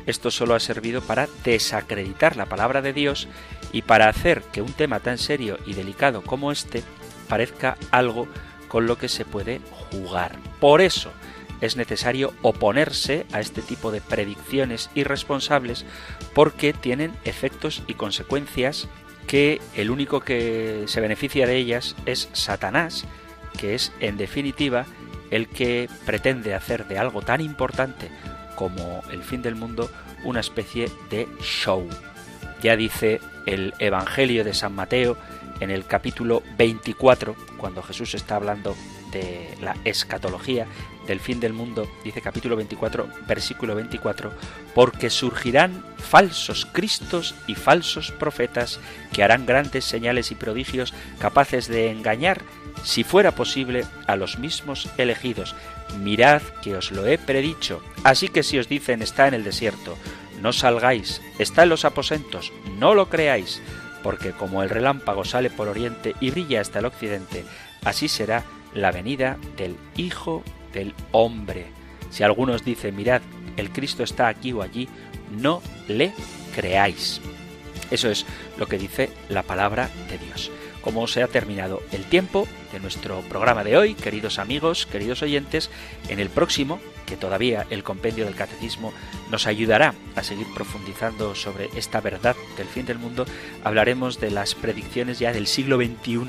esto 0.07 0.30
solo 0.30 0.55
ha 0.55 0.61
servido 0.61 1.00
para 1.00 1.28
desacreditar 1.44 2.36
la 2.36 2.46
palabra 2.46 2.82
de 2.82 2.92
Dios 2.92 3.28
y 3.72 3.82
para 3.82 4.09
hacer 4.09 4.42
que 4.53 4.62
un 4.62 4.72
tema 4.72 5.00
tan 5.00 5.18
serio 5.18 5.59
y 5.66 5.74
delicado 5.74 6.22
como 6.22 6.50
este 6.50 6.82
parezca 7.28 7.76
algo 7.90 8.26
con 8.72 8.86
lo 8.86 8.96
que 8.96 9.10
se 9.10 9.26
puede 9.26 9.60
jugar. 9.90 10.38
Por 10.58 10.80
eso 10.80 11.12
es 11.60 11.76
necesario 11.76 12.32
oponerse 12.40 13.26
a 13.30 13.40
este 13.40 13.60
tipo 13.60 13.92
de 13.92 14.00
predicciones 14.00 14.88
irresponsables 14.94 15.84
porque 16.32 16.72
tienen 16.72 17.12
efectos 17.24 17.82
y 17.86 17.92
consecuencias 17.92 18.88
que 19.26 19.60
el 19.76 19.90
único 19.90 20.20
que 20.20 20.84
se 20.86 21.02
beneficia 21.02 21.46
de 21.46 21.56
ellas 21.56 21.96
es 22.06 22.30
Satanás, 22.32 23.04
que 23.58 23.74
es 23.74 23.92
en 24.00 24.16
definitiva 24.16 24.86
el 25.30 25.48
que 25.48 25.90
pretende 26.06 26.54
hacer 26.54 26.88
de 26.88 26.96
algo 26.96 27.20
tan 27.20 27.42
importante 27.42 28.10
como 28.56 29.02
el 29.12 29.22
fin 29.22 29.42
del 29.42 29.54
mundo 29.54 29.90
una 30.24 30.40
especie 30.40 30.90
de 31.10 31.28
show. 31.42 31.86
Ya 32.62 32.74
dice 32.74 33.20
el 33.44 33.74
Evangelio 33.78 34.44
de 34.44 34.54
San 34.54 34.74
Mateo 34.74 35.18
en 35.62 35.70
el 35.70 35.86
capítulo 35.86 36.42
24, 36.58 37.36
cuando 37.56 37.82
Jesús 37.82 38.14
está 38.14 38.36
hablando 38.36 38.74
de 39.12 39.56
la 39.60 39.76
escatología, 39.84 40.66
del 41.06 41.20
fin 41.20 41.40
del 41.40 41.52
mundo, 41.52 41.88
dice 42.04 42.20
capítulo 42.20 42.56
24, 42.56 43.08
versículo 43.26 43.74
24, 43.74 44.32
porque 44.74 45.10
surgirán 45.10 45.84
falsos 45.98 46.66
cristos 46.66 47.34
y 47.46 47.54
falsos 47.54 48.10
profetas 48.12 48.80
que 49.12 49.22
harán 49.22 49.46
grandes 49.46 49.84
señales 49.84 50.30
y 50.30 50.34
prodigios 50.34 50.94
capaces 51.18 51.68
de 51.68 51.90
engañar, 51.90 52.42
si 52.84 53.04
fuera 53.04 53.32
posible, 53.32 53.84
a 54.06 54.16
los 54.16 54.38
mismos 54.38 54.88
elegidos. 54.96 55.54
Mirad 55.98 56.42
que 56.62 56.74
os 56.74 56.90
lo 56.90 57.06
he 57.06 57.18
predicho. 57.18 57.82
Así 58.02 58.28
que 58.28 58.42
si 58.42 58.58
os 58.58 58.68
dicen 58.68 59.02
está 59.02 59.28
en 59.28 59.34
el 59.34 59.44
desierto, 59.44 59.96
no 60.40 60.52
salgáis, 60.52 61.20
está 61.38 61.62
en 61.62 61.68
los 61.68 61.84
aposentos, 61.84 62.52
no 62.78 62.94
lo 62.94 63.08
creáis, 63.08 63.62
porque 64.03 64.32
como 64.32 64.62
el 64.62 64.70
relámpago 64.70 65.24
sale 65.24 65.50
por 65.50 65.68
oriente 65.68 66.14
y 66.20 66.30
brilla 66.30 66.61
hasta 66.61 66.80
el 66.80 66.86
occidente, 66.86 67.44
así 67.84 68.09
será 68.09 68.44
la 68.74 68.90
venida 68.92 69.38
del 69.57 69.76
Hijo 69.96 70.42
del 70.72 70.94
hombre. 71.12 71.66
Si 72.11 72.22
algunos 72.22 72.64
dicen, 72.64 72.96
mirad, 72.96 73.22
el 73.57 73.70
Cristo 73.70 74.03
está 74.03 74.28
aquí 74.28 74.53
o 74.53 74.62
allí, 74.62 74.88
no 75.30 75.62
le 75.88 76.12
creáis. 76.55 77.20
Eso 77.90 78.09
es 78.09 78.26
lo 78.59 78.66
que 78.66 78.78
dice 78.78 79.11
la 79.28 79.42
palabra 79.42 79.90
de 80.09 80.18
Dios. 80.18 80.50
Como 80.80 81.07
se 81.07 81.22
ha 81.22 81.28
terminado 81.28 81.82
el 81.92 82.05
tiempo 82.05 82.48
de 82.72 82.80
nuestro 82.80 83.20
programa 83.22 83.64
de 83.64 83.76
hoy, 83.76 83.94
queridos 83.94 84.38
amigos, 84.38 84.86
queridos 84.86 85.22
oyentes, 85.22 85.70
en 86.08 86.18
el 86.18 86.30
próximo, 86.30 86.80
que 87.06 87.16
todavía 87.16 87.66
el 87.70 87.82
compendio 87.82 88.24
del 88.24 88.34
catecismo 88.34 88.92
nos 89.30 89.46
ayudará 89.46 89.94
a 90.16 90.22
seguir 90.22 90.46
profundizando 90.54 91.34
sobre 91.34 91.68
esta 91.76 92.00
verdad 92.00 92.36
del 92.56 92.66
fin 92.66 92.86
del 92.86 92.98
mundo, 92.98 93.26
hablaremos 93.64 94.20
de 94.20 94.30
las 94.30 94.54
predicciones 94.54 95.18
ya 95.18 95.32
del 95.32 95.46
siglo 95.46 95.76
XXI 95.76 96.20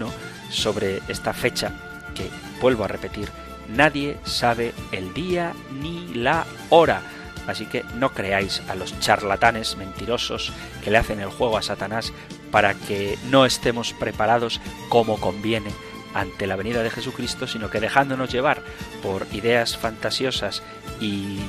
sobre 0.49 0.99
esta 1.07 1.33
fecha 1.33 2.11
que, 2.13 2.29
vuelvo 2.61 2.83
a 2.83 2.87
repetir, 2.87 3.29
Nadie 3.69 4.17
sabe 4.23 4.73
el 4.91 5.13
día 5.13 5.53
ni 5.71 6.13
la 6.13 6.45
hora. 6.69 7.01
Así 7.47 7.65
que 7.65 7.83
no 7.95 8.13
creáis 8.13 8.61
a 8.69 8.75
los 8.75 8.97
charlatanes 8.99 9.75
mentirosos 9.75 10.53
que 10.83 10.91
le 10.91 10.97
hacen 10.97 11.19
el 11.19 11.29
juego 11.29 11.57
a 11.57 11.61
Satanás 11.61 12.13
para 12.51 12.73
que 12.73 13.17
no 13.29 13.45
estemos 13.45 13.93
preparados 13.93 14.61
como 14.89 15.19
conviene 15.19 15.71
ante 16.13 16.47
la 16.47 16.55
venida 16.55 16.83
de 16.83 16.89
Jesucristo, 16.89 17.47
sino 17.47 17.69
que 17.69 17.79
dejándonos 17.79 18.31
llevar 18.31 18.63
por 19.01 19.27
ideas 19.33 19.77
fantasiosas 19.77 20.63
y 21.01 21.39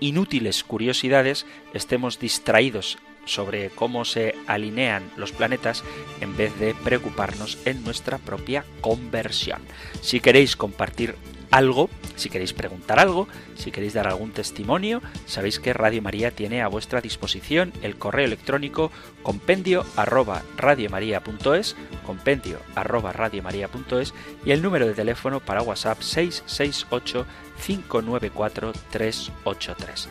inútiles 0.00 0.64
curiosidades, 0.64 1.46
estemos 1.72 2.18
distraídos 2.18 2.98
sobre 3.24 3.70
cómo 3.70 4.04
se 4.04 4.34
alinean 4.46 5.10
los 5.16 5.32
planetas 5.32 5.82
en 6.20 6.36
vez 6.36 6.58
de 6.58 6.74
preocuparnos 6.74 7.58
en 7.64 7.82
nuestra 7.84 8.18
propia 8.18 8.64
conversión. 8.80 9.60
Si 10.00 10.20
queréis 10.20 10.56
compartir 10.56 11.16
algo, 11.50 11.88
si 12.16 12.28
queréis 12.28 12.52
preguntar 12.52 12.98
algo, 12.98 13.28
si 13.56 13.70
queréis 13.70 13.94
dar 13.94 14.06
algún 14.06 14.32
testimonio, 14.32 15.02
sabéis 15.26 15.60
que 15.60 15.72
Radio 15.72 16.02
María 16.02 16.30
tiene 16.30 16.62
a 16.62 16.68
vuestra 16.68 17.00
disposición 17.00 17.72
el 17.82 17.96
correo 17.96 18.26
electrónico 18.26 18.90
compendio 19.22 19.84
arroba 19.96 20.42
radiomaria.es, 20.56 21.76
compendio 22.04 22.58
arroba 22.74 23.12
radiomaria.es 23.12 24.14
y 24.44 24.50
el 24.50 24.62
número 24.62 24.86
de 24.86 24.94
teléfono 24.94 25.40
para 25.40 25.62
WhatsApp 25.62 26.00
668 26.00 27.26
594 27.64 28.72
383 28.90 30.08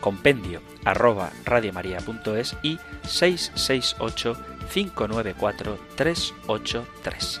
compendio 0.00 0.60
arroba 0.84 1.30
radiomaria.es 1.44 2.56
y 2.62 2.78
668 3.06 4.36
594 4.72 5.78
383 5.96 7.40